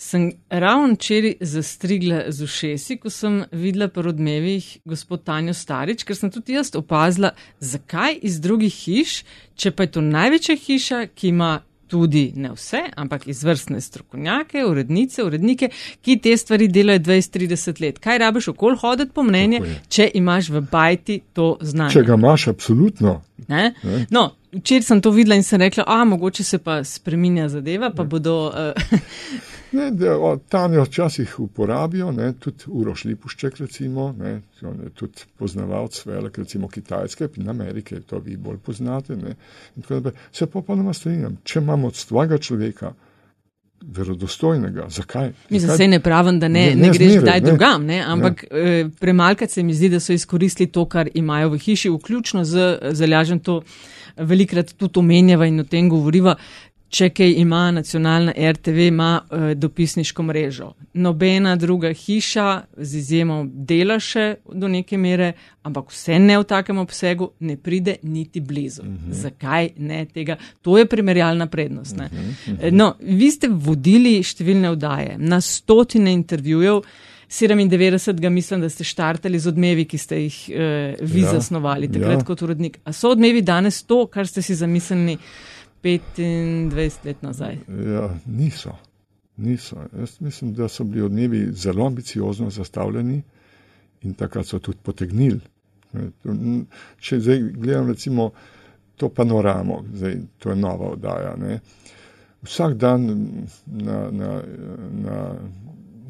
Sem 0.00 0.30
ravno 0.48 0.94
včeraj 0.94 1.34
zastrigla 1.44 2.22
z 2.32 2.44
ušesi, 2.44 2.96
ko 2.96 3.10
sem 3.12 3.42
videla 3.52 3.88
po 3.92 4.00
odmevih 4.00 4.78
gospod 4.88 5.26
Tanjo 5.28 5.52
Starič, 5.54 6.06
ker 6.08 6.16
sem 6.16 6.30
tudi 6.32 6.56
jaz 6.56 6.72
opazila, 6.74 7.34
zakaj 7.60 8.16
iz 8.22 8.40
drugih 8.40 8.72
hiš, 8.72 9.18
če 9.54 9.74
pa 9.76 9.84
je 9.84 9.92
to 9.98 10.00
največja 10.00 10.56
hiša, 10.56 11.02
ki 11.12 11.34
ima 11.34 11.58
tudi 11.90 12.32
ne 12.36 12.52
vse, 12.54 12.82
ampak 12.96 13.26
izvrstne 13.28 13.80
strokovnjake, 13.80 14.64
urednice, 14.64 15.24
urednike, 15.26 15.70
ki 16.02 16.18
te 16.22 16.36
stvari 16.36 16.68
delajo 16.70 17.02
20-30 17.10 17.82
let. 17.82 17.98
Kaj 17.98 18.18
rabiš 18.22 18.52
okol 18.54 18.78
hoditi 18.80 19.12
po 19.14 19.24
mnenje, 19.26 19.62
če 19.88 20.10
imaš 20.14 20.52
v 20.54 20.62
bajti 20.70 21.20
to 21.34 21.56
znanje? 21.60 21.98
Če 21.98 22.06
ga 22.06 22.18
imaš, 22.18 22.48
absolutno. 22.54 23.20
Ne? 23.48 23.72
Ne? 23.82 24.04
No, 24.14 24.30
včeraj 24.54 24.88
sem 24.88 25.02
to 25.02 25.10
videla 25.14 25.38
in 25.38 25.46
sem 25.46 25.60
rekla, 25.60 25.84
a 25.86 26.04
mogoče 26.04 26.44
se 26.44 26.58
pa 26.62 26.80
spreminja 26.84 27.48
zadeva, 27.48 27.90
pa 27.90 28.06
ne. 28.06 28.08
bodo. 28.08 28.36
Uh, 28.54 28.98
Ne, 29.72 29.90
da, 29.90 30.36
tam 30.48 30.74
jo 30.74 30.84
včasih 30.84 31.34
uporabijo, 31.40 32.10
ne, 32.12 32.32
tudi 32.32 32.64
Uroš 32.66 33.04
Lipušček, 33.04 33.60
recimo, 33.62 34.14
ne, 34.18 34.40
tudi 34.94 35.26
poznavalc 35.38 36.00
velik, 36.06 36.38
recimo 36.38 36.68
Kitajske 36.68 37.28
in 37.36 37.48
Amerike, 37.48 38.00
to 38.00 38.18
vi 38.18 38.36
bolj 38.36 38.58
poznate. 38.58 39.16
Ne, 39.16 39.36
se 40.32 40.46
popolnoma 40.46 40.92
strinjam, 40.92 41.38
če 41.44 41.62
imamo 41.62 41.88
od 41.88 41.96
svojega 41.96 42.38
človeka 42.38 42.92
verodostojnega, 43.80 44.86
zakaj? 44.88 45.32
Mislim, 45.50 45.76
se 45.76 45.88
ne 45.88 46.00
pravim, 46.00 46.40
da 46.40 46.48
ne, 46.48 46.66
ne, 46.66 46.74
ne, 46.74 46.88
ne 46.88 46.92
greš 46.92 47.22
kdaj 47.22 47.40
drugam, 47.40 47.86
ne, 47.86 48.02
ampak 48.06 48.44
ne. 48.50 48.80
Eh, 48.80 48.88
premalkrat 49.00 49.50
se 49.50 49.62
mi 49.62 49.74
zdi, 49.74 49.88
da 49.88 50.00
so 50.00 50.12
izkoristili 50.12 50.68
to, 50.72 50.84
kar 50.84 51.08
imajo 51.14 51.54
v 51.54 51.58
hiši, 51.58 51.90
vključno 51.90 52.44
z 52.44 52.78
zalažen 52.90 53.40
to. 53.40 53.62
Velikrat 54.16 54.72
tudi 54.76 54.98
omenjava 54.98 55.46
in 55.46 55.62
o 55.62 55.64
tem 55.64 55.86
govoriva, 55.88 56.34
če 56.90 57.10
kaj 57.14 57.34
ima 57.38 57.70
nacionalna 57.70 58.32
RTV, 58.34 58.86
ima 58.90 59.10
uh, 59.22 59.50
dopisniško 59.54 60.22
mrežo. 60.22 60.72
Nobena 60.94 61.54
druga 61.56 61.92
hiša, 61.94 62.46
z 62.76 62.98
izjemo 62.98 63.44
dela 63.46 64.00
še 64.02 64.40
do 64.52 64.68
neke 64.68 64.98
mere, 64.98 65.32
ampak 65.62 65.92
vse 65.94 66.18
ne 66.18 66.38
v 66.40 66.46
takem 66.50 66.80
obsegu, 66.82 67.30
ne 67.46 67.56
pride 67.56 68.00
niti 68.02 68.40
blizu. 68.40 68.82
Uh 68.82 68.88
mhm. 68.88 69.10
-huh. 69.10 69.20
Zakaj 69.22 69.70
ne 69.76 70.04
tega? 70.06 70.36
To 70.62 70.78
je 70.78 70.86
primerjalna 70.86 71.46
prednost. 71.46 71.96
Uh 71.96 72.02
-huh, 72.02 72.52
uh 72.52 72.58
-huh. 72.58 72.70
No, 72.72 72.94
vi 73.00 73.30
ste 73.30 73.48
vodili 73.48 74.22
številne 74.22 74.70
vdaje, 74.70 75.16
na 75.18 75.40
stotine 75.40 76.12
intervjujev. 76.12 76.82
97. 77.30 78.28
mislim, 78.28 78.60
da 78.60 78.68
ste 78.68 78.84
štartali 78.84 79.38
z 79.38 79.48
odmevi, 79.48 79.84
ki 79.84 79.98
ste 79.98 80.16
jih 80.16 80.50
uh, 80.50 80.56
vi 81.14 81.20
ja, 81.20 81.30
zasnovali, 81.30 81.92
takrat 81.92 82.18
ja. 82.20 82.24
kot 82.24 82.42
urednik. 82.42 82.78
A 82.84 82.92
so 82.92 83.08
odmevi 83.10 83.42
danes 83.42 83.82
to, 83.82 84.06
kar 84.06 84.26
ste 84.26 84.42
si 84.42 84.54
zamislili? 84.54 85.18
25 85.82 87.04
let 87.04 87.22
nazaj. 87.22 87.58
Ja, 87.68 88.14
niso. 88.26 88.76
niso. 89.36 89.76
Jaz 89.98 90.20
mislim, 90.20 90.54
da 90.54 90.68
so 90.68 90.84
bili 90.84 91.02
odnevi 91.02 91.48
zelo 91.52 91.86
ambiciozno 91.86 92.50
zastavljeni 92.50 93.22
in 94.02 94.14
takrat 94.14 94.46
so 94.46 94.58
tudi 94.58 94.78
potegnili. 94.82 95.40
Če 97.00 97.20
zdaj 97.20 97.38
gledam, 97.38 97.88
recimo, 97.88 98.30
to 98.96 99.08
panoramo, 99.08 99.84
zdaj, 99.94 100.16
to 100.38 100.50
je 100.50 100.56
nova 100.56 100.90
oddaja. 100.90 101.36
Ne. 101.36 101.60
Vsak 102.42 102.74
dan 102.74 103.06
na, 103.66 104.10
na, 104.10 104.42
na 104.92 105.34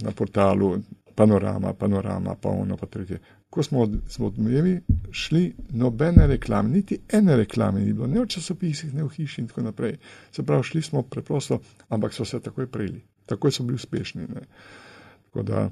na 0.03 0.11
portalu 0.13 0.79
panorama, 1.15 1.73
panorama, 1.73 2.35
pa 2.35 2.49
ono, 2.49 2.77
pa 2.77 2.87
tretje. 2.87 3.19
Ko 3.51 3.63
smo 3.63 3.81
od, 3.81 4.01
odmevi 4.21 4.81
šli, 5.13 5.55
nobene 5.71 6.27
reklame, 6.27 6.69
niti 6.69 6.99
ene 7.13 7.37
reklame 7.37 7.81
ni 7.81 7.93
bilo, 7.93 8.07
ne 8.07 8.21
v 8.21 8.27
časopisih, 8.27 8.95
ne 8.95 9.05
v 9.05 9.09
hiši 9.17 9.41
in 9.41 9.49
tako 9.49 9.63
naprej. 9.63 9.97
Se 10.33 10.43
pravi, 10.43 10.65
šli 10.65 10.83
smo 10.83 11.03
preprosto, 11.03 11.61
ampak 11.89 12.15
so 12.15 12.25
se 12.25 12.41
takoj 12.41 12.67
prijeli, 12.67 13.01
takoj 13.27 13.53
so 13.53 13.63
bili 13.63 13.75
uspešni. 13.75 14.23
Ne. 14.23 14.47
Tako 15.25 15.43
da. 15.43 15.71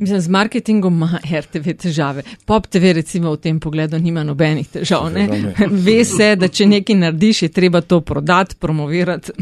Mislim, 0.00 0.20
z 0.20 0.28
marketingom 0.28 0.94
ima 0.94 1.20
RTV 1.40 1.72
težave. 1.78 2.22
Pop 2.44 2.66
TV 2.66 2.92
recimo 2.92 3.32
v 3.32 3.40
tem 3.40 3.60
pogledu 3.60 3.98
nima 3.98 4.24
nobenih 4.24 4.68
težav. 4.68 5.08
Ne? 5.12 5.26
Ne. 5.28 5.54
Ve 5.86 6.04
se, 6.04 6.34
da 6.36 6.48
če 6.48 6.66
nekaj 6.66 6.96
narediš, 6.96 7.42
je 7.42 7.48
treba 7.48 7.80
to 7.80 8.00
prodati, 8.00 8.56
promovirati. 8.60 9.32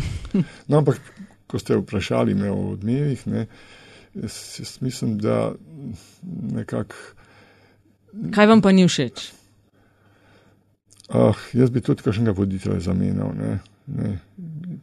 No, 0.69 0.79
ampak, 0.79 1.01
ko 1.47 1.59
ste 1.59 1.77
vprašali 1.81 2.35
me 2.35 2.51
o 2.51 2.71
odmevih, 2.77 3.27
ne, 3.27 3.47
jaz, 4.15 4.39
jaz 4.59 4.79
mislim, 4.81 5.19
da 5.19 5.53
nekako. 6.53 6.95
Kaj 8.35 8.47
vam 8.47 8.63
pa 8.63 8.73
ni 8.73 8.87
všeč? 8.89 9.33
Ah, 11.09 11.39
jaz 11.55 11.71
bi 11.71 11.81
tudi 11.81 12.03
kakšnega 12.03 12.35
voditelja 12.35 12.81
zamenjal. 12.81 13.35
Ne, 13.39 13.59
ne. 13.87 14.17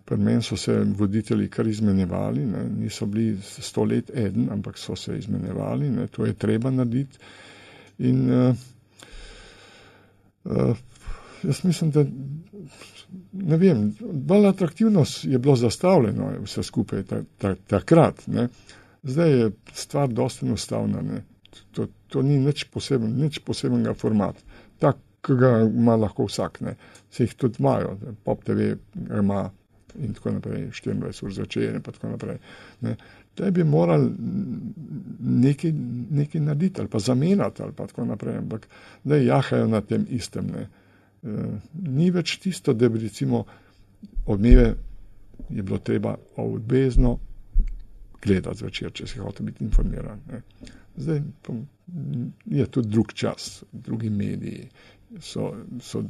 Pri 0.06 0.18
meni 0.18 0.44
so 0.44 0.58
se 0.58 0.76
voditelji 0.98 1.50
kar 1.52 1.68
izmenjevali, 1.68 2.46
ne. 2.46 2.64
niso 2.70 3.06
bili 3.06 3.38
sto 3.42 3.84
let 3.84 4.12
eden, 4.16 4.50
ampak 4.52 4.78
so 4.78 4.96
se 4.96 5.18
izmenjevali, 5.18 5.90
ne. 5.90 6.08
to 6.08 6.26
je 6.26 6.34
treba 6.34 6.72
narediti. 6.72 7.18
In 8.00 8.32
uh, 8.32 8.56
uh, 10.44 10.78
jaz 11.44 11.64
mislim, 11.64 11.92
da 11.92 12.06
ne 13.34 13.58
vem, 13.58 13.96
bolj 14.00 14.48
atraktivno 14.48 15.04
je 15.24 15.40
bilo 15.40 15.56
zastavljeno 15.56 16.32
vse 16.44 16.64
skupaj 16.64 17.04
takrat. 17.38 17.60
Ta, 17.68 17.80
ta 17.80 18.48
Zdaj 19.04 19.32
je 19.40 19.52
stvar 19.74 20.08
dosti 20.10 20.46
enostavna. 20.46 21.02
To, 21.72 21.88
to 22.14 22.22
ni 22.22 22.38
nič, 22.40 22.68
poseben, 22.74 23.16
nič 23.18 23.42
posebenega 23.46 23.96
formata. 23.98 24.46
Tak, 24.82 25.02
ki 25.24 25.36
ga 25.40 25.52
ima 25.64 25.96
lahko 25.96 26.28
vsak, 26.28 26.62
ne. 26.62 26.76
se 27.10 27.24
jih 27.24 27.36
tudi 27.40 27.62
imajo, 27.64 27.98
pop 28.24 28.44
TV 28.44 28.74
ima 29.20 29.48
in 29.96 30.14
tako 30.14 30.32
naprej, 30.32 30.70
24 30.72 31.26
ur 31.26 31.34
začeje 31.34 31.76
in 31.76 31.82
tako 31.82 32.10
naprej. 32.10 32.38
Ne. 32.82 32.96
Da 33.38 33.52
bi 33.52 33.64
morali 33.64 34.10
nekaj, 35.20 35.72
nekaj 36.10 36.42
narediti 36.42 36.82
ali 36.82 36.90
pa 36.90 37.00
zamenjati 37.00 37.64
ali 37.64 37.74
pa 37.74 37.88
tako 37.88 38.06
naprej, 38.06 38.38
ampak 38.38 38.68
da 39.04 39.16
jahajo 39.16 39.68
na 39.68 39.82
tem 39.82 40.06
istem. 40.10 40.50
Ne. 40.54 40.68
E, 41.24 41.46
ni 41.74 42.10
več 42.12 42.38
tisto, 42.38 42.74
da 42.74 42.90
bi 42.90 43.00
recimo 43.00 43.46
odmeve 44.26 44.74
je 45.50 45.64
bilo 45.64 45.78
treba 45.78 46.16
obvezno 46.36 47.18
gledati 48.24 48.58
zvečer, 48.58 48.92
če 48.92 49.08
si 49.08 49.20
hoče 49.20 49.44
biti 49.44 49.64
informiran. 49.64 50.20
Ne. 50.32 50.42
Zdaj 50.98 51.22
je 52.46 52.66
tudi 52.66 52.90
drug 52.90 53.14
čas, 53.14 53.64
drugi 53.72 54.10
mediji, 54.10 54.70
so, 55.20 55.54
so, 55.82 56.04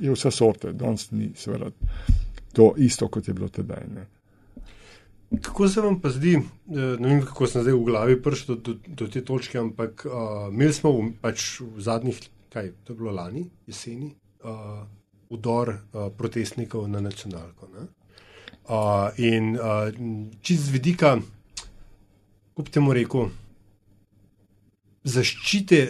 je 0.00 0.12
vse 0.12 0.30
sorte, 0.30 0.72
danes 0.72 1.10
ni 1.10 1.30
seveda 1.36 1.70
to 2.52 2.74
isto, 2.76 3.08
kot 3.08 3.28
je 3.28 3.34
bilo 3.34 3.48
tedaj. 3.48 3.86
Ne. 3.94 4.06
Kako 5.42 5.68
se 5.68 5.80
vam 5.80 6.00
pa 6.00 6.10
zdi, 6.10 6.34
eh, 6.34 6.96
ne 7.00 7.08
vem, 7.08 7.22
kako 7.26 7.46
sem 7.46 7.62
zdaj 7.62 7.74
v 7.74 7.84
glavi 7.84 8.22
prišel 8.22 8.56
do, 8.56 8.60
do, 8.72 8.78
do 8.86 9.08
te 9.08 9.24
točke, 9.24 9.58
ampak 9.58 10.04
uh, 10.06 10.52
imeli 10.52 10.72
smo 10.72 10.92
v, 10.92 11.06
pač 11.20 11.60
v 11.60 11.80
zadnjih, 11.80 12.18
kaj 12.52 12.72
to 12.84 12.92
je 12.92 12.98
bilo 12.98 13.14
lani, 13.16 13.46
jeseni, 13.66 14.12
uh, 14.44 14.82
udor 15.32 15.72
uh, 15.72 16.10
protestnikov 16.16 16.88
na 16.88 17.00
nacionalko. 17.00 17.70
Uh, 17.72 19.08
in 19.16 19.56
uh, 19.56 19.88
čist 20.44 20.68
z 20.68 20.76
vidika, 20.76 21.16
kot 22.52 22.68
temu 22.68 22.92
rekel, 22.92 23.32
zaščite 25.04 25.82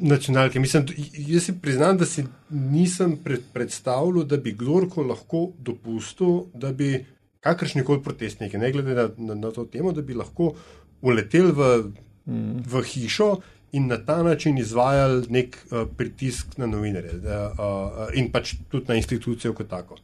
nacionalke. 0.00 0.60
Mislim, 0.60 0.86
jaz 1.12 1.44
si 1.44 1.54
priznam, 1.60 1.98
da 1.98 2.06
si 2.06 2.24
nisem 2.50 3.16
pred, 3.24 3.40
predstavljal, 3.52 4.24
da 4.24 4.36
bi 4.36 4.54
kdorkoli 4.56 5.08
lahko 5.08 5.50
dopustil, 5.58 6.44
da 6.54 6.72
bi 6.72 7.04
kakršni 7.40 7.84
koli 7.84 8.02
protestniki, 8.02 8.58
ne 8.58 8.72
glede 8.72 8.94
na, 8.94 9.08
na, 9.16 9.34
na 9.34 9.50
to 9.50 9.64
temo, 9.64 9.92
da 9.92 10.02
bi 10.02 10.14
lahko 10.14 10.54
uleteli 11.02 11.52
v, 11.52 11.70
mm. 12.26 12.60
v 12.68 12.84
hišo. 12.84 13.34
In 13.72 13.86
na 13.86 14.00
ta 14.02 14.22
način 14.26 14.58
izvajali 14.58 15.26
nek 15.30 15.56
uh, 15.70 15.84
pritisk 15.96 16.56
na 16.58 16.66
novinarje, 16.66 17.20
da, 17.22 17.36
uh, 17.54 18.08
in 18.18 18.32
pač 18.32 18.56
tudi 18.68 18.88
na 18.88 18.96
institucijo 18.98 19.54
kot 19.54 19.68
tako. 19.70 19.98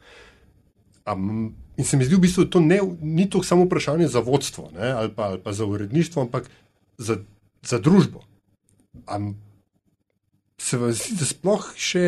Um, 1.07 1.55
in 1.77 1.85
se 1.85 1.99
mi 1.99 2.07
zdi, 2.07 2.15
v 2.15 2.23
bistvu, 2.23 2.45
da 2.47 2.51
to 2.51 2.61
ne, 2.63 2.79
ni 3.03 3.27
to 3.31 3.43
samo 3.43 3.67
vprašanje 3.67 4.07
za 4.09 4.23
vodstvo 4.23 4.71
ne, 4.75 4.93
ali, 4.93 5.11
pa, 5.15 5.33
ali 5.33 5.43
pa 5.43 5.53
za 5.53 5.67
uredništvo, 5.67 6.23
ampak 6.23 6.47
za, 6.99 7.19
za 7.63 7.79
družbo. 7.83 8.23
Um, 9.17 9.35
se 10.59 10.79
vam 10.79 10.93
zdi, 10.93 11.17
da 11.21 11.29
sploh 11.29 11.69
še 11.77 12.05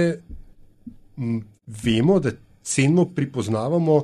m, 1.19 1.43
vemo, 1.67 2.19
da 2.21 2.33
cenimo, 2.63 3.07
pripoznavamo 3.15 3.99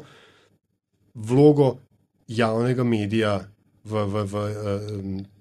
vlogo 1.14 1.76
javnega 2.28 2.84
medija 2.84 3.34
v, 3.84 4.04
v, 4.04 4.24
v, 4.24 4.44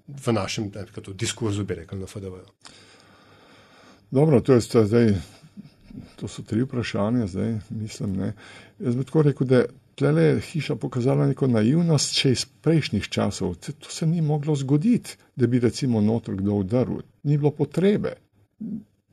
v 0.08 0.32
našem 0.36 0.70
nekako, 0.74 1.12
diskurzu, 1.12 1.64
bi 1.64 1.80
rekel, 1.80 1.98
na 1.98 2.06
FDV. 2.06 2.42
Dobro, 4.14 4.40
to, 4.44 4.60
zdaj, 4.60 5.14
to 6.16 6.28
so 6.28 6.44
tri 6.46 6.62
vprašanja, 6.62 7.26
zdaj 7.26 7.56
mislim. 7.70 8.16
Ne. 8.20 8.32
Jaz 8.78 8.96
bi 8.96 9.04
tako 9.04 9.22
rekel, 9.22 9.46
da 9.46 9.64
tle 9.94 10.22
je 10.22 10.40
hiša 10.40 10.76
pokazala 10.76 11.26
neko 11.30 11.46
naivnost 11.46 12.16
še 12.18 12.34
iz 12.34 12.44
prejšnjih 12.66 13.08
časov. 13.08 13.54
To 13.62 13.90
se 13.90 14.06
ni 14.06 14.22
moglo 14.22 14.56
zgoditi, 14.56 15.16
da 15.36 15.46
bi 15.46 15.62
recimo 15.62 16.00
notor 16.00 16.36
kdo 16.40 16.60
udaril. 16.64 17.02
Ni 17.22 17.38
bilo 17.38 17.50
potrebe 17.50 18.16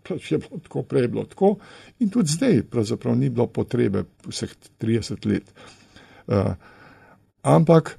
pač 0.07 0.32
je 0.32 0.38
bilo 0.38 0.59
tako, 0.59 0.84
prej 0.84 1.07
bilo 1.07 1.25
tako, 1.25 1.55
in 1.99 2.09
tudi 2.09 2.34
zdaj, 2.34 2.63
pravzaprav 2.69 3.15
ni 3.17 3.29
bilo 3.29 3.47
potrebe 3.47 4.03
vseh 4.27 4.53
30 4.82 5.27
let. 5.29 5.51
Uh, 6.27 6.53
ampak 7.41 7.97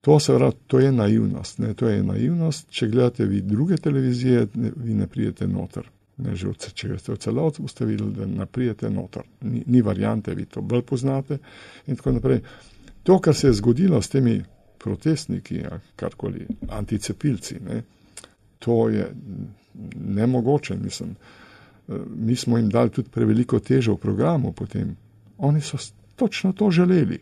to, 0.00 0.18
seveda, 0.20 0.52
to 0.66 0.80
je 0.80 0.92
naivnost. 0.92 1.58
Ne? 1.58 1.74
To 1.74 1.88
je 1.88 2.02
naivnost, 2.02 2.70
če 2.70 2.88
gledate 2.88 3.26
vi 3.26 3.40
druge 3.42 3.76
televizije, 3.76 4.46
ne, 4.54 4.72
vi 4.76 4.94
ne 4.94 5.06
prijete 5.06 5.48
noter. 5.50 5.88
Ne, 6.16 6.32
od, 6.48 6.68
če 6.72 6.88
greste 6.88 7.12
v 7.12 7.20
celoti, 7.20 7.62
boste 7.62 7.84
videli, 7.84 8.14
da 8.16 8.26
ne 8.26 8.46
prijete 8.46 8.90
noter. 8.90 9.26
Ni, 9.44 9.62
ni 9.66 9.82
variante, 9.84 10.34
vi 10.34 10.46
to 10.48 10.62
bolj 10.62 10.82
poznate. 10.88 11.38
In 11.86 11.96
tako 11.96 12.16
naprej. 12.16 12.40
To, 13.04 13.18
kar 13.20 13.36
se 13.36 13.50
je 13.50 13.58
zgodilo 13.60 14.00
s 14.02 14.08
temi 14.08 14.38
protestniki, 14.78 15.60
karkoli, 15.96 16.46
anticepilci, 16.68 17.60
ne, 17.60 17.82
to 18.58 18.88
je 18.88 19.10
nemogoče. 19.94 20.76
Mislim. 20.76 21.16
Mi 22.16 22.36
smo 22.36 22.56
jim 22.58 22.68
dali 22.68 22.90
tudi 22.90 23.10
preveliko 23.10 23.60
težo 23.60 23.94
v 23.94 24.02
programu, 24.02 24.52
potem. 24.52 24.96
oni 25.38 25.60
so 25.60 25.78
točno 26.16 26.52
to 26.52 26.70
želeli. 26.70 27.18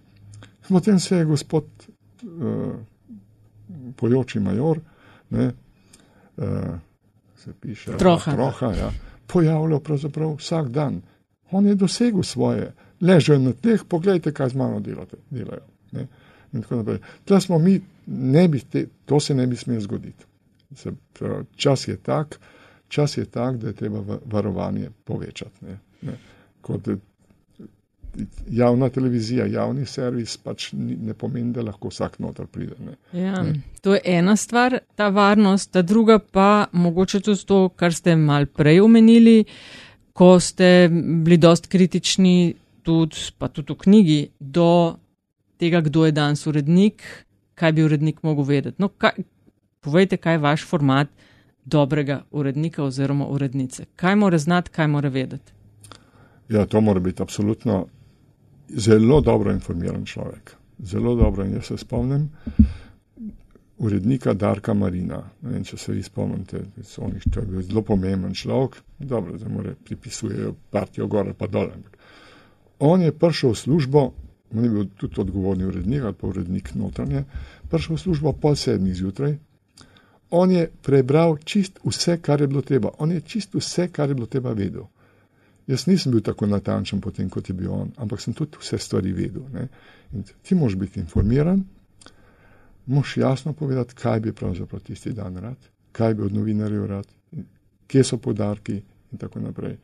Potem 0.68 1.00
se 1.00 1.16
je 1.16 1.24
gospod 1.24 1.64
uh, 2.22 2.74
Pojoči 3.96 4.40
Major, 4.40 4.80
ne, 5.30 5.50
uh, 6.36 6.44
se 7.44 7.52
piše, 7.60 7.96
Troha, 7.98 8.32
troha 8.32 8.72
ja, 8.76 8.90
pojavljal 9.26 9.80
pravzaprav 9.80 10.36
vsak 10.38 10.68
dan. 10.68 11.02
On 11.50 11.66
je 11.66 11.74
dosegel 11.74 12.22
svoje, 12.22 12.72
ležejo 13.00 13.38
na 13.38 13.52
tleh, 13.52 13.84
pogledajte, 13.88 14.32
kaj 14.32 14.48
z 14.48 14.54
mano 14.54 14.80
delate, 14.80 15.16
delajo. 15.30 15.66
Ne. 15.92 16.06
In 16.52 16.62
tako 16.62 16.76
naprej. 16.76 16.98
Smo 17.40 17.58
mi, 17.58 17.80
ne 18.06 18.48
bi 18.48 18.60
te, 18.60 18.86
to 19.04 19.20
se 19.20 19.34
ne 19.34 19.46
bi 19.46 19.56
smelo 19.56 19.80
zgoditi. 19.80 20.24
Se, 20.74 20.92
čas 21.56 21.88
je 21.88 21.96
tak, 21.96 22.38
čas 22.88 23.16
je 23.16 23.24
tak, 23.24 23.56
da 23.56 23.68
je 23.68 23.72
treba 23.72 24.18
varovanje 24.24 24.90
povečati. 25.04 25.64
Ne, 25.64 25.78
ne. 26.02 26.16
Kot 26.60 26.88
javna 28.50 28.88
televizija, 28.88 29.46
javni 29.46 29.86
servis, 29.86 30.36
pač 30.36 30.68
ne 30.72 31.14
pomeni, 31.14 31.52
da 31.52 31.62
lahko 31.62 31.90
vsak 31.92 32.18
noter 32.22 32.46
pride. 32.46 32.76
Ne, 32.80 32.96
ja, 33.20 33.42
ne. 33.42 33.60
To 33.82 33.94
je 33.94 34.00
ena 34.04 34.36
stvar, 34.36 34.78
ta 34.94 35.08
varnost, 35.08 35.72
ta 35.72 35.82
druga 35.82 36.18
pa 36.18 36.66
mogoče 36.72 37.20
tudi 37.20 37.46
to, 37.46 37.68
kar 37.76 37.94
ste 37.94 38.16
mal 38.16 38.46
prej 38.46 38.80
omenili, 38.84 39.44
ko 40.12 40.38
ste 40.40 40.88
bili 40.90 41.38
dost 41.42 41.66
kritični, 41.66 42.54
tudi, 42.82 43.30
pa 43.38 43.48
tudi 43.48 43.72
v 43.72 43.80
knjigi, 43.82 44.20
do 44.38 44.96
tega, 45.58 45.80
kdo 45.84 46.06
je 46.06 46.12
danes 46.14 46.46
urednik, 46.46 47.02
kaj 47.54 47.72
bi 47.72 47.84
urednik 47.86 48.22
mogel 48.22 48.44
vedeti. 48.44 48.82
No, 48.82 48.88
kaj, 48.88 49.24
Povejte, 49.84 50.16
kaj 50.16 50.34
je 50.34 50.38
vaš 50.38 50.64
format 50.66 51.08
dobrega 51.64 52.22
urednika 52.30 52.84
oziroma 52.84 53.26
urednice. 53.26 53.84
Kaj 53.96 54.16
mora 54.16 54.38
znati, 54.38 54.70
kaj 54.70 54.88
mora 54.88 55.08
vedeti? 55.08 55.52
Ja, 56.48 56.66
to 56.66 56.80
mora 56.80 57.00
biti 57.00 57.22
absolutno 57.22 57.86
zelo 58.68 59.20
dobro 59.20 59.52
informiran 59.52 60.04
človek. 60.04 60.56
Zelo 60.78 61.14
dobro. 61.14 61.44
In 61.44 61.54
jaz 61.54 61.64
se 61.64 61.78
spomnim 61.78 62.30
urednika 63.78 64.34
Darka 64.34 64.74
Marina. 64.74 65.22
Vem, 65.42 65.64
če 65.64 65.76
se 65.76 65.92
vi 65.92 66.02
spomnite, 66.02 66.60
onih, 66.98 67.22
to 67.30 67.40
je 67.40 67.46
bil 67.46 67.62
zelo 67.62 67.82
pomemben 67.82 68.34
človek. 68.34 68.76
Dobro, 68.98 69.38
da 69.38 69.48
mu 69.48 69.62
pripisujejo 69.84 70.54
partijo 70.70 71.06
gor 71.06 71.26
ali 71.26 71.34
pa 71.38 71.46
dol. 71.46 71.70
On 72.78 73.02
je 73.02 73.12
prišel 73.12 73.50
v 73.50 73.58
službo 73.58 74.10
on 74.56 74.64
je 74.64 74.70
bil 74.70 74.86
tudi 74.96 75.20
odgovorni 75.20 75.64
urednik 75.64 76.02
ali 76.02 76.14
pa 76.14 76.26
urednik 76.26 76.74
notranje, 76.74 77.24
prišel 77.70 77.96
v 77.96 78.00
službo 78.00 78.32
pol 78.32 78.56
sedmih 78.56 78.94
zjutraj. 78.94 79.36
On 80.30 80.50
je 80.50 80.70
prebral 80.82 81.36
čist 81.44 81.78
vse, 81.84 82.18
kar 82.22 82.40
je 82.40 82.46
bilo 82.46 82.62
treba. 82.62 82.90
On 82.98 83.12
je 83.12 83.20
čist 83.20 83.54
vse, 83.54 83.88
kar 83.88 84.08
je 84.08 84.14
bilo 84.14 84.26
treba 84.26 84.52
vedel. 84.52 84.86
Jaz 85.66 85.86
nisem 85.86 86.12
bil 86.12 86.20
tako 86.20 86.46
natančen 86.46 87.00
potem, 87.00 87.30
kot 87.30 87.48
je 87.48 87.54
bil 87.54 87.70
on, 87.72 87.92
ampak 87.96 88.20
sem 88.20 88.34
tudi 88.36 88.58
vse 88.60 88.78
stvari 88.78 89.12
vedel. 89.12 89.42
Ti 90.42 90.54
moraš 90.54 90.76
biti 90.76 91.00
informiran, 91.00 91.62
moraš 92.86 93.16
jasno 93.16 93.52
povedati, 93.52 93.94
kaj 93.94 94.20
bi 94.20 94.32
pravzaprav 94.32 94.82
tisti 94.82 95.12
dan 95.12 95.36
rad, 95.36 95.56
kaj 95.92 96.14
bi 96.14 96.22
od 96.22 96.34
novinarjev 96.34 96.86
rad, 96.86 97.06
kje 97.86 98.04
so 98.04 98.18
podarki 98.18 98.82
in 99.12 99.18
tako 99.18 99.40
naprej. 99.40 99.76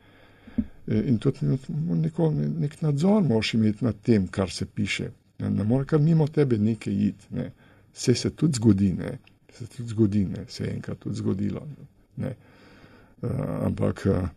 E, 0.87 1.01
in 1.07 1.17
tudi 1.17 1.57
neko, 2.01 2.31
nek 2.59 2.81
nadzor 2.81 3.23
moraš 3.23 3.53
imeti 3.53 3.85
nad 3.85 3.95
tem, 4.01 4.27
kar 4.27 4.51
se 4.51 4.65
piše. 4.65 5.09
Ne, 5.39 5.49
ne 5.49 5.63
more 5.63 5.85
kar 5.85 5.99
mimo 5.99 6.27
tebe 6.27 6.57
nekaj 6.57 6.93
iti. 6.93 7.25
Ne. 7.29 7.51
Vse 7.93 8.15
se 8.15 8.29
tudi 8.29 8.53
zgodi, 8.55 8.93
ne. 8.93 9.17
se 9.53 9.67
tudi 9.67 9.89
zgodi, 9.89 10.25
ne. 10.25 10.45
se 10.47 10.63
je 10.63 10.73
enkrat 10.73 10.99
tudi 10.99 11.15
zgodilo. 11.15 11.67
Ne. 12.17 12.35
Uh, 13.21 13.29
ampak 13.65 14.05
uh, 14.05 14.29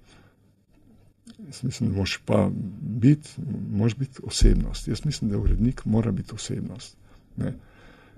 Jaz 1.47 1.63
mislim, 1.65 1.91
da 1.91 1.97
moraš 1.97 2.17
pa 2.25 2.51
biti, 2.81 3.29
moraš 3.71 3.97
biti 3.97 4.21
osebnost. 4.23 4.89
Jaz 4.89 5.05
mislim, 5.05 5.31
da 5.31 5.39
urednik 5.39 5.85
mora 5.85 6.13
biti 6.13 6.35
osebnost, 6.35 6.97
ne? 7.37 7.53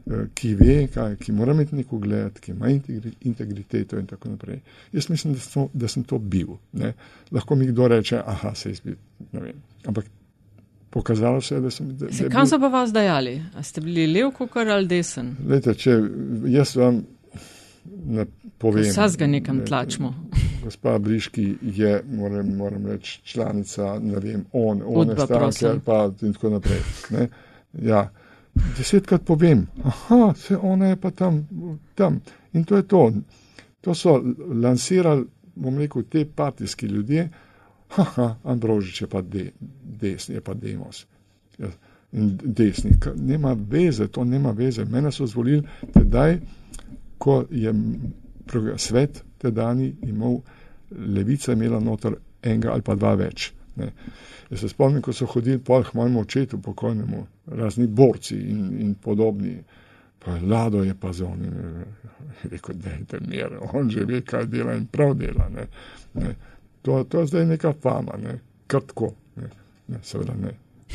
Eh, 0.07 0.27
ki 0.35 0.55
ve, 0.55 0.75
kaj, 0.95 1.17
ki 1.17 1.33
mora 1.33 1.53
imeti 1.53 1.77
neko 1.77 1.99
gled, 1.99 2.39
ki 2.41 2.53
ima 2.53 2.69
integriteto 3.21 3.99
in 3.99 4.07
tako 4.07 4.29
naprej. 4.29 4.61
Jaz 4.93 5.09
mislim, 5.11 5.35
da, 5.35 5.41
so, 5.41 5.69
da 5.75 5.89
sem 5.89 6.05
to 6.05 6.19
bil. 6.19 6.55
Ne? 6.73 6.93
Lahko 7.31 7.57
mi 7.57 7.67
kdo 7.67 7.89
reče, 7.89 8.21
aha, 8.27 8.55
se 8.55 8.71
izbi, 8.71 8.95
ne 9.33 9.41
vem. 9.41 9.63
Ampak 9.85 10.05
pokazalo 10.91 11.41
se 11.41 11.55
je, 11.55 11.61
da 11.61 11.71
sem. 11.71 11.89
Da, 11.97 12.13
se, 12.13 12.25
da 12.25 12.31
kam 12.31 12.47
bil... 12.47 12.51
so 12.51 12.61
pa 12.61 12.69
vas 12.69 12.93
dajali? 12.93 13.43
A 13.55 13.63
ste 13.63 13.81
bili 13.81 14.07
lev, 14.07 14.31
kukar 14.37 14.69
ali 14.69 14.87
desen? 14.87 15.35
Lejte, 15.49 15.75
če 15.75 15.99
jaz 16.55 16.77
vam 16.77 17.03
ne 18.07 18.27
povem. 18.59 18.85
Vsaj 18.85 19.17
ga 19.19 19.27
nekam 19.27 19.65
tlačimo. 19.67 20.15
Gospa 20.65 20.99
Briški 20.99 21.55
je, 21.63 22.03
moram, 22.13 22.57
moram 22.57 22.87
reči, 22.87 23.21
članica, 23.25 23.99
ne 24.03 24.19
vem, 24.19 24.45
on, 24.53 24.83
on 24.87 25.15
stranke 25.25 25.81
pa 25.85 26.11
in 26.23 26.33
tako 26.33 26.51
naprej. 26.51 26.81
Ja. 27.83 28.11
Desetkrat 28.79 29.25
povem, 29.25 29.67
aha, 29.85 30.35
se 30.37 30.57
ona 30.57 30.87
je 30.87 30.97
pa 30.97 31.11
tam, 31.11 31.49
tam. 31.95 32.21
In 32.53 32.65
to 32.65 32.77
je 32.77 32.83
to. 32.89 33.13
To 33.81 33.95
so 33.95 34.23
lansirali, 34.63 35.27
bom 35.55 35.79
rekel, 35.79 36.03
te 36.03 36.25
partijski 36.25 36.87
ljudje, 36.87 37.29
haha, 37.89 38.35
Ambrožič 38.45 39.01
je 39.01 39.07
pa 39.07 39.23
de, 39.23 39.51
desni, 40.01 40.35
je 40.35 40.41
pa 40.41 40.55
demos. 40.55 41.07
Ja. 41.59 41.69
In 42.13 42.39
desni, 42.43 42.91
nema 43.17 43.57
veze, 43.69 44.09
to 44.09 44.25
nema 44.25 44.51
veze. 44.51 44.85
Mene 44.85 45.13
so 45.13 45.27
zvolili 45.27 45.63
tedaj, 45.95 46.39
ko 47.19 47.45
je 47.51 47.75
svet 48.77 49.25
tedajni 49.39 49.95
imel, 50.03 50.41
levica 50.91 51.53
imela 51.53 51.81
noter 51.81 52.17
enega 52.43 52.73
ali 52.73 52.83
pa 52.83 52.95
dva 52.95 53.15
več. 53.15 53.53
Ne. 53.77 53.91
Jaz 54.51 54.61
se 54.61 54.69
spomnim, 54.69 55.03
ko 55.03 55.13
so 55.13 55.27
hodili 55.27 55.59
po 55.59 55.83
mojemu 55.93 56.21
očetu, 56.21 56.61
pokojnemu, 56.63 57.27
razni 57.47 57.87
borci 57.87 58.37
in, 58.37 58.81
in 58.81 58.95
podobni. 58.95 59.59
Pa 60.19 60.39
Lado 60.43 60.83
je 60.83 60.95
pa 61.01 61.13
za 61.13 61.27
oni, 61.27 61.49
rekel, 62.51 62.75
da 62.75 62.91
je 62.91 63.05
to 63.05 63.17
mir, 63.29 63.59
on 63.73 63.91
že 63.91 64.05
ve, 64.05 64.23
kaj 64.27 64.47
dela 64.47 64.75
in 64.75 64.87
prav 64.87 65.15
dela. 65.15 65.49
Ne. 65.49 65.67
Ne. 66.15 66.35
To, 66.83 67.05
to 67.05 67.21
je 67.21 67.27
zdaj 67.27 67.47
neka 67.47 67.73
fama, 67.83 68.17
ne. 68.23 68.39
krtko, 68.67 69.13
ne. 69.37 69.51
Ne, 69.89 69.99
seveda 70.03 70.35
ne. 70.35 70.55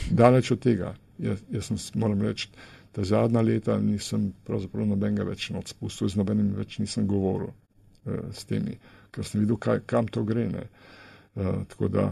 Daleč 0.09 0.51
od 0.51 0.59
tega, 0.59 0.93
jaz, 1.19 1.39
jaz 1.51 1.69
sem, 1.69 1.77
moram 2.01 2.21
reči, 2.21 2.49
ta 2.91 3.03
zadnja 3.03 3.41
leta 3.41 3.77
nisem 3.79 4.31
pravzaprav 4.47 4.87
nobenega 4.87 5.23
več 5.27 5.49
odpustil, 5.55 6.09
z 6.09 6.19
nobenim 6.19 6.51
več 6.57 6.79
nisem 6.79 7.07
govoril 7.07 7.51
uh, 7.51 8.27
s 8.31 8.45
temi, 8.49 8.77
ker 9.11 9.27
sem 9.27 9.43
videl, 9.43 9.59
kaj, 9.61 9.83
kam 9.85 10.07
to 10.11 10.23
gre. 10.27 10.47
Uh, 10.51 11.63
tako 11.71 11.87
da 11.87 12.11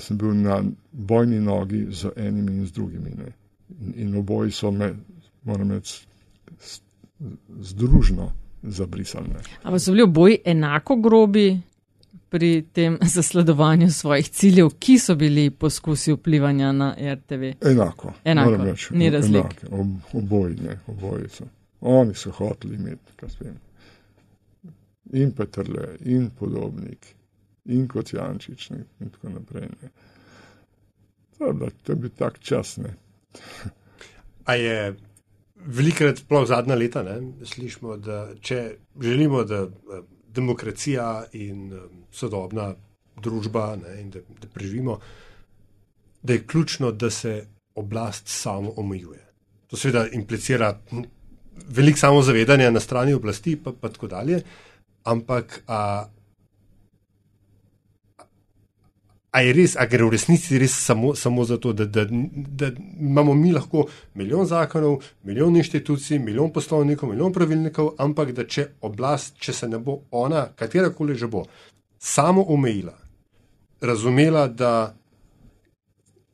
sem 0.00 0.18
bil 0.18 0.34
na 0.34 0.62
bojni 0.92 1.40
nogi 1.40 1.86
z 1.90 2.12
enimi 2.16 2.58
in 2.60 2.66
z 2.66 2.72
drugimi. 2.72 3.12
In, 3.80 3.94
in 3.94 4.16
oboji 4.16 4.52
so 4.52 4.70
me, 4.70 4.92
moram 5.44 5.72
reči, 5.72 6.06
združno 7.60 8.32
zabrisali. 8.62 9.28
Ampak 9.62 9.80
so 9.80 9.92
bili 9.92 10.02
oboji 10.02 10.38
enako 10.44 10.96
grobi? 10.96 11.60
Pri 12.28 12.64
tem 12.72 12.98
zasledovanju 13.16 13.90
svojih 13.90 14.28
ciljev, 14.28 14.68
ki 14.78 14.98
so 14.98 15.14
bili 15.14 15.50
poskusi 15.50 16.12
vplivanja 16.12 16.72
na 16.72 16.94
RTV? 17.14 17.52
Enako. 17.70 18.12
Enako. 18.24 18.56
Reči, 18.64 18.94
Ni 18.94 19.10
razlik. 19.10 19.64
Ob, 19.70 19.86
oboji, 20.12 20.54
ne, 20.54 20.80
oboji 20.86 21.28
so. 21.28 21.44
Oni 21.80 22.14
so 22.14 22.30
hoteli 22.30 22.74
imeti, 22.74 23.12
kaj 23.16 23.30
spem. 23.30 23.54
In 25.12 25.32
Petrle, 25.32 25.96
in 26.04 26.30
podobnik, 26.38 27.06
in 27.64 27.88
kot 27.88 28.12
Jančič, 28.12 28.70
ne, 28.70 28.84
in 29.00 29.10
tako 29.10 29.28
naprej. 29.28 29.68
Ne. 29.82 29.90
To, 31.38 31.52
da, 31.52 31.66
to 31.82 31.92
je 31.92 31.96
bil 31.96 32.10
tak 32.18 32.38
čas. 32.38 32.76
Ne. 32.76 32.94
A 34.44 34.54
je 34.54 34.96
velikrat, 35.66 36.18
sploh 36.18 36.46
zadnja 36.48 36.74
leta, 36.74 37.02
ne, 37.02 37.20
slišimo, 37.44 37.96
da 37.96 38.26
če 38.40 38.76
želimo, 39.02 39.44
da 39.44 39.66
demokracija 40.36 41.24
in 41.32 41.72
um, 41.72 42.04
sodobna 42.12 42.74
družba, 43.22 43.76
ne, 43.80 44.00
in 44.02 44.10
da, 44.10 44.20
da 44.40 44.48
preživimo, 44.52 44.98
da 46.22 46.36
je 46.36 46.44
ključno, 46.46 46.92
da 46.92 47.10
se 47.10 47.46
oblast 47.74 48.28
samo 48.28 48.72
omejuje. 48.76 49.22
To 49.66 49.76
seveda 49.76 50.06
implicira 50.12 50.74
veliko 51.68 51.98
samozavedanja 51.98 52.70
na 52.70 52.80
strani 52.80 53.14
oblasti, 53.14 53.56
pa, 53.56 53.72
pa 53.80 53.88
tako 53.88 54.06
dalje. 54.06 54.42
Ampak 55.04 55.62
a, 55.66 56.06
A 59.36 59.42
je 59.44 59.52
res, 59.52 59.74
a 59.76 59.84
gre 59.84 60.06
v 60.06 60.14
resnici 60.14 60.56
res 60.56 60.72
samo, 60.72 61.12
samo 61.14 61.44
zato, 61.44 61.74
da, 61.76 61.84
da, 61.84 62.06
da 62.08 62.70
imamo 63.00 63.34
mi 63.36 63.50
lahko 63.52 63.82
milijon 64.16 64.46
zakonov, 64.48 65.02
milijon 65.28 65.56
inštitucij, 65.60 66.18
milijon 66.18 66.52
poslovnikov, 66.52 67.10
milijon 67.10 67.34
pravilnikov, 67.36 67.90
ampak 68.00 68.32
da 68.32 68.46
če 68.48 68.70
oblast, 68.88 69.36
če 69.36 69.52
se 69.52 69.68
ne 69.68 69.78
bo 69.78 69.98
ona, 70.16 70.46
katera 70.56 70.88
koli 70.88 71.18
že 71.20 71.28
bo, 71.28 71.44
samo 71.98 72.46
omejila, 72.54 72.94
razumela, 73.84 74.46
da 74.48 74.94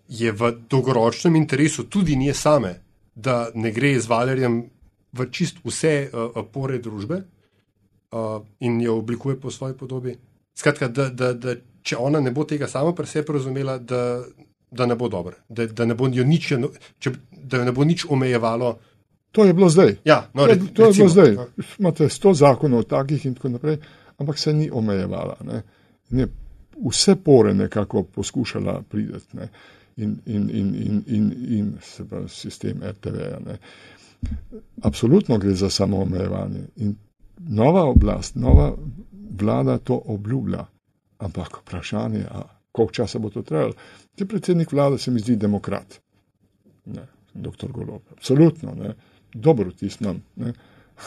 je 0.08 0.30
v 0.32 0.52
dolgoročnem 0.70 1.36
interesu 1.36 1.88
tudi 1.90 2.16
nje 2.16 2.34
same, 2.34 2.72
da 3.14 3.48
ne 3.54 3.72
gre 3.72 3.96
z 3.98 4.06
valerjem 4.06 4.62
v 5.12 5.28
čist 5.34 5.58
vse 5.64 6.06
uh, 6.06 6.38
pore 6.52 6.78
družbe 6.78 7.18
uh, 7.18 8.38
in 8.60 8.78
jo 8.80 8.96
oblikuje 9.02 9.40
po 9.40 9.50
svoji 9.50 9.74
podobi. 9.74 10.14
Skratka, 10.54 10.88
da, 10.88 11.08
da, 11.08 11.32
da 11.32 11.56
če 11.82 11.98
ona 11.98 12.20
ne 12.20 12.30
bo 12.30 12.44
tega 12.48 12.68
sama 12.68 12.94
pri 12.94 13.06
sebi 13.06 13.32
razumela, 13.32 13.78
da, 13.78 14.22
da 14.70 14.86
ne 14.86 14.96
bo 14.96 15.08
dobro, 15.08 15.36
da, 15.48 15.66
da, 15.66 15.86
ne 15.86 15.94
bo 15.94 16.08
nič, 16.08 16.52
če, 16.98 17.12
da 17.30 17.64
ne 17.64 17.72
bo 17.72 17.84
nič 17.84 18.06
omejevalo. 18.08 18.72
To 19.32 19.44
je 19.44 19.54
bilo 19.56 19.68
zdaj. 19.72 19.96
Ja, 20.04 20.26
no, 20.34 20.46
to, 20.46 20.68
to 20.74 20.86
je 20.86 20.92
bilo 20.92 21.08
zdaj. 21.08 21.34
No. 21.36 21.46
Imate 21.78 22.08
sto 22.12 22.34
zakonov 22.36 22.84
takih 22.90 23.26
in 23.26 23.34
tako 23.34 23.54
naprej, 23.56 23.78
ampak 24.20 24.38
se 24.38 24.52
ni 24.52 24.70
omejevala. 24.72 25.38
Ne. 25.48 25.62
Ne, 26.12 26.26
vse 26.88 27.16
pore 27.16 27.54
nekako 27.54 28.02
poskušala 28.02 28.82
prideti 28.88 29.36
ne. 29.36 29.48
in, 29.96 30.18
in, 30.26 30.50
in, 30.50 30.74
in, 30.74 31.02
in, 31.06 31.32
in 31.48 31.72
se 31.80 32.04
pa 32.08 32.28
sistem 32.28 32.82
RTV-ja. 32.84 33.56
Absolutno 34.82 35.38
gre 35.38 35.54
za 35.54 35.70
samo 35.70 36.02
omejevanje. 36.02 36.60
In 36.76 36.94
nova 37.38 37.84
oblast, 37.84 38.34
nova 38.34 38.74
vlada 39.40 39.78
to 39.78 40.02
obljublja. 40.04 40.66
Ampak 41.22 41.62
vprašanje, 41.62 42.26
koliko 42.72 42.92
časa 42.92 43.18
bo 43.18 43.30
to 43.30 43.42
trajalo. 43.46 43.74
Ti 44.14 44.26
predsednik 44.28 44.72
vlade 44.72 44.98
se 44.98 45.10
mi 45.10 45.20
zdi 45.20 45.36
demokrat. 45.36 46.00
Ne, 46.84 47.06
doktor 47.34 47.72
Golob. 47.72 48.02
Absolutno, 48.16 48.74
ne. 48.74 48.94
dobro 49.34 49.70
tisnem. 49.70 50.22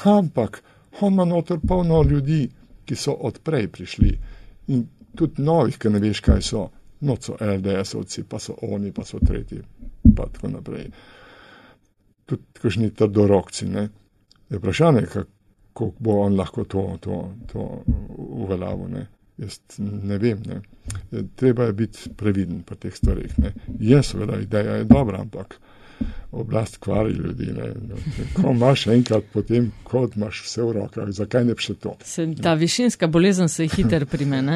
Ampak 0.03 0.63
on 1.01 1.13
ima 1.13 1.25
noter 1.25 1.59
polno 1.67 2.03
ljudi, 2.03 2.49
ki 2.85 2.95
so 2.95 3.13
odprej 3.13 3.67
prišli 3.67 4.19
in 4.67 4.87
tudi 5.15 5.41
novih, 5.41 5.77
ki 5.77 5.89
ne 5.89 5.99
veš, 5.99 6.21
kaj 6.21 6.41
so. 6.41 6.69
No, 7.05 7.17
so 7.21 7.35
LDS-ovci, 7.41 8.23
pa 8.23 8.39
so 8.39 8.55
oni, 8.61 8.91
pa 8.91 9.03
so 9.05 9.19
tretji, 9.19 9.59
pa 10.15 10.25
tako 10.31 10.47
naprej. 10.53 10.87
Tudi 12.25 12.43
kakšni 12.61 12.89
trdorokci. 12.95 13.67
Ne. 13.69 13.89
Je 14.49 14.57
vprašanje, 14.57 15.03
kako 15.13 15.91
bo 15.99 16.19
on 16.23 16.37
lahko 16.39 16.63
to, 16.63 16.85
to, 17.01 17.19
to 17.51 17.67
uveljavil. 18.17 19.05
Jaz 19.37 19.59
ne 19.77 20.17
vem. 20.17 20.39
Ne. 20.45 20.61
Treba 21.35 21.63
je 21.63 21.73
biti 21.73 22.09
previden 22.17 22.63
pri 22.63 22.75
teh 22.75 22.95
stvarih. 22.95 23.33
Je 23.79 24.03
seveda 24.03 24.39
ideja 24.39 24.79
je 24.79 24.83
dobra, 24.83 25.21
ampak 25.21 25.59
oblast 26.31 26.77
kvari 26.77 27.11
ljudi. 27.11 27.45
Ne. 27.45 27.73
Ko 28.33 28.51
imaš 28.51 28.87
enkrat, 28.87 29.23
potem 29.33 29.71
kot 29.83 30.15
imaš 30.15 30.43
vse 30.43 30.63
v 30.63 30.71
rokah, 30.71 31.09
zakaj 31.09 31.45
ne 31.45 31.53
bi 31.55 31.61
še 31.63 31.73
to? 31.79 31.95
Se, 32.03 32.27
ta 32.43 32.53
višinska 32.59 33.07
bolezen 33.07 33.49
se 33.49 33.67
hiter 33.71 34.05
prime. 34.05 34.41
um, 34.45 34.55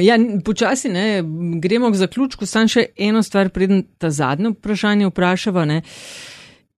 ja, 0.00 0.18
počasi 0.44 0.88
ne, 0.92 1.22
gremo 1.62 1.90
k 1.90 1.94
zaključku, 2.04 2.46
sam 2.46 2.68
še 2.70 2.86
eno 2.96 3.22
stvar, 3.22 3.50
preden 3.50 3.82
ta 3.98 4.10
zadnje 4.10 4.50
vprašanje 4.56 5.06
vprašava. 5.10 5.64
Ne. 5.66 5.82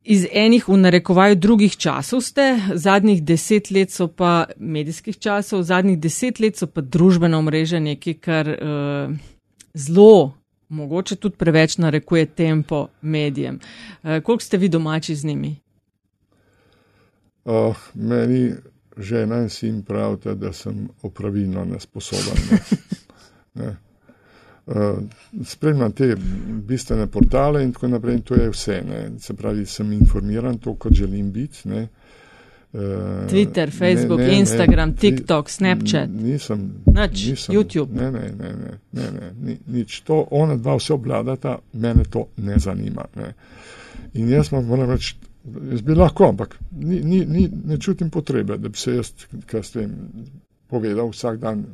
Iz 0.05 0.27
enih 0.33 0.69
v 0.69 0.77
narekovaju 0.77 1.37
drugih 1.37 1.77
časov 1.81 2.21
ste, 2.21 2.61
zadnjih 2.75 3.23
deset 3.25 3.71
let 3.71 3.91
so 3.91 4.09
pa 4.09 4.45
medijskih 4.59 5.17
časov, 5.19 5.63
zadnjih 5.65 5.97
deset 5.99 6.41
let 6.41 6.61
so 6.61 6.67
pa 6.67 6.85
družbena 6.85 7.39
omrežja 7.41 7.81
nekaj, 7.81 8.15
kar 8.21 8.51
uh, 8.53 9.15
zelo, 9.75 10.35
mogoče 10.69 11.17
tudi 11.17 11.41
preveč 11.41 11.79
narekuje 11.81 12.27
tempo 12.27 12.89
medijem. 13.01 13.57
Uh, 14.03 14.21
koliko 14.21 14.45
ste 14.45 14.61
vi 14.61 14.69
domači 14.69 15.17
z 15.17 15.25
njimi? 15.25 15.57
Oh, 17.45 17.77
meni 17.95 18.53
žena 18.97 19.41
in 19.43 19.49
sin 19.49 19.83
pravita, 19.83 20.35
da 20.35 20.53
sem 20.53 20.89
opravilno 21.03 21.65
nesposoben. 21.65 22.45
Ne. 22.51 22.59
Ne. 23.55 23.77
Uh, 24.67 24.75
spremljam 25.45 25.93
te 25.93 26.15
bistvene 26.67 27.07
portale 27.07 27.65
in 27.65 27.73
tako 27.73 27.89
naprej, 27.89 28.15
in 28.15 28.23
to 28.23 28.35
je 28.35 28.51
vse. 28.51 28.83
Ne. 28.89 29.11
Se 29.21 29.35
pravi, 29.35 29.67
sem 29.67 29.93
informiran, 29.93 30.59
to, 30.59 30.75
kot 30.75 30.93
želim 30.93 31.33
biti. 31.33 31.69
Ne. 31.69 31.89
Uh, 32.73 33.29
Twitter, 33.29 33.71
Facebook, 33.71 34.19
ne, 34.19 34.27
ne, 34.27 34.39
Instagram, 34.39 34.89
ne, 34.89 34.97
TikTok, 34.97 35.51
Snapchat. 35.51 36.09
Nisem. 36.11 36.71
Nač, 36.87 37.27
nisem, 37.27 37.55
YouTube. 37.55 37.95
Ne, 37.95 38.11
ne, 38.11 38.33
ne, 38.39 38.53
ne, 38.53 38.79
ne, 38.93 39.11
ne 39.11 39.31
ni, 39.43 39.59
nič. 39.67 40.01
To, 40.01 40.25
ona 40.31 40.57
dva 40.57 40.75
vse 40.81 40.97
obladata, 40.97 41.59
mene 41.73 42.09
to 42.11 42.27
ne 42.37 42.59
zanima. 42.59 43.05
Ne. 43.15 43.35
In 44.15 44.33
jaz 44.33 44.51
vam 44.53 44.67
moram 44.67 44.91
reči, 44.91 45.15
jaz 45.71 45.85
bi 45.87 45.95
lahko, 45.95 46.33
ampak 46.33 46.57
ni, 46.73 46.99
ni, 47.05 47.21
ni, 47.27 47.47
ne 47.65 47.79
čutim 47.79 48.11
potrebe, 48.11 48.57
da 48.59 48.69
bi 48.69 48.79
se 48.79 48.97
jaz, 48.97 49.13
kaj 49.47 49.63
s 49.63 49.77
tem, 49.77 49.95
povedal 50.75 51.13
vsak 51.13 51.39
dan, 51.43 51.65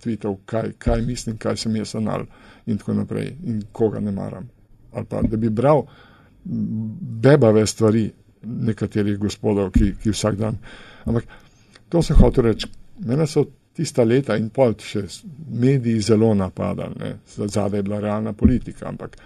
tvitev, 0.00 0.36
kaj, 0.46 0.72
kaj 0.78 1.02
mislim, 1.02 1.38
kaj 1.38 1.56
sem 1.64 1.76
jaz 1.76 1.94
anal 1.98 2.26
in 2.66 2.78
tako 2.78 2.94
naprej 2.94 3.32
in 3.44 3.62
koga 3.72 4.00
ne 4.00 4.12
maram. 4.12 4.48
Ali 4.92 5.06
pa 5.10 5.22
da 5.22 5.36
bi 5.36 5.50
bral 5.50 5.82
bebave 6.44 7.66
stvari 7.66 8.10
nekaterih 8.42 9.18
gospodov, 9.18 9.70
ki, 9.72 9.94
ki 10.02 10.12
vsak 10.12 10.36
dan. 10.36 10.58
Ampak 11.04 11.24
to 11.88 12.02
sem 12.02 12.16
hotel 12.16 12.44
reči. 12.50 12.68
Mene 13.04 13.26
so 13.26 13.46
tista 13.74 14.04
leta 14.04 14.36
in 14.38 14.50
pol 14.54 14.76
še 14.78 15.02
mediji 15.50 16.02
zelo 16.12 16.30
napadali, 16.34 17.14
zadaj 17.26 17.78
je 17.78 17.82
bila 17.82 18.00
realna 18.00 18.32
politika, 18.32 18.86
ampak, 18.88 19.16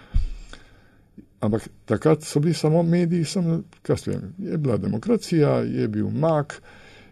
ampak 1.45 1.67
takrat 1.85 2.25
so 2.25 2.41
bili 2.41 2.55
samo 2.57 2.81
mediji, 2.83 3.27
sem, 3.29 3.51
kaj 3.85 4.07
vem, 4.07 4.33
je 4.41 4.57
bila 4.57 4.77
demokracija, 4.77 5.59
je 5.69 5.87
bil 5.87 6.09
mak, 6.09 6.57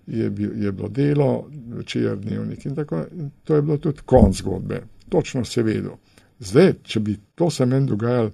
je, 0.08 0.30
bil, 0.30 0.64
je 0.64 0.72
bilo 0.72 0.90
delo, 0.90 1.50
večer, 1.68 2.18
dnevnik 2.18 2.66
in 2.66 2.76
tako. 2.76 3.04
In 3.12 3.30
to 3.44 3.56
je 3.56 3.62
bilo 3.62 3.78
tudi 3.78 4.02
konc 4.06 4.36
zgodbe. 4.36 4.82
Točno 5.10 5.46
se 5.46 5.64
vedo. 5.64 5.98
Zdaj, 6.40 6.74
če 6.84 7.00
bi 7.00 7.18
to 7.36 7.50
se 7.50 7.66
meni 7.66 7.88
dogajalo, 7.88 8.32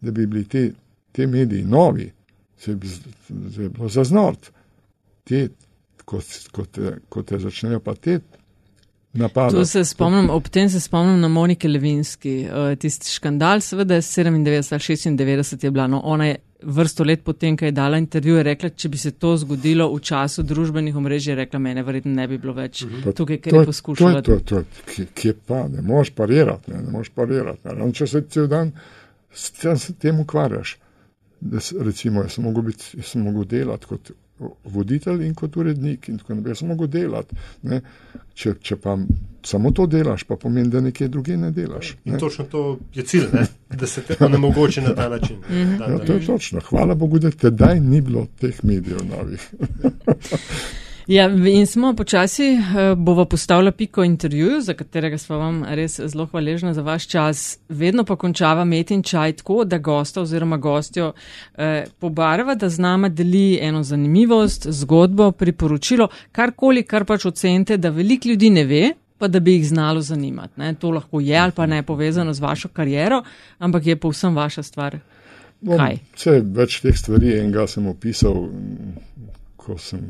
da 0.00 0.10
bi 0.10 0.26
bili 0.26 0.44
te, 0.44 0.70
te 1.12 1.26
mediji 1.26 1.64
novi, 1.64 2.12
se 2.58 2.74
bi 2.74 2.88
zdaj 3.28 3.68
bilo 3.68 3.88
zaznort. 3.88 4.50
Te, 5.24 5.48
ko, 6.04 6.20
ko, 6.52 6.64
te, 6.64 6.96
ko 7.08 7.22
te 7.22 7.38
začnejo 7.38 7.80
pa 7.80 7.94
te 7.94 8.20
se 9.64 9.84
spomnim, 9.84 10.30
ob 10.30 10.48
tem 10.48 10.68
se 10.68 10.80
spomnim 10.80 11.20
na 11.20 11.28
Monike 11.28 11.68
Levinski. 11.68 12.46
Uh, 12.48 12.78
tisti 12.78 13.10
škandal, 13.10 13.60
seveda, 13.60 13.94
97 13.94 14.28
ali 14.28 14.44
96 15.42 15.64
je 15.64 15.70
bila. 15.70 15.86
No, 15.86 16.00
ona 16.04 16.26
je 16.26 16.36
vrsto 16.62 17.04
let 17.04 17.24
potem, 17.24 17.56
ko 17.56 17.64
je 17.64 17.72
dala 17.72 17.98
intervju, 17.98 18.36
je 18.36 18.42
rekla, 18.42 18.68
če 18.68 18.88
bi 18.88 18.98
se 18.98 19.10
to 19.10 19.34
zgodilo 19.36 19.88
v 19.94 20.00
času 20.00 20.42
družbenih 20.42 20.96
omrežij, 20.96 21.32
je 21.32 21.36
rekla, 21.36 21.58
mene 21.58 21.82
verjetno 21.82 22.12
ne 22.14 22.28
bi 22.28 22.38
bilo 22.38 22.54
več 22.54 22.82
uh 22.82 22.90
-huh. 22.90 23.16
tukaj, 23.16 23.38
ker 23.38 23.54
je 23.54 23.64
poskušala. 23.66 24.22
To, 24.22 24.38
to, 24.38 24.62
to, 24.62 25.04
kje 25.14 25.34
pa, 25.46 25.68
ne 25.68 25.82
moreš 25.82 26.10
parirati, 26.10 26.70
ne, 26.70 26.82
ne 26.82 26.90
moreš 26.90 27.08
parirati. 27.08 27.68
Ne. 27.68 27.92
Če 27.92 28.06
se 28.06 28.22
cel 28.28 28.46
dan 28.46 28.72
s 29.32 29.92
tem 29.98 30.20
ukvarjaš, 30.20 30.78
da 31.40 31.58
recimo, 31.80 32.22
jaz 32.22 32.32
sem 32.32 32.44
mogel, 32.44 32.62
biti, 32.62 32.84
jaz 32.96 33.06
sem 33.06 33.22
mogel 33.22 33.44
delati 33.44 33.86
kot 33.86 34.12
voditelj 34.64 35.26
in 35.26 35.34
kot 35.34 35.56
urednik 35.56 36.08
in 36.08 36.18
tako 36.18 36.34
naprej. 36.34 36.50
Jaz 36.50 36.62
sem 36.62 36.68
mogel 36.68 36.90
delati. 36.92 37.36
Če, 38.34 38.54
če 38.62 38.76
pa 38.76 38.96
samo 39.44 39.72
to 39.74 39.86
delaš, 39.86 40.24
pa 40.24 40.36
pomeni, 40.36 40.70
da 40.70 40.80
nekje 40.80 41.08
druge 41.08 41.36
ne 41.36 41.50
delaš. 41.50 41.96
Ne? 42.04 42.12
In 42.12 42.20
točno 42.20 42.44
to 42.44 42.78
je 42.94 43.02
cilj, 43.02 43.26
ne? 43.32 43.46
da 43.70 43.86
se 43.86 44.02
te 44.02 44.16
ne 44.28 44.38
mogoče 44.38 44.82
na 44.82 44.94
ta 44.94 45.08
način. 45.08 45.42
ja, 45.80 45.98
to 46.06 46.12
je 46.12 46.26
točno. 46.26 46.60
Hvala 46.68 46.94
Bogu, 46.94 47.18
da 47.18 47.30
tedaj 47.30 47.80
ni 47.80 48.00
bilo 48.00 48.26
teh 48.40 48.64
medijev 48.64 49.04
novih. 49.08 49.50
Ja, 51.06 51.26
in 51.28 51.66
smo 51.66 51.94
počasi, 51.94 52.44
eh, 52.44 52.94
bova 52.96 53.24
postavila 53.24 53.70
piko 53.72 54.04
intervjuju, 54.04 54.60
za 54.60 54.74
katerega 54.74 55.18
smo 55.18 55.36
vam 55.36 55.64
res 55.64 56.00
zelo 56.00 56.26
hvaležni 56.26 56.74
za 56.74 56.82
vaš 56.82 57.06
čas. 57.08 57.58
Vedno 57.68 58.04
pa 58.04 58.16
končava 58.16 58.64
metin 58.64 59.02
čaj 59.02 59.32
tako, 59.32 59.64
da 59.64 59.78
gosta 59.78 60.22
oziroma 60.22 60.56
gostjo 60.56 61.12
eh, 61.54 61.84
pobarva, 61.98 62.54
da 62.54 62.68
z 62.68 62.78
nama 62.78 63.08
deli 63.08 63.58
eno 63.62 63.82
zanimivost, 63.82 64.66
zgodbo, 64.70 65.32
priporočilo, 65.32 66.08
karkoli, 66.32 66.82
kar 66.82 67.04
pač 67.04 67.26
ocenite, 67.26 67.76
da 67.76 67.90
veliko 67.90 68.28
ljudi 68.28 68.50
ne 68.50 68.64
ve, 68.64 68.92
pa 69.18 69.28
da 69.28 69.40
bi 69.40 69.52
jih 69.52 69.68
znalo 69.68 70.00
zanimati. 70.00 70.60
Ne? 70.60 70.74
To 70.74 70.90
lahko 70.90 71.20
je 71.20 71.38
ali 71.38 71.52
pa 71.52 71.66
ne 71.66 71.82
povezano 71.82 72.34
z 72.34 72.40
vašo 72.40 72.68
kariero, 72.68 73.22
ampak 73.58 73.86
je 73.86 73.96
povsem 73.96 74.36
vaša 74.36 74.62
stvar. 74.62 74.98
Kaj? 75.66 75.98
Vse 76.14 76.40
več 76.42 76.80
teh 76.82 76.96
stvari 76.98 77.36
enega 77.38 77.66
sem 77.66 77.86
opisal, 77.86 78.48
ko 79.56 79.78
sem 79.78 80.00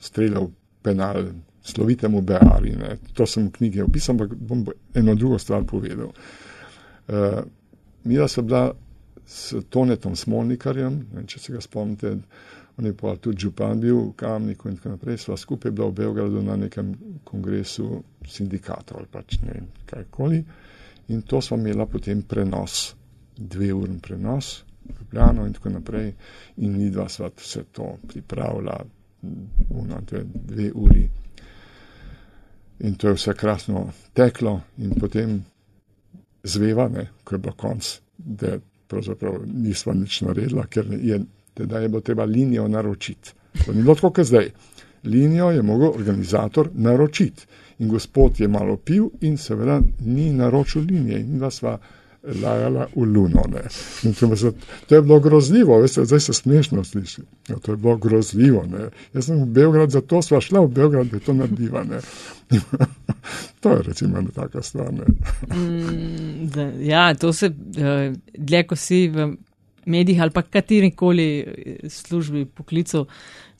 streljal 0.00 0.50
penal 0.82 1.24
slovitemu 1.62 2.22
Beari. 2.22 2.76
Ne. 2.76 2.96
To 3.14 3.26
sem 3.26 3.48
v 3.48 3.52
knjigi 3.58 3.82
opisal, 3.82 4.16
ampak 4.16 4.34
bom 4.34 4.64
eno 4.94 5.14
drugo 5.14 5.38
stvar 5.38 5.64
povedal. 5.64 6.12
Uh, 7.08 7.42
Mila 8.04 8.28
so 8.28 8.42
bila 8.42 8.72
s 9.26 9.54
Tonetom 9.68 10.16
Smolnikarjem, 10.16 10.94
ne, 11.14 11.26
če 11.28 11.38
se 11.38 11.52
ga 11.52 11.60
spomnite, 11.60 12.14
on 12.78 12.86
je 12.86 12.94
pa 12.96 13.12
tudi 13.20 13.44
župan 13.44 13.80
bil 13.80 13.98
v 13.98 14.14
Kamniku 14.16 14.70
in 14.70 14.78
tako 14.78 14.94
naprej, 14.94 15.18
sva 15.20 15.36
skupaj 15.36 15.70
bila 15.70 15.90
v 15.90 15.98
Beogradu 16.00 16.42
na 16.42 16.56
nekem 16.56 16.94
kongresu 17.28 18.00
sindikatov 18.26 19.02
ali 19.02 19.10
pač 19.12 19.36
ne 19.44 19.52
vem 19.52 19.68
kajkoli. 19.86 20.40
In 21.12 21.22
to 21.22 21.42
smo 21.44 21.58
imela 21.60 21.86
potem 21.86 22.22
prenos, 22.22 22.94
dve 23.36 23.72
urni 23.74 24.00
prenos, 24.00 24.64
Ljubljano 24.90 25.44
in 25.46 25.52
tako 25.52 25.70
naprej. 25.70 26.08
In 26.56 26.72
mi 26.78 26.90
dva 26.90 27.08
sva 27.08 27.28
vse 27.36 27.64
to 27.72 27.92
pripravila, 28.08 28.80
una, 29.68 30.00
dve, 30.00 30.24
dve 30.24 30.70
uri. 30.74 31.08
In 32.80 32.94
to 32.94 33.08
je 33.08 33.14
vse 33.14 33.34
krasno 33.34 33.90
teklo, 34.12 34.60
in 34.78 34.94
potem 35.00 35.40
zveva, 36.42 36.88
ne, 36.88 37.08
ko 37.24 37.34
je 37.34 37.38
bilo 37.38 37.54
konc, 37.56 37.90
da 38.16 38.56
pravzaprav 38.88 39.42
nismo 39.46 39.92
nič 39.94 40.20
naredila, 40.20 40.66
ker 40.66 40.86
je, 40.92 41.20
teda 41.54 41.78
je 41.78 41.88
bilo 41.88 42.00
treba 42.00 42.24
linijo 42.24 42.68
naročiti. 42.68 43.32
To 43.64 43.72
ni 43.72 43.82
bilo 43.82 43.94
tako, 43.94 44.10
kot 44.10 44.26
zdaj. 44.26 44.50
Linijo 45.04 45.50
je 45.50 45.62
mogel 45.62 45.88
organizator 45.88 46.68
naročiti. 46.74 47.46
In 47.78 47.88
gospod 47.88 48.40
je 48.40 48.48
malo 48.48 48.76
pil 48.76 49.08
in 49.20 49.36
seveda 49.36 49.80
ni 50.00 50.32
naročil 50.32 50.82
linije. 50.82 51.20
In 51.20 51.38
da 51.38 51.50
sva 51.50 51.78
lajala 52.22 52.86
v 52.96 53.04
luno. 53.04 53.42
Se, 54.36 54.52
to 54.86 54.94
je 54.94 55.02
bilo 55.02 55.20
grozljivo, 55.20 55.80
veste, 55.80 56.04
zdaj 56.04 56.20
se 56.20 56.32
smešno 56.32 56.84
sliši. 56.84 57.22
Ja, 57.48 57.56
to 57.56 57.72
je 57.72 57.76
bilo 57.76 57.96
grozljivo. 57.96 58.64
Ne. 58.66 58.88
Jaz 59.14 59.26
sem 59.26 59.42
v 59.42 59.46
Beograd, 59.46 59.90
zato 59.90 60.22
sva 60.22 60.40
šla 60.40 60.60
v 60.60 60.68
Beograd, 60.68 61.06
da 61.06 61.18
to 61.18 61.32
narediva. 61.32 61.84
to 63.60 63.70
je 63.70 63.82
recimo 63.82 64.18
ena 64.18 64.30
taka 64.34 64.62
stvar. 64.62 64.92
Mm, 64.92 66.50
da, 66.54 66.62
ja, 66.80 67.14
to 67.14 67.32
se, 67.32 67.46
uh, 67.46 68.16
dlje 68.34 68.66
ko 68.66 68.76
si 68.76 69.08
v 69.08 69.32
medijih 69.86 70.22
ali 70.22 70.30
pa 70.30 70.42
katerikoli 70.42 71.28
eh, 71.40 71.88
službi, 71.88 72.44
poklicu, 72.44 73.06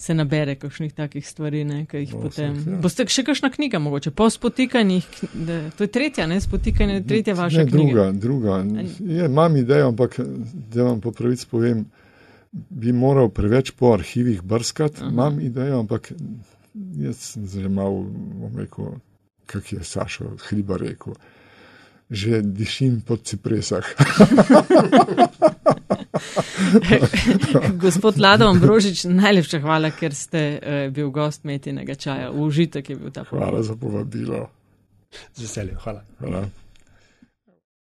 se 0.00 0.14
nabere 0.14 0.54
kakšnih 0.56 0.92
takih 0.96 1.28
stvari, 1.28 1.60
ne, 1.64 1.82
ki 1.86 2.00
jih 2.00 2.12
no, 2.14 2.22
potem. 2.24 2.54
Ja. 2.64 2.78
Boste 2.80 3.04
še 3.12 3.24
kakšna 3.26 3.50
knjiga, 3.52 3.78
mogoče 3.84 4.14
po 4.16 4.30
spotikanjih, 4.32 5.08
da, 5.34 5.58
to 5.76 5.84
je 5.84 5.90
tretja, 5.92 6.24
ne, 6.30 6.38
spotikanje, 6.40 7.02
tretja 7.08 7.34
vaša 7.36 7.66
ne, 7.66 7.68
knjiga. 7.68 8.06
Druga, 8.16 8.54
druga. 8.62 8.86
Je, 8.98 9.26
imam 9.28 9.58
idejo, 9.60 9.90
ampak 9.92 10.16
da 10.72 10.86
vam 10.88 11.02
po 11.04 11.12
pravici 11.12 11.44
povem, 11.50 11.84
bi 12.50 12.94
moral 12.96 13.28
preveč 13.28 13.74
po 13.76 13.92
arhivih 13.92 14.40
brskati, 14.42 15.04
imam 15.10 15.36
idejo, 15.44 15.82
ampak 15.84 16.08
jaz 16.96 17.20
sem 17.34 17.44
zelo 17.52 17.68
mal, 17.76 18.00
bom 18.40 18.56
rekel, 18.56 18.96
kak 19.52 19.68
je 19.74 19.84
Sašo 19.84 20.32
Hriba 20.46 20.80
rekel. 20.80 21.18
Že 22.10 22.42
dišim 22.42 23.00
po 23.06 23.16
cipresah. 23.16 23.86
Gospod 27.84 28.18
Lado 28.18 28.50
Ambrožič, 28.50 29.06
najlepša 29.06 29.62
hvala, 29.62 29.94
ker 29.94 30.10
ste 30.10 30.58
uh, 30.58 30.90
bil 30.90 31.14
gost 31.14 31.46
metinega 31.46 31.94
čaja. 31.94 32.34
Užitek 32.34 32.90
je 32.90 32.96
bil 32.98 33.14
ta 33.14 33.22
pogovor. 33.22 33.46
Hvala 33.46 33.62
za 33.62 33.74
povabilo. 33.78 34.50
Z 35.38 35.46
veseljem, 35.46 35.78
hvala. 35.78 36.02
hvala. 36.18 36.59